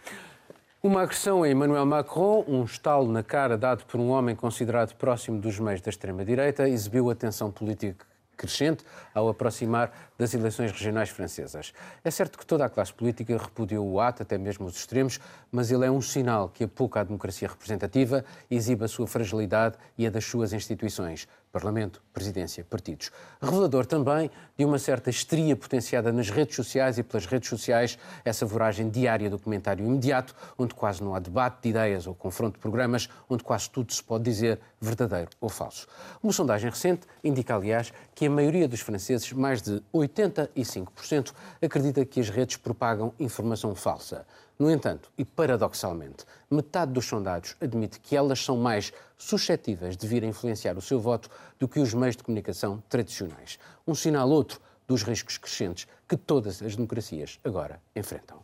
Uma 0.82 1.02
agressão 1.02 1.42
a 1.42 1.48
Emmanuel 1.50 1.84
Macron, 1.84 2.42
um 2.48 2.64
estalo 2.64 3.06
na 3.12 3.22
cara 3.22 3.58
dado 3.58 3.84
por 3.84 4.00
um 4.00 4.08
homem 4.08 4.34
considerado 4.34 4.94
próximo 4.94 5.38
dos 5.38 5.60
meios 5.60 5.82
da 5.82 5.90
extrema-direita, 5.90 6.66
exibiu 6.66 7.10
a 7.10 7.14
tensão 7.14 7.50
política 7.50 8.06
crescente 8.34 8.82
ao 9.14 9.28
aproximar 9.28 9.92
das 10.20 10.34
eleições 10.34 10.70
regionais 10.70 11.08
francesas. 11.08 11.72
É 12.04 12.10
certo 12.10 12.38
que 12.38 12.44
toda 12.44 12.66
a 12.66 12.68
classe 12.68 12.92
política 12.92 13.38
repudiou 13.38 13.90
o 13.90 13.98
ato, 13.98 14.22
até 14.22 14.36
mesmo 14.36 14.66
os 14.66 14.76
extremos, 14.76 15.18
mas 15.50 15.70
ele 15.70 15.86
é 15.86 15.90
um 15.90 16.02
sinal 16.02 16.50
que 16.50 16.62
a 16.62 17.02
democracia 17.02 17.48
representativa, 17.48 18.22
exibe 18.50 18.84
a 18.84 18.88
sua 18.88 19.06
fragilidade 19.06 19.78
e 19.96 20.06
a 20.06 20.10
das 20.10 20.26
suas 20.26 20.52
instituições, 20.52 21.26
Parlamento, 21.50 22.02
Presidência, 22.12 22.64
Partidos. 22.64 23.10
Revelador 23.40 23.84
também 23.84 24.30
de 24.56 24.64
uma 24.64 24.78
certa 24.78 25.10
histeria 25.10 25.56
potenciada 25.56 26.12
nas 26.12 26.30
redes 26.30 26.54
sociais 26.54 26.98
e 26.98 27.02
pelas 27.02 27.26
redes 27.26 27.48
sociais, 27.48 27.98
essa 28.24 28.46
voragem 28.46 28.88
diária 28.88 29.28
do 29.28 29.38
comentário 29.38 29.84
imediato, 29.84 30.34
onde 30.56 30.74
quase 30.74 31.02
não 31.02 31.14
há 31.14 31.18
debate 31.18 31.62
de 31.62 31.70
ideias 31.70 32.06
ou 32.06 32.14
confronto 32.14 32.54
de 32.54 32.60
programas, 32.60 33.08
onde 33.28 33.42
quase 33.42 33.68
tudo 33.70 33.92
se 33.92 34.02
pode 34.02 34.24
dizer 34.24 34.60
verdadeiro 34.80 35.30
ou 35.40 35.48
falso. 35.48 35.88
Uma 36.22 36.32
sondagem 36.32 36.70
recente 36.70 37.06
indica, 37.24 37.54
aliás, 37.54 37.92
que 38.14 38.26
a 38.26 38.30
maioria 38.30 38.68
dos 38.68 38.80
franceses, 38.80 39.32
mais 39.32 39.60
de 39.60 39.82
85%, 40.10 41.32
acredita 41.62 42.04
que 42.04 42.20
as 42.20 42.28
redes 42.28 42.56
propagam 42.56 43.12
informação 43.18 43.74
falsa. 43.74 44.26
No 44.58 44.70
entanto, 44.70 45.10
e 45.16 45.24
paradoxalmente, 45.24 46.24
metade 46.50 46.92
dos 46.92 47.06
sondados 47.06 47.56
admite 47.60 47.98
que 48.00 48.14
elas 48.14 48.44
são 48.44 48.56
mais 48.56 48.92
suscetíveis 49.16 49.96
de 49.96 50.06
vir 50.06 50.22
a 50.22 50.26
influenciar 50.26 50.76
o 50.76 50.82
seu 50.82 51.00
voto 51.00 51.30
do 51.58 51.66
que 51.66 51.80
os 51.80 51.94
meios 51.94 52.16
de 52.16 52.22
comunicação 52.22 52.82
tradicionais. 52.88 53.58
Um 53.86 53.94
sinal 53.94 54.28
outro 54.28 54.60
dos 54.86 55.02
riscos 55.02 55.38
crescentes 55.38 55.86
que 56.06 56.16
todas 56.16 56.60
as 56.62 56.76
democracias 56.76 57.38
agora 57.44 57.80
enfrentam. 57.94 58.38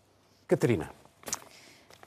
Catarina, 0.47 0.91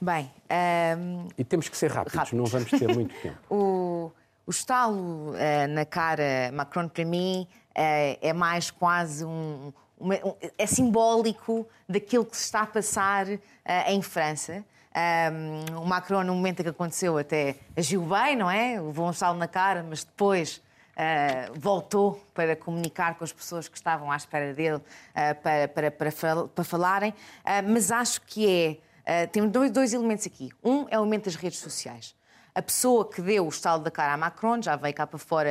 Bem, 0.02 0.30
ahm, 0.48 1.28
e 1.36 1.44
temos 1.44 1.68
que 1.68 1.76
ser 1.76 1.90
rápidos, 1.90 2.18
Rápidos. 2.18 2.38
não 2.38 2.46
vamos 2.46 2.70
ter 2.70 2.88
muito 2.88 3.14
tempo. 3.20 3.38
o, 3.54 4.10
o 4.50 4.52
estalo 4.52 5.32
eh, 5.36 5.68
na 5.68 5.84
cara 5.84 6.50
Macron, 6.52 6.88
para 6.88 7.04
mim, 7.04 7.46
eh, 7.72 8.18
é 8.20 8.32
mais 8.32 8.68
quase 8.68 9.24
um, 9.24 9.72
uma- 9.96 10.16
um- 10.26 10.34
é 10.58 10.66
simbólico 10.66 11.68
daquilo 11.88 12.24
que 12.24 12.36
se 12.36 12.42
está 12.46 12.62
a 12.62 12.66
passar 12.66 13.28
eh, 13.28 13.92
em 13.92 14.02
França. 14.02 14.64
Ahm, 14.92 15.76
o 15.80 15.86
Macron, 15.86 16.24
no 16.24 16.34
momento 16.34 16.58
em 16.60 16.62
que 16.64 16.68
aconteceu, 16.70 17.16
até 17.16 17.54
agiu 17.76 18.02
bem, 18.02 18.34
não 18.34 18.50
é? 18.50 18.80
Levou 18.80 19.06
um 19.06 19.12
estalo 19.12 19.38
na 19.38 19.46
cara, 19.46 19.84
mas 19.88 20.02
depois 20.02 20.60
eh, 20.96 21.48
voltou 21.54 22.20
para 22.34 22.56
comunicar 22.56 23.14
com 23.14 23.22
as 23.22 23.32
pessoas 23.32 23.68
que 23.68 23.76
estavam 23.76 24.10
à 24.10 24.16
espera 24.16 24.52
dele 24.52 24.80
eh, 25.14 25.32
para, 25.32 25.68
para, 25.68 25.90
para, 25.92 26.10
fal- 26.10 26.48
para 26.48 26.64
falarem. 26.64 27.14
Ah, 27.44 27.62
mas 27.62 27.92
acho 27.92 28.20
que 28.22 28.80
é. 29.06 29.22
ah, 29.22 29.26
tem 29.28 29.46
dois, 29.48 29.70
dois 29.70 29.94
elementos 29.94 30.26
aqui. 30.26 30.50
Um 30.64 30.86
é 30.90 30.98
o 30.98 31.02
elemento 31.02 31.26
das 31.26 31.36
redes 31.36 31.60
sociais. 31.60 32.18
A 32.54 32.60
pessoa 32.62 33.08
que 33.08 33.22
deu 33.22 33.46
o 33.46 33.48
estalo 33.48 33.82
da 33.82 33.90
cara 33.90 34.12
a 34.14 34.16
Macron 34.16 34.60
já 34.60 34.74
veio 34.76 34.94
cá 34.94 35.06
para 35.06 35.18
fora 35.18 35.50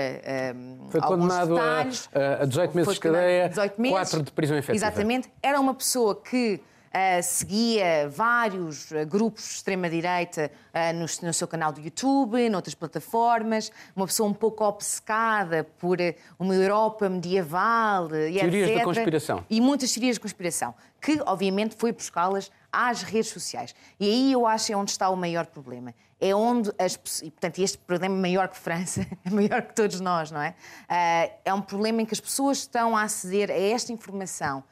um, 0.56 0.90
Foi 0.90 1.00
alguns 1.02 1.22
condenado 1.34 1.58
a- 1.58 1.84
detalhes. 1.84 2.10
a 2.42 2.46
18 2.46 2.76
meses 2.76 2.86
Foi 2.86 2.94
de 2.96 3.00
cadeia, 3.00 3.22
condenado 3.24 3.46
a 3.46 3.48
18 3.50 3.82
meses. 3.82 3.98
quatro 3.98 4.24
de 4.24 4.32
prisão 4.32 4.58
efetiva. 4.58 4.76
Exatamente. 4.86 5.32
Era 5.42 5.60
uma 5.62 5.74
pessoa 5.74 6.14
que 6.16 6.62
ah, 6.92 7.22
seguia 7.22 8.10
vários 8.10 8.92
ah, 8.92 9.04
grupos 9.06 9.44
de 9.44 9.50
extrema-direita 9.52 10.52
ah, 10.74 10.92
no, 10.92 11.06
no 11.22 11.34
seu 11.34 11.48
canal 11.48 11.72
do 11.72 11.80
YouTube, 11.80 12.50
noutras 12.50 12.76
plataformas, 12.76 13.72
uma 13.96 14.06
pessoa 14.06 14.28
um 14.28 14.34
pouco 14.34 14.66
obcecada 14.66 15.64
por 15.78 15.98
uma 16.38 16.54
Europa 16.54 17.08
medieval 17.08 18.08
e 18.08 18.34
Teorias 18.40 18.68
da 18.68 18.74
etc. 18.74 18.84
conspiração. 18.84 19.46
E 19.50 19.62
muitas 19.62 19.92
teorias 19.94 20.16
de 20.16 20.20
conspiração, 20.20 20.74
que 21.02 21.22
obviamente 21.26 21.76
foi 21.78 21.92
buscá-las 21.94 22.52
às 22.72 23.04
redes 23.04 23.30
sociais. 23.32 23.74
E 24.00 24.06
aí 24.06 24.32
eu 24.34 24.46
acho 24.46 24.68
que 24.68 24.74
é 24.74 24.78
onde 24.78 24.92
está 24.92 25.10
o 25.10 25.16
maior 25.16 25.46
problema. 25.46 25.94
É 26.20 26.36
onde 26.36 26.72
as 26.78 26.98
pessoas. 26.98 27.30
Portanto, 27.32 27.60
este 27.60 27.78
problema 27.78 28.16
é 28.16 28.20
maior 28.20 28.48
que 28.50 28.58
França, 28.58 29.06
é 29.26 29.30
maior 29.30 29.62
que 29.62 29.76
todos 29.76 30.00
nós, 30.00 30.32
não 30.32 30.42
é? 30.42 30.56
Ah, 30.88 31.30
é 31.46 31.54
um 31.54 31.62
problema 31.62 32.02
em 32.02 32.06
que 32.06 32.14
as 32.14 32.20
pessoas 32.20 32.60
estão 32.60 32.96
a 32.96 33.04
aceder 33.04 33.50
a 33.50 33.58
esta 33.58 33.92
informação 33.92 34.64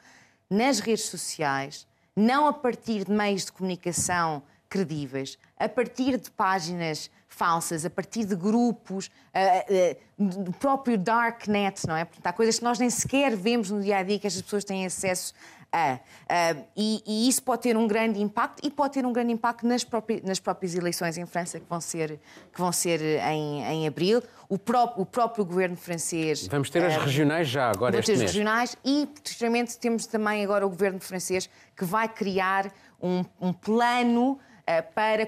nas 0.50 0.80
redes 0.80 1.04
sociais, 1.04 1.86
não 2.16 2.46
a 2.46 2.52
partir 2.52 3.04
de 3.04 3.12
meios 3.12 3.44
de 3.44 3.52
comunicação 3.52 4.42
credíveis, 4.68 5.38
a 5.56 5.68
partir 5.68 6.18
de 6.18 6.30
páginas 6.30 7.10
falsas, 7.28 7.84
a 7.84 7.90
partir 7.90 8.24
de 8.24 8.34
grupos, 8.34 9.10
ah, 9.32 9.40
ah, 9.40 9.96
do 10.18 10.52
próprio 10.52 10.98
darknet, 10.98 11.86
não 11.86 11.96
é? 11.96 12.04
Portanto, 12.04 12.26
há 12.26 12.32
coisas 12.32 12.58
que 12.58 12.64
nós 12.64 12.78
nem 12.78 12.90
sequer 12.90 13.36
vemos 13.36 13.70
no 13.70 13.80
dia 13.80 13.98
a 13.98 14.02
dia 14.02 14.18
que 14.18 14.26
estas 14.26 14.42
pessoas 14.42 14.64
têm 14.64 14.84
acesso 14.84 15.32
a. 15.72 15.98
Ah, 16.28 16.56
e, 16.76 17.02
e 17.06 17.28
isso 17.28 17.42
pode 17.42 17.62
ter 17.62 17.76
um 17.76 17.86
grande 17.86 18.20
impacto 18.20 18.66
e 18.66 18.70
pode 18.70 18.94
ter 18.94 19.04
um 19.04 19.12
grande 19.12 19.32
impacto 19.32 19.66
nas 19.66 19.84
próprias, 19.84 20.22
nas 20.22 20.40
próprias 20.40 20.74
eleições 20.74 21.16
em 21.18 21.26
França 21.26 21.58
que 21.60 21.66
vão 21.68 21.80
ser, 21.80 22.18
que 22.52 22.60
vão 22.60 22.72
ser 22.72 23.00
em, 23.02 23.62
em 23.64 23.86
abril. 23.86 24.22
O 24.48 24.58
próprio, 24.58 25.02
o 25.02 25.06
próprio 25.06 25.44
governo 25.44 25.76
francês. 25.76 26.46
Vamos 26.48 26.70
ter 26.70 26.84
as 26.84 26.94
ah, 26.94 27.00
regionais 27.00 27.48
já 27.48 27.70
agora 27.70 27.92
Vamos 27.92 28.06
ter 28.06 28.16
mês. 28.16 28.30
regionais 28.32 28.76
e, 28.84 29.06
posteriormente, 29.22 29.78
temos 29.78 30.06
também 30.06 30.42
agora 30.44 30.66
o 30.66 30.70
governo 30.70 31.00
francês 31.00 31.48
que 31.76 31.84
vai 31.84 32.08
criar 32.08 32.72
um, 33.00 33.24
um 33.40 33.52
plano 33.52 34.38
eh, 34.38 34.57
para 34.94 35.26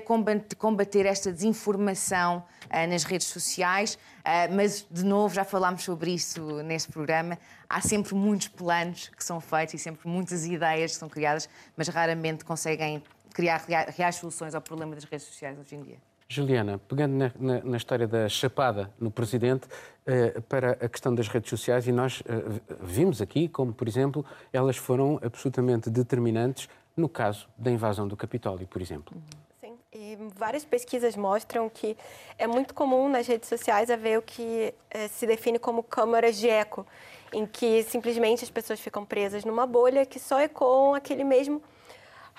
combater, 0.59 1.07
esta 1.07 1.33
desinformação 1.33 2.45
eh, 2.69 2.87
nas 2.87 3.05
redes 3.05 3.27
sociais. 3.27 3.99
Eh, 4.25 4.49
mas, 4.49 4.87
de 4.91 5.05
novo, 5.05 5.35
já 5.35 5.45
falámos 5.45 5.83
sobre 5.83 6.11
isso 6.13 6.63
neste 6.63 6.93
programa. 6.93 7.39
Há 7.69 7.81
sempre 7.81 8.15
muitos 8.15 8.49
planos 8.49 9.09
que 9.09 9.25
são 9.25 9.41
feitos 9.41 9.75
e 9.75 9.79
sempre 9.79 10.09
muitas 10.09 10.45
ideias 10.47 10.93
que 10.93 10.99
são 10.99 11.09
criadas, 11.09 11.49
mas 11.77 11.89
raramente 11.89 12.45
conseguem 12.45 13.03
criar 13.33 13.65
rea- 13.67 13.87
reais 13.97 14.17
soluções 14.17 14.55
ao 14.55 14.61
problema 14.61 14.95
das 14.95 15.05
redes 15.05 15.27
sociais 15.27 15.59
hoje 15.59 15.75
em 15.77 15.83
dia. 15.83 15.97
Juliana, 16.29 16.79
pegando 16.79 17.15
na, 17.17 17.33
na- 17.41 17.61
na 17.65 17.77
história 17.77 18.07
da 18.07 18.29
chapada 18.29 18.93
no 19.01 19.11
Presidente, 19.11 19.67
eh, 20.07 20.41
para 20.49 20.73
a 20.73 20.89
questão 20.89 21.13
das 21.13 21.27
redes 21.27 21.51
sociais, 21.51 21.89
e 21.89 21.93
nós 21.93 22.23
eh, 22.25 22.61
vimos 22.83 23.21
aqui 23.21 23.49
como, 23.49 23.73
por 23.73 23.89
exemplo, 23.89 24.25
elas 24.53 24.77
foram 24.77 25.19
absolutamente 25.25 25.91
determinantes 25.91 26.69
no 27.01 27.09
caso 27.09 27.49
da 27.57 27.71
invasão 27.71 28.07
do 28.07 28.17
Capitólio, 28.17 28.67
por 28.67 28.81
exemplo. 28.81 29.17
Sim, 29.61 29.77
e 29.93 30.17
várias 30.37 30.65
pesquisas 30.65 31.17
mostram 31.17 31.69
que 31.69 31.97
é 32.39 32.47
muito 32.47 32.75
comum 32.75 33.09
nas 33.09 33.27
redes 33.27 33.49
sociais 33.49 33.91
haver 33.91 34.19
o 34.19 34.23
que 34.23 34.75
eh, 34.91 35.09
se 35.09 35.27
define 35.27 35.59
como 35.59 35.83
câmaras 35.83 36.37
de 36.37 36.49
eco. 36.49 36.87
em 37.33 37.47
que 37.47 37.85
simplesmente 37.85 38.43
as 38.43 38.51
pessoas 38.51 38.81
ficam 38.81 39.05
presas 39.05 39.45
numa 39.45 39.65
bolha 39.65 40.05
que 40.05 40.19
só 40.19 40.41
ecoam 40.41 40.95
aquele 40.95 41.23
mesmo 41.23 41.63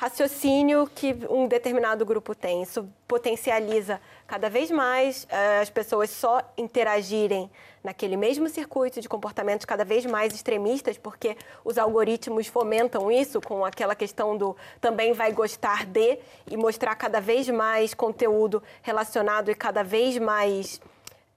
raciocínio 0.02 0.89
que 0.95 1.16
um 1.30 1.47
determinado 1.47 2.04
grupo 2.04 2.34
tem. 2.34 2.64
Isso 2.64 2.89
potencializa 3.08 4.02
cada 4.26 4.49
vez 4.49 4.72
mais 4.72 5.26
uh, 5.26 5.62
as 5.62 5.70
pessoas 5.70 6.10
só 6.10 6.41
interagirem 6.58 7.52
naquele 7.84 8.18
mesmo 8.18 8.49
circuito 8.49 8.99
de 8.99 9.08
comportamentos 9.08 9.64
cada 9.64 9.86
vez 9.86 10.04
mais 10.04 10.34
extremistas, 10.34 10.97
porque 10.97 11.38
os 11.64 11.78
algoritmos 11.78 12.47
fomentam 12.47 13.12
isso 13.12 13.39
com 13.41 13.64
aquela 13.64 13.93
questão 13.93 14.36
do 14.36 14.58
também 14.80 15.14
vai 15.14 15.32
gostar 15.34 15.86
de 15.86 16.18
e 16.49 16.58
mostrar 16.58 16.95
cada 16.95 17.22
vez 17.22 17.47
mais 17.49 17.93
conteúdo 17.93 18.64
relacionado 18.82 19.52
e 19.52 19.56
cada 19.56 19.84
vez 19.84 20.18
mais 20.18 20.82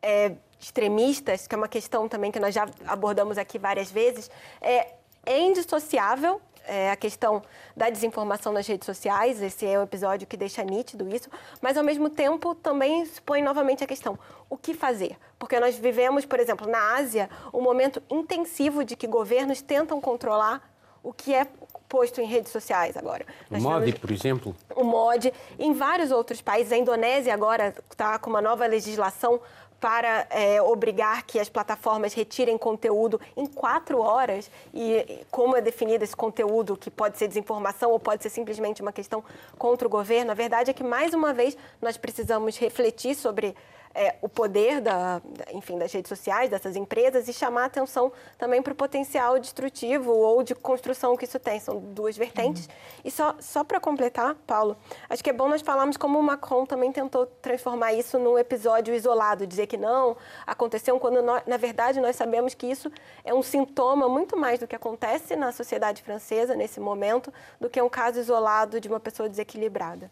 é, 0.00 0.32
extremistas, 0.58 1.46
que 1.46 1.54
é 1.54 1.58
uma 1.58 1.68
questão 1.68 2.08
também 2.08 2.32
que 2.32 2.40
nós 2.40 2.54
já 2.54 2.66
abordamos 2.86 3.36
aqui 3.36 3.58
várias 3.58 3.90
vezes, 3.90 4.30
é, 4.62 4.94
é 5.26 5.38
indissociável 5.38 6.40
é, 6.66 6.90
a 6.90 6.96
questão 6.96 7.42
da 7.76 7.90
desinformação 7.90 8.52
nas 8.52 8.66
redes 8.66 8.86
sociais, 8.86 9.40
esse 9.42 9.66
é 9.66 9.78
o 9.78 9.82
episódio 9.82 10.26
que 10.26 10.36
deixa 10.36 10.62
nítido 10.62 11.08
isso, 11.14 11.28
mas 11.60 11.76
ao 11.76 11.84
mesmo 11.84 12.08
tempo 12.08 12.54
também 12.54 13.02
expõe 13.02 13.42
novamente 13.42 13.84
a 13.84 13.86
questão: 13.86 14.18
o 14.48 14.56
que 14.56 14.74
fazer? 14.74 15.16
Porque 15.38 15.58
nós 15.60 15.76
vivemos, 15.76 16.24
por 16.24 16.40
exemplo, 16.40 16.68
na 16.68 16.96
Ásia, 16.96 17.28
um 17.52 17.60
momento 17.60 18.02
intensivo 18.10 18.84
de 18.84 18.96
que 18.96 19.06
governos 19.06 19.60
tentam 19.60 20.00
controlar 20.00 20.62
o 21.02 21.12
que 21.12 21.34
é 21.34 21.46
posto 21.88 22.20
em 22.20 22.26
redes 22.26 22.50
sociais 22.50 22.96
agora. 22.96 23.24
o 23.50 23.60
MOD, 23.60 23.92
por 24.00 24.10
exemplo? 24.10 24.56
O 24.74 24.82
MOD. 24.82 25.32
Em 25.58 25.72
vários 25.72 26.10
outros 26.10 26.40
países, 26.40 26.72
a 26.72 26.76
Indonésia 26.76 27.32
agora 27.32 27.74
está 27.88 28.18
com 28.18 28.30
uma 28.30 28.40
nova 28.42 28.66
legislação 28.66 29.40
para 29.84 30.26
é, 30.30 30.62
obrigar 30.62 31.24
que 31.24 31.38
as 31.38 31.50
plataformas 31.50 32.14
retirem 32.14 32.56
conteúdo 32.56 33.20
em 33.36 33.44
quatro 33.44 34.00
horas? 34.00 34.50
E 34.72 35.26
como 35.30 35.54
é 35.58 35.60
definido 35.60 36.02
esse 36.02 36.16
conteúdo, 36.16 36.74
que 36.74 36.90
pode 36.90 37.18
ser 37.18 37.28
desinformação 37.28 37.90
ou 37.90 38.00
pode 38.00 38.22
ser 38.22 38.30
simplesmente 38.30 38.80
uma 38.80 38.94
questão 38.94 39.22
contra 39.58 39.86
o 39.86 39.90
governo, 39.90 40.30
a 40.30 40.34
verdade 40.34 40.70
é 40.70 40.72
que, 40.72 40.82
mais 40.82 41.12
uma 41.12 41.34
vez, 41.34 41.54
nós 41.82 41.98
precisamos 41.98 42.56
refletir 42.56 43.14
sobre 43.14 43.54
é, 43.94 44.16
o 44.20 44.28
poder 44.28 44.80
da, 44.80 45.22
enfim, 45.52 45.78
das 45.78 45.92
redes 45.92 46.08
sociais, 46.08 46.50
dessas 46.50 46.74
empresas, 46.74 47.28
e 47.28 47.32
chamar 47.32 47.66
atenção 47.66 48.12
também 48.36 48.60
para 48.60 48.72
o 48.72 48.76
potencial 48.76 49.38
destrutivo 49.38 50.10
ou 50.10 50.42
de 50.42 50.54
construção 50.54 51.16
que 51.16 51.24
isso 51.24 51.38
tem. 51.38 51.60
São 51.60 51.78
duas 51.78 52.16
vertentes. 52.16 52.66
Uhum. 52.66 52.72
E 53.04 53.10
só, 53.10 53.36
só 53.38 53.62
para 53.62 53.78
completar, 53.78 54.34
Paulo, 54.46 54.76
acho 55.08 55.22
que 55.22 55.30
é 55.30 55.32
bom 55.32 55.48
nós 55.48 55.62
falarmos 55.62 55.96
como 55.96 56.18
o 56.18 56.22
Macron 56.22 56.66
também 56.66 56.90
tentou 56.90 57.26
transformar 57.26 57.92
isso 57.92 58.18
num 58.18 58.36
episódio 58.36 58.94
isolado, 58.94 59.46
dizer 59.46 59.66
que 59.66 59.76
não, 59.76 60.16
aconteceu 60.46 60.98
quando, 60.98 61.22
nós, 61.22 61.42
na 61.46 61.56
verdade, 61.56 62.00
nós 62.00 62.16
sabemos 62.16 62.54
que 62.54 62.66
isso 62.66 62.90
é 63.24 63.32
um 63.32 63.42
sintoma 63.42 64.08
muito 64.08 64.36
mais 64.36 64.58
do 64.58 64.66
que 64.66 64.74
acontece 64.74 65.36
na 65.36 65.52
sociedade 65.52 66.02
francesa 66.02 66.56
nesse 66.56 66.80
momento, 66.80 67.32
do 67.60 67.70
que 67.70 67.80
um 67.80 67.88
caso 67.88 68.18
isolado 68.18 68.80
de 68.80 68.88
uma 68.88 68.98
pessoa 68.98 69.28
desequilibrada. 69.28 70.10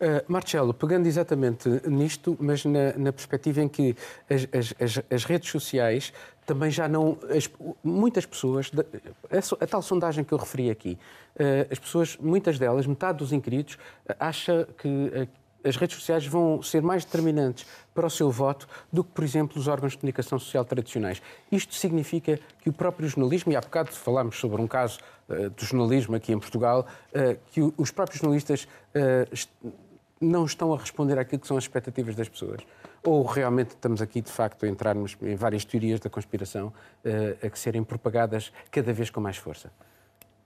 Uh, 0.00 0.24
Marcelo, 0.32 0.72
pegando 0.72 1.06
exatamente 1.06 1.68
nisto, 1.86 2.34
mas 2.40 2.64
na, 2.64 2.94
na 2.96 3.12
perspectiva 3.12 3.60
em 3.60 3.68
que 3.68 3.94
as, 4.30 4.48
as, 4.80 5.04
as, 5.10 5.24
redes 5.24 5.50
sociais 5.50 6.10
também 6.46 6.70
já 6.70 6.88
não. 6.88 7.18
As, 7.28 7.50
muitas 7.84 8.26
pessoas. 8.26 8.70
A, 9.30 9.64
a, 9.64 9.66
tal 9.66 9.82
sondagem 9.82 10.24
que 10.24 10.32
eu 10.32 10.38
referi 10.38 10.70
aqui, 10.70 10.98
uh, 11.36 11.70
as 11.70 11.78
pessoas, 11.78 12.16
muitas 12.16 12.58
delas, 12.58 12.86
metade 12.86 13.18
dos 13.18 13.30
inquiridos, 13.30 13.74
uh, 13.74 14.14
acha 14.18 14.66
que 14.78 14.88
uh, 14.88 15.28
as 15.62 15.76
redes 15.76 15.96
sociais 15.96 16.26
vão 16.26 16.62
ser 16.62 16.82
mais 16.82 17.04
determinantes 17.04 17.66
para 17.94 18.06
o 18.06 18.10
seu 18.10 18.30
voto 18.30 18.66
do 18.90 19.04
que, 19.04 19.10
por 19.10 19.22
exemplo, 19.22 19.60
os 19.60 19.68
órgãos 19.68 19.92
de 19.92 19.98
comunicação 19.98 20.38
social 20.38 20.64
tradicionais. 20.64 21.20
Isto 21.52 21.74
significa 21.74 22.40
que 22.62 22.70
o 22.70 22.72
próprio 22.72 23.06
jornalismo, 23.06 23.52
e 23.52 23.56
há 23.56 23.60
bocado 23.60 23.92
falámos 23.92 24.40
sobre 24.40 24.62
um 24.62 24.66
caso 24.66 24.98
do 25.28 25.64
jornalismo 25.64 26.16
aqui 26.16 26.32
em 26.32 26.38
Portugal, 26.38 26.86
que 27.52 27.60
os 27.76 27.90
próprios 27.90 28.20
jornalistas 28.20 28.66
não 30.20 30.44
estão 30.44 30.74
a 30.74 30.76
responder 30.76 31.18
àquilo 31.18 31.40
que 31.40 31.46
são 31.46 31.56
as 31.56 31.64
expectativas 31.64 32.14
das 32.14 32.28
pessoas? 32.28 32.60
Ou 33.02 33.24
realmente 33.24 33.70
estamos 33.70 34.02
aqui, 34.02 34.20
de 34.20 34.30
facto, 34.30 34.66
a 34.66 34.68
entrarmos 34.68 35.16
em 35.22 35.34
várias 35.34 35.64
teorias 35.64 35.98
da 35.98 36.10
conspiração 36.10 36.68
uh, 36.68 37.46
a 37.46 37.48
que 37.48 37.58
serem 37.58 37.82
propagadas 37.82 38.52
cada 38.70 38.92
vez 38.92 39.08
com 39.08 39.20
mais 39.20 39.38
força? 39.38 39.72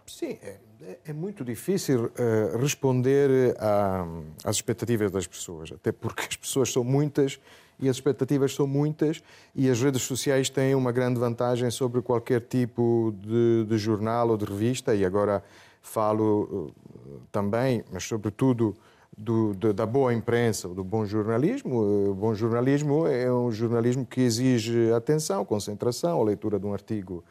Sim, 0.07 0.39
é, 0.43 0.59
é 1.07 1.13
muito 1.13 1.45
difícil 1.45 2.07
uh, 2.07 2.59
responder 2.59 3.57
a, 3.59 4.07
às 4.45 4.57
expectativas 4.57 5.11
das 5.11 5.27
pessoas, 5.27 5.73
até 5.73 5.91
porque 5.91 6.23
as 6.29 6.37
pessoas 6.37 6.71
são 6.71 6.85
muitas 6.85 7.41
e 7.81 7.89
as 7.89 7.97
expectativas 7.97 8.55
são 8.55 8.67
muitas 8.67 9.23
e 9.55 9.69
as 9.69 9.81
redes 9.81 10.03
sociais 10.03 10.49
têm 10.49 10.75
uma 10.75 10.93
grande 10.93 11.19
vantagem 11.19 11.71
sobre 11.71 12.01
qualquer 12.03 12.43
tipo 12.43 13.13
de, 13.19 13.65
de 13.65 13.79
jornal 13.79 14.29
ou 14.29 14.37
de 14.37 14.45
revista 14.45 14.95
e 14.95 15.05
agora 15.05 15.43
falo 15.83 16.75
uh, 16.75 17.23
também, 17.33 17.83
mas 17.91 18.05
sobretudo 18.05 18.77
do, 19.17 19.55
do, 19.55 19.73
da 19.73 19.87
boa 19.87 20.13
imprensa, 20.13 20.69
do 20.69 20.83
bom 20.83 21.05
jornalismo. 21.07 22.11
O 22.11 22.15
bom 22.15 22.35
jornalismo 22.35 23.07
é 23.07 23.33
um 23.33 23.51
jornalismo 23.51 24.05
que 24.05 24.21
exige 24.21 24.93
atenção, 24.93 25.45
concentração, 25.45 26.21
a 26.21 26.25
leitura 26.25 26.59
de 26.59 26.67
um 26.67 26.73
artigo 26.73 27.25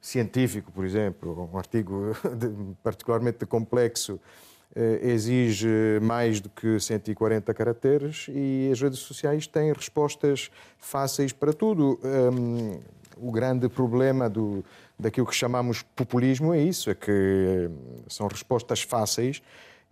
científico, 0.00 0.70
por 0.70 0.84
exemplo, 0.84 1.48
um 1.52 1.58
artigo 1.58 2.14
particularmente 2.82 3.46
complexo, 3.46 4.20
eh, 4.76 5.00
exige 5.02 5.98
mais 6.02 6.40
do 6.40 6.50
que 6.50 6.78
140 6.78 7.54
caracteres 7.54 8.26
e 8.28 8.68
as 8.70 8.80
redes 8.80 8.98
sociais 8.98 9.46
têm 9.46 9.72
respostas 9.72 10.50
fáceis 10.78 11.32
para 11.32 11.52
tudo. 11.52 11.98
Um, 12.04 12.80
o 13.16 13.30
grande 13.30 13.68
problema 13.68 14.28
do, 14.28 14.64
daquilo 14.98 15.26
que 15.26 15.34
chamamos 15.34 15.82
populismo 15.82 16.52
é 16.52 16.60
isso, 16.60 16.90
é 16.90 16.94
que 16.94 17.10
eh, 17.10 17.70
são 18.08 18.26
respostas 18.26 18.82
fáceis 18.82 19.40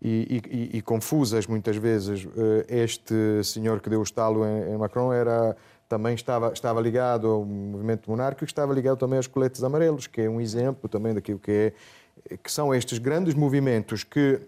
e, 0.05 0.43
e, 0.51 0.79
e, 0.79 0.83
confusas 0.83 1.47
muitas 1.47 1.77
vezes. 1.77 2.27
Eh, 2.37 2.83
este 2.83 3.15
senhor 3.45 3.81
que 3.81 3.89
deu 3.89 4.01
o 4.01 4.03
estalo 4.03 4.45
em, 4.45 4.73
em 4.73 4.77
Macron 4.77 5.13
era 5.13 5.57
também 5.89 6.15
estava, 6.15 6.53
estava 6.53 6.81
ligado 6.81 7.29
ao 7.29 7.45
movimento 7.45 8.11
monárquico, 8.11 8.45
estava 8.45 8.73
ligado 8.73 8.99
também 8.99 9.19
aos 9.19 9.27
coletes 9.27 9.63
amarelos, 9.63 10.07
que 10.07 10.23
é 10.23 10.29
um 10.29 10.41
exemplo 10.41 10.89
também 10.89 11.15
daquilo 11.15 11.39
que 11.39 11.51
é 11.53 11.73
que 12.43 12.51
são 12.51 12.75
estes 12.75 12.99
grandes 12.99 13.35
movimentos 13.35 14.03
que 14.03 14.41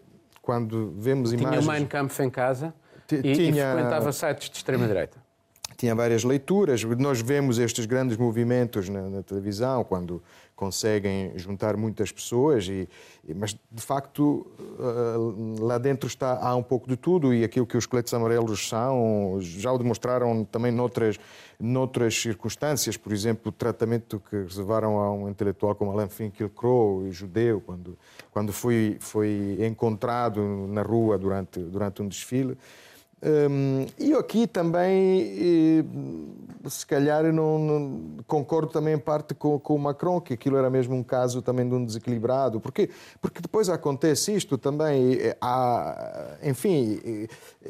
quando 0.43 0.95
vemos 0.99 1.31
tinha 1.31 1.43
imagens... 1.43 1.65
Tinha 1.65 1.75
o 1.75 1.79
Mein 1.79 1.87
Kampf 1.87 2.21
em 2.21 2.31
casa 2.31 2.75
e, 3.11 3.35
tinha... 3.35 3.71
e 3.71 3.73
frequentava 3.73 4.13
sites 4.13 4.51
de 4.51 4.57
extrema-direita. 4.57 5.19
Tinha 5.77 5.95
várias 5.95 6.25
leituras. 6.25 6.83
Nós 6.85 7.21
vemos 7.21 7.59
estes 7.59 7.85
grandes 7.87 8.17
movimentos 8.17 8.89
na, 8.89 9.03
na 9.03 9.23
televisão, 9.23 9.85
quando 9.85 10.23
conseguem 10.57 11.33
juntar 11.37 11.77
muitas 11.77 12.13
pessoas, 12.13 12.69
e, 12.69 12.89
mas 13.35 13.57
de 13.71 13.83
facto 13.83 14.47
uh, 14.59 15.65
lá 15.65 15.79
dentro 15.79 16.07
está, 16.07 16.39
há 16.41 16.55
um 16.55 16.63
pouco 16.63 16.89
de 16.89 16.97
tudo 16.97 17.35
e 17.35 17.43
aquilo 17.43 17.67
que 17.67 17.77
os 17.77 17.87
coletes 17.87 18.15
amarelos 18.15 18.69
são 18.69 19.39
já 19.41 19.73
o 19.73 19.79
demonstraram 19.79 20.45
também 20.45 20.71
noutras, 20.71 21.19
noutras 21.59 22.15
circunstâncias, 22.15 22.97
por 22.97 23.13
exemplo, 23.13 23.49
o 23.49 23.53
tratamento 23.53 24.23
que 24.31 24.37
reservaram 24.37 24.99
a 24.99 25.13
um 25.13 25.29
intelectual 25.29 25.75
como 25.75 25.91
Alain 25.91 26.09
Finkielkraut, 26.09 27.11
judeu, 27.11 27.61
quando, 27.61 27.99
quando 28.31 28.53
foi, 28.53 28.97
foi 29.01 29.59
encontrado 29.61 30.41
na 30.69 30.83
rua 30.83 31.19
durante, 31.19 31.59
durante 31.59 32.01
um 32.01 32.09
desfile. 32.09 32.57
Um, 33.25 33.87
e 33.99 34.13
aqui 34.13 34.47
também, 34.47 35.83
se 36.67 36.87
calhar, 36.87 37.25
não, 37.33 37.59
não, 37.59 38.01
concordo 38.27 38.71
também 38.71 38.95
em 38.95 38.99
parte 38.99 39.33
com, 39.35 39.59
com, 39.59 39.75
o 39.75 39.79
Macron, 39.79 40.21
que 40.21 40.35
aquilo 40.35 40.59
era 40.59 40.69
mesmo 40.69 40.95
um 40.95 41.03
caso 41.03 41.41
também 41.41 41.67
de 41.67 41.75
um 41.75 41.83
desequilibrado. 41.83 42.61
Porque, 42.61 42.91
porque 43.23 43.41
depois 43.41 43.71
acontece 43.71 44.35
isto 44.35 44.59
também, 44.59 45.19
há, 45.41 46.37
enfim, 46.43 47.27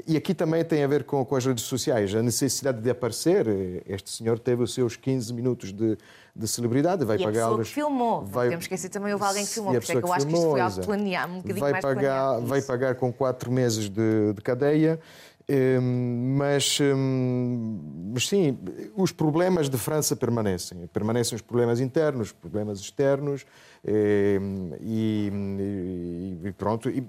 e 0.06 0.16
aqui 0.16 0.34
também 0.34 0.64
tem 0.64 0.82
a 0.82 0.88
ver 0.88 1.04
com, 1.04 1.24
com 1.24 1.36
as 1.36 1.46
redes 1.46 1.62
sociais, 1.62 2.12
a 2.14 2.22
necessidade 2.22 2.80
de 2.80 2.90
aparecer. 2.90 3.46
Este 3.86 4.10
senhor 4.10 4.40
teve 4.40 4.64
os 4.64 4.74
seus 4.74 4.96
15 4.96 5.32
minutos 5.32 5.72
de, 5.72 5.96
de 6.36 6.48
celebridade, 6.48 7.04
vai 7.04 7.16
pagar. 7.16 7.50
E 7.50 7.54
a 7.54 7.58
que 7.58 7.64
filmou, 7.64 8.24
vai... 8.24 8.48
que 8.48 8.54
esquecer 8.56 8.88
também 8.88 9.12
houve 9.12 9.24
alguém 9.24 9.44
que 9.44 9.52
filmou, 9.52 9.72
por 9.72 9.82
isso 9.82 9.92
é 9.92 10.00
que 10.00 10.04
eu 10.06 10.12
acho 10.12 10.26
que 10.26 10.34
isto 10.34 10.50
foi 10.50 10.60
algo 10.60 10.80
planeado, 10.84 11.32
um 11.32 11.36
bocadinho 11.36 11.60
vai 11.60 11.72
mais 11.72 11.84
pagar, 11.84 12.40
Vai 12.40 12.62
pagar 12.62 12.94
com 12.96 13.12
quatro 13.12 13.52
meses 13.52 13.88
de, 13.88 14.32
de 14.32 14.42
cadeia. 14.42 14.98
Hum, 15.46 16.36
mas, 16.38 16.78
hum, 16.80 18.10
mas 18.14 18.26
sim, 18.26 18.58
os 18.96 19.12
problemas 19.12 19.68
de 19.68 19.76
França 19.76 20.16
permanecem. 20.16 20.86
Permanecem 20.86 21.36
os 21.36 21.42
problemas 21.42 21.80
internos, 21.80 22.28
os 22.28 22.32
problemas 22.32 22.80
externos. 22.80 23.44
Hum, 23.86 24.70
e, 24.80 26.38
e 26.44 26.52
pronto. 26.52 26.88
E, 26.88 27.04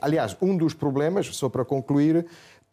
aliás, 0.00 0.36
um 0.40 0.56
dos 0.56 0.72
problemas, 0.72 1.26
só 1.36 1.48
para 1.48 1.64
concluir, 1.64 2.24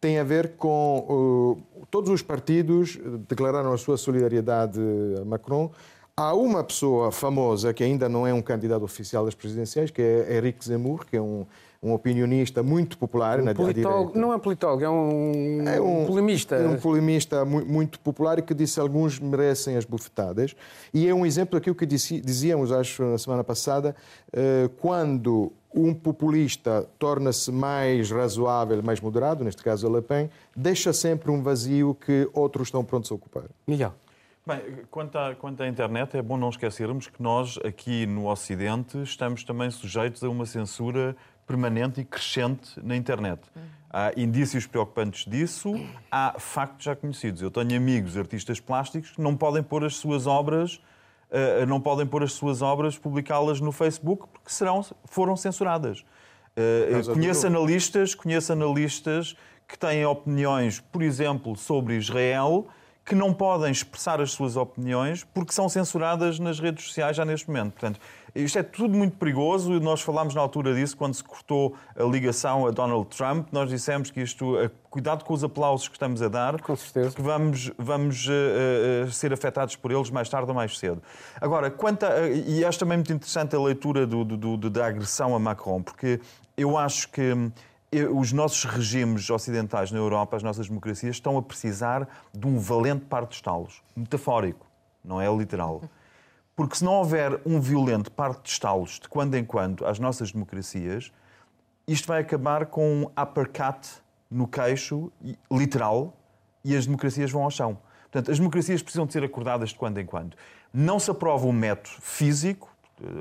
tem 0.06 0.20
a 0.20 0.24
ver 0.24 0.52
com 0.56 1.58
uh, 1.58 1.86
todos 1.90 2.10
os 2.10 2.22
partidos 2.22 2.96
declararam 3.28 3.72
a 3.72 3.76
sua 3.76 3.96
solidariedade 3.96 4.78
a 5.20 5.24
Macron. 5.24 5.68
Há 6.16 6.32
uma 6.32 6.62
pessoa 6.62 7.10
famosa 7.10 7.74
que 7.74 7.82
ainda 7.82 8.08
não 8.08 8.24
é 8.24 8.32
um 8.32 8.40
candidato 8.40 8.84
oficial 8.84 9.24
das 9.24 9.34
presidenciais, 9.34 9.90
que 9.90 10.00
é 10.00 10.36
Eric 10.36 10.64
Zemmour, 10.64 11.04
que 11.04 11.16
é 11.16 11.20
um, 11.20 11.44
um 11.86 11.92
opinionista 11.94 12.62
muito 12.62 12.98
popular 12.98 13.40
um 13.40 13.44
na 13.44 13.54
politólogo, 13.54 14.12
direita. 14.12 14.18
Não 14.18 14.34
é 14.34 14.38
politólogo, 14.38 14.84
é 14.84 14.90
um, 14.90 15.68
É 15.68 15.80
um 15.80 16.04
polemista. 16.06 16.56
É 16.56 16.66
um 16.68 16.76
polemista 16.76 17.44
mu- 17.44 17.64
muito 17.64 18.00
popular 18.00 18.38
e 18.38 18.42
que 18.42 18.52
disse 18.54 18.80
alguns 18.80 19.20
merecem 19.20 19.76
as 19.76 19.84
bufetadas. 19.84 20.56
E 20.92 21.06
é 21.08 21.14
um 21.14 21.24
exemplo 21.24 21.58
daquilo 21.58 21.76
que 21.76 21.86
dizíamos, 21.86 22.72
acho, 22.72 23.02
na 23.04 23.18
semana 23.18 23.44
passada, 23.44 23.94
eh, 24.32 24.68
quando 24.80 25.52
um 25.74 25.92
populista 25.94 26.88
torna-se 26.98 27.52
mais 27.52 28.10
razoável, 28.10 28.82
mais 28.82 29.00
moderado, 29.00 29.44
neste 29.44 29.62
caso 29.62 29.86
a 29.86 29.90
Le 29.90 30.02
Pen, 30.02 30.30
deixa 30.56 30.92
sempre 30.92 31.30
um 31.30 31.42
vazio 31.42 31.94
que 31.94 32.28
outros 32.32 32.68
estão 32.68 32.82
prontos 32.82 33.12
a 33.12 33.14
ocupar. 33.14 33.44
Miguel. 33.66 33.92
Bem, 34.46 34.60
quanto 34.92 35.18
à, 35.18 35.34
quanto 35.34 35.60
à 35.62 35.68
internet, 35.68 36.16
é 36.16 36.22
bom 36.22 36.36
não 36.36 36.48
esquecermos 36.48 37.08
que 37.08 37.20
nós, 37.20 37.58
aqui 37.64 38.06
no 38.06 38.30
Ocidente, 38.30 39.02
estamos 39.02 39.42
também 39.42 39.68
sujeitos 39.72 40.22
a 40.22 40.30
uma 40.30 40.46
censura 40.46 41.16
permanente 41.46 42.00
e 42.00 42.04
crescente 42.04 42.80
na 42.82 42.96
internet. 42.96 43.40
Há 43.90 44.12
indícios 44.16 44.66
preocupantes 44.66 45.24
disso, 45.24 45.74
há 46.10 46.34
factos 46.38 46.84
já 46.84 46.96
conhecidos. 46.96 47.40
Eu 47.40 47.50
tenho 47.50 47.76
amigos 47.76 48.16
artistas 48.16 48.60
plásticos 48.60 49.12
que 49.12 49.20
não 49.22 49.36
podem 49.36 49.62
pôr 49.62 49.84
as 49.84 49.96
suas 49.96 50.26
obras, 50.26 50.80
eh, 51.30 51.64
não 51.64 51.80
podem 51.80 52.06
pôr 52.06 52.22
as 52.22 52.32
suas 52.32 52.62
obras, 52.62 52.98
publicá-las 52.98 53.60
no 53.60 53.72
Facebook, 53.72 54.26
porque 54.32 54.50
serão, 54.50 54.84
foram 55.04 55.36
censuradas. 55.36 56.04
Eh, 56.56 57.02
conheço 57.12 57.46
analistas, 57.46 58.14
conheço 58.14 58.52
analistas 58.52 59.36
que 59.68 59.78
têm 59.78 60.04
opiniões, 60.04 60.80
por 60.80 61.02
exemplo, 61.02 61.56
sobre 61.56 61.96
Israel, 61.96 62.68
que 63.04 63.14
não 63.14 63.32
podem 63.32 63.70
expressar 63.70 64.20
as 64.20 64.32
suas 64.32 64.56
opiniões 64.56 65.24
porque 65.32 65.52
são 65.52 65.68
censuradas 65.68 66.38
nas 66.40 66.58
redes 66.58 66.86
sociais 66.86 67.16
já 67.16 67.24
neste 67.24 67.46
momento. 67.48 67.72
Portanto, 67.72 68.00
isto 68.44 68.58
é 68.58 68.62
tudo 68.62 68.96
muito 68.96 69.16
perigoso 69.16 69.72
e 69.74 69.80
nós 69.80 70.00
falámos 70.00 70.34
na 70.34 70.40
altura 70.40 70.74
disso 70.74 70.96
quando 70.96 71.14
se 71.14 71.24
cortou 71.24 71.74
a 71.98 72.02
ligação 72.04 72.66
a 72.66 72.70
Donald 72.70 73.06
Trump. 73.16 73.48
Nós 73.52 73.68
dissemos 73.70 74.10
que 74.10 74.20
isto, 74.20 74.58
eh, 74.58 74.70
cuidado 74.90 75.24
com 75.24 75.32
os 75.34 75.42
aplausos 75.42 75.88
que 75.88 75.94
estamos 75.94 76.20
a 76.22 76.28
dar, 76.28 76.60
Com 76.60 76.76
certeza. 76.76 77.10
porque 77.10 77.22
vamos, 77.22 77.72
vamos 77.78 78.26
eh, 78.28 79.04
eh, 79.06 79.10
ser 79.10 79.32
afetados 79.32 79.76
por 79.76 79.90
eles 79.90 80.10
mais 80.10 80.28
tarde 80.28 80.48
ou 80.48 80.54
mais 80.54 80.78
cedo. 80.78 81.02
Agora, 81.40 81.70
quanto 81.70 82.04
a, 82.04 82.28
e 82.28 82.64
acho 82.64 82.78
também 82.78 82.98
muito 82.98 83.12
interessante 83.12 83.56
a 83.56 83.60
leitura 83.60 84.06
do, 84.06 84.24
do- 84.24 84.56
do- 84.56 84.70
da 84.70 84.86
agressão 84.86 85.34
a 85.34 85.38
Macron, 85.38 85.82
porque 85.82 86.20
eu 86.56 86.76
acho 86.78 87.08
que 87.10 87.32
hum, 87.32 87.50
os 88.18 88.32
nossos 88.32 88.64
regimes 88.64 89.30
ocidentais 89.30 89.90
na 89.90 89.98
Europa, 89.98 90.36
as 90.36 90.42
nossas 90.42 90.68
democracias, 90.68 91.16
estão 91.16 91.38
a 91.38 91.42
precisar 91.42 92.06
de 92.34 92.46
um 92.46 92.58
valente 92.58 93.04
par 93.06 93.24
de 93.26 93.34
estalos. 93.34 93.80
Metafórico, 93.96 94.66
não 95.04 95.20
é 95.20 95.34
literal. 95.34 95.82
Porque 96.56 96.74
se 96.74 96.84
não 96.84 96.94
houver 96.94 97.38
um 97.44 97.60
violento 97.60 98.10
par 98.10 98.32
de 98.40 98.48
estalos 98.48 98.98
de 98.98 99.08
quando 99.10 99.34
em 99.34 99.44
quando 99.44 99.86
às 99.86 99.98
nossas 99.98 100.32
democracias, 100.32 101.12
isto 101.86 102.08
vai 102.08 102.22
acabar 102.22 102.64
com 102.66 103.02
um 103.02 103.22
uppercut 103.22 103.86
no 104.30 104.48
queixo, 104.48 105.12
literal, 105.52 106.16
e 106.64 106.74
as 106.74 106.86
democracias 106.86 107.30
vão 107.30 107.44
ao 107.44 107.50
chão. 107.50 107.78
Portanto, 108.04 108.32
as 108.32 108.38
democracias 108.38 108.82
precisam 108.82 109.06
de 109.06 109.12
ser 109.12 109.22
acordadas 109.22 109.68
de 109.68 109.76
quando 109.76 109.98
em 109.98 110.06
quando. 110.06 110.36
Não 110.72 110.98
se 110.98 111.10
aprova 111.10 111.46
um 111.46 111.52
método 111.52 112.00
físico, 112.00 112.74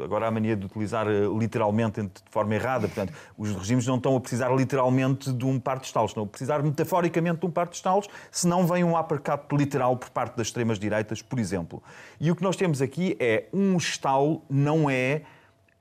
agora 0.03 0.25
há 0.25 0.27
a 0.29 0.31
mania 0.31 0.55
de 0.55 0.65
utilizar 0.65 1.07
eh, 1.07 1.25
literalmente 1.37 2.01
de 2.01 2.11
forma 2.29 2.55
errada, 2.55 2.87
portanto, 2.87 3.13
os 3.37 3.53
regimes 3.55 3.85
não 3.85 3.97
estão 3.97 4.15
a 4.15 4.19
precisar 4.21 4.49
literalmente 4.55 5.31
de 5.31 5.45
um 5.45 5.59
par 5.59 5.79
de 5.79 5.85
estalos, 5.85 6.11
estão 6.11 6.23
a 6.23 6.27
precisar 6.27 6.63
metaforicamente 6.63 7.39
de 7.39 7.45
um 7.45 7.51
par 7.51 7.67
de 7.67 7.75
estalos, 7.75 8.07
senão 8.31 8.65
vem 8.65 8.83
um 8.83 8.97
uppercut 8.97 9.43
literal 9.51 9.97
por 9.97 10.09
parte 10.09 10.37
das 10.37 10.47
extremas-direitas, 10.47 11.21
por 11.21 11.39
exemplo. 11.39 11.83
E 12.19 12.31
o 12.31 12.35
que 12.35 12.43
nós 12.43 12.55
temos 12.55 12.81
aqui 12.81 13.17
é 13.19 13.45
um 13.51 13.75
estalo, 13.75 14.41
não 14.49 14.89
é 14.89 15.23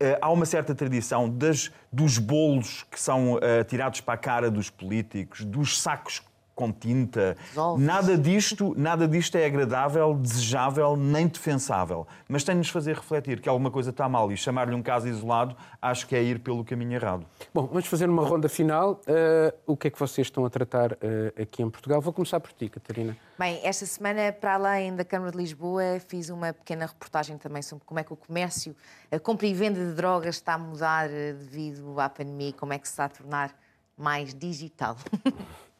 eh, 0.01 0.19
há 0.21 0.31
uma 0.31 0.45
certa 0.45 0.75
tradição 0.75 1.29
das, 1.29 1.71
dos 1.93 2.19
bolos 2.19 2.85
que 2.91 2.99
são 2.99 3.39
eh, 3.41 3.63
tirados 3.65 4.01
para 4.01 4.15
a 4.15 4.19
cara 4.19 4.51
dos 4.51 4.69
políticos, 4.71 5.45
dos 5.45 5.81
sacos 5.81 6.21
com 6.55 6.73
tinta. 6.73 7.37
Nada 7.79 8.17
disto, 8.17 8.75
nada 8.77 9.09
disto 9.09 9.37
é 9.37 9.47
agradável, 9.47 10.15
desejável, 10.15 10.97
nem 10.97 11.27
defensável. 11.27 12.07
Mas 12.29 12.45
tem 12.45 12.55
de 12.55 12.59
nos 12.59 12.69
fazer 12.69 12.95
refletir 12.95 13.41
que 13.41 13.49
alguma 13.49 13.71
coisa 13.71 13.91
está 13.91 14.09
mal 14.09 14.31
e 14.31 14.37
chamar-lhe 14.37 14.75
um 14.75 14.83
caso 14.83 15.09
isolado 15.09 15.57
acho 15.81 16.07
que 16.07 16.15
é 16.15 16.23
ir 16.23 16.39
pelo 16.39 16.65
caminho 16.65 16.93
errado. 16.93 17.27
Bom, 17.53 17.67
vamos 17.67 17.87
fazer 17.87 18.09
uma 18.09 18.25
ronda 18.25 18.49
final. 18.49 19.01
Eh, 19.07 19.55
o 19.67 19.77
que 19.77 19.89
é 19.89 19.91
que 19.91 19.99
vocês 19.99 20.27
estão 20.27 20.45
a 20.45 20.51
tratar 20.51 20.97
eh, 21.01 21.43
aqui 21.43 21.63
em 21.63 21.71
Portugal? 21.71 22.01
Vou 22.01 22.13
começar 22.13 22.41
por 22.41 22.53
ti, 22.53 22.69
Catarina. 22.69 23.17
Bem, 23.39 23.61
esta 23.65 23.85
semana, 23.85 24.33
para 24.33 24.55
além 24.55 24.95
da 24.95 25.05
Câmara 25.05 25.33
de 25.33 25.39
Lisboa, 25.39 26.01
fiz 26.07 26.31
uma 26.31 26.53
pequena 26.53 26.87
reportagem 26.87 27.37
também 27.37 27.63
sobre 27.63 27.85
como 27.85 27.99
é 28.01 28.05
que 28.05 28.13
o 28.13 28.17
comércio, 28.17 28.77
a 29.11 29.19
compra 29.19 29.47
e 29.47 29.55
venda 29.55 29.85
de 29.85 29.93
drogas 29.93 30.37
está 30.37 30.55
a 30.55 30.59
mudar 30.59 31.11
eh, 31.11 31.33
devido 31.33 31.99
à 31.99 32.09
pandemia 32.09 32.51
e 32.51 32.53
como 32.53 32.73
é 32.73 32.79
que 32.79 32.87
se 32.87 32.93
está 32.93 33.07
a 33.07 33.09
tornar 33.09 33.55
mais 33.97 34.35
digital. 34.35 34.97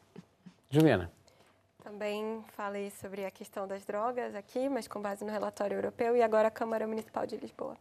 Juliana. 0.75 1.09
Também 1.81 2.43
falei 2.57 2.91
sobre 2.91 3.25
a 3.25 3.31
questão 3.31 3.65
das 3.65 3.85
drogas 3.85 4.35
aqui, 4.35 4.67
mas 4.67 4.87
com 4.87 5.01
base 5.01 5.23
no 5.23 5.31
relatório 5.31 5.75
europeu 5.77 6.17
e 6.17 6.21
agora 6.21 6.49
a 6.49 6.51
Câmara 6.51 6.85
Municipal 6.85 7.25
de 7.25 7.37
Lisboa. 7.37 7.77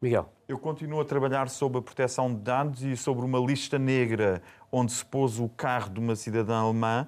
Miguel. 0.00 0.32
Eu 0.48 0.58
continuo 0.58 1.00
a 1.00 1.04
trabalhar 1.04 1.50
sobre 1.50 1.78
a 1.78 1.82
proteção 1.82 2.32
de 2.34 2.40
dados 2.40 2.82
e 2.82 2.96
sobre 2.96 3.22
uma 3.24 3.38
lista 3.38 3.78
negra 3.78 4.40
onde 4.72 4.92
se 4.92 5.04
pôs 5.04 5.38
o 5.38 5.46
carro 5.48 5.90
de 5.90 6.00
uma 6.00 6.16
cidadã 6.16 6.60
alemã 6.60 7.06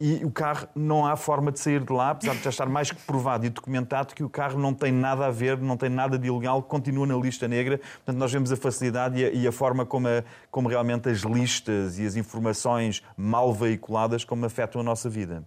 e 0.00 0.24
o 0.24 0.30
carro 0.30 0.66
não 0.74 1.04
há 1.06 1.14
forma 1.14 1.52
de 1.52 1.60
sair 1.60 1.84
de 1.84 1.92
lá, 1.92 2.10
apesar 2.10 2.34
de 2.34 2.42
já 2.42 2.48
estar 2.50 2.66
mais 2.66 2.90
que 2.90 3.00
provado 3.02 3.44
e 3.44 3.50
documentado 3.50 4.14
que 4.14 4.24
o 4.24 4.30
carro 4.30 4.58
não 4.58 4.72
tem 4.72 4.90
nada 4.90 5.26
a 5.26 5.30
ver, 5.30 5.58
não 5.58 5.76
tem 5.76 5.90
nada 5.90 6.18
de 6.18 6.26
ilegal, 6.26 6.62
continua 6.62 7.06
na 7.06 7.16
lista 7.16 7.46
negra. 7.46 7.78
Portanto, 7.78 8.16
nós 8.16 8.32
vemos 8.32 8.50
a 8.50 8.56
facilidade 8.56 9.20
e 9.20 9.24
a, 9.26 9.30
e 9.30 9.46
a 9.46 9.52
forma 9.52 9.84
como, 9.84 10.08
a- 10.08 10.24
como 10.50 10.68
realmente 10.70 11.08
as 11.10 11.18
listas 11.18 11.98
e 11.98 12.06
as 12.06 12.16
informações 12.16 13.02
mal 13.16 13.52
veiculadas 13.52 14.24
como 14.24 14.46
afetam 14.46 14.80
a 14.80 14.84
nossa 14.84 15.08
vida. 15.10 15.44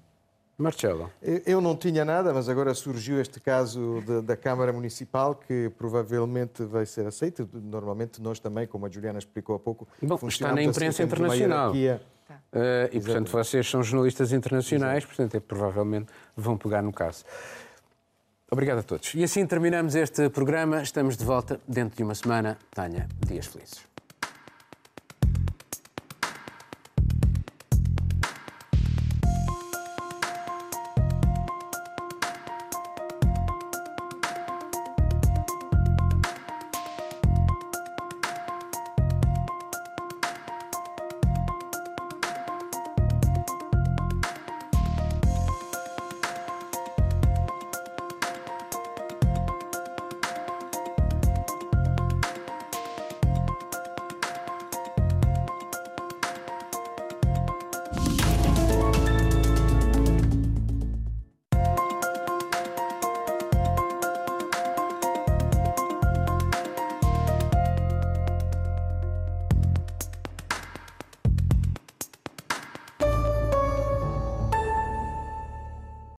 Marcelo. 0.55 1.09
Eu- 1.47 1.59
não 1.59 1.75
tinha 1.75 2.05
nada, 2.05 2.31
mas 2.31 2.47
agora 2.47 2.75
surgiu 2.75 3.19
este 3.19 3.39
caso 3.39 4.03
de- 4.05 4.21
da 4.21 4.37
Câmara 4.37 4.71
Municipal 4.71 5.33
que 5.33 5.71
provavelmente 5.79 6.63
vai 6.63 6.85
ser 6.85 7.07
aceito. 7.07 7.49
Normalmente 7.51 8.21
nós 8.21 8.39
também, 8.39 8.67
como 8.67 8.85
a 8.85 8.89
Juliana 8.89 9.17
explicou 9.17 9.55
há 9.55 9.59
pouco, 9.59 9.87
Bom, 9.99 10.19
está 10.27 10.49
na 10.49 10.61
assim, 10.61 10.69
imprensa 10.69 11.01
internacional. 11.03 11.75
hierarquia. 11.75 12.12
Eh, 12.51 12.89
e, 12.93 12.99
portanto, 12.99 13.31
vocês 13.31 13.69
são 13.69 13.83
jornalistas 13.83 14.31
internacionais, 14.31 15.05
portanto, 15.05 15.35
é, 15.35 15.39
provavelmente 15.39 16.07
vão 16.35 16.57
pegar 16.57 16.81
no 16.81 16.91
caso. 16.91 17.23
Obrigado 18.51 18.79
a 18.79 18.83
todos. 18.83 19.13
E 19.15 19.23
assim 19.23 19.45
terminamos 19.47 19.95
este 19.95 20.29
programa. 20.29 20.81
Estamos 20.83 21.17
de 21.17 21.25
volta 21.25 21.59
dentro 21.67 21.97
de 21.97 22.03
uma 22.03 22.13
semana. 22.13 22.57
Tenha 22.71 23.07
dias 23.25 23.47
felizes. 23.47 23.92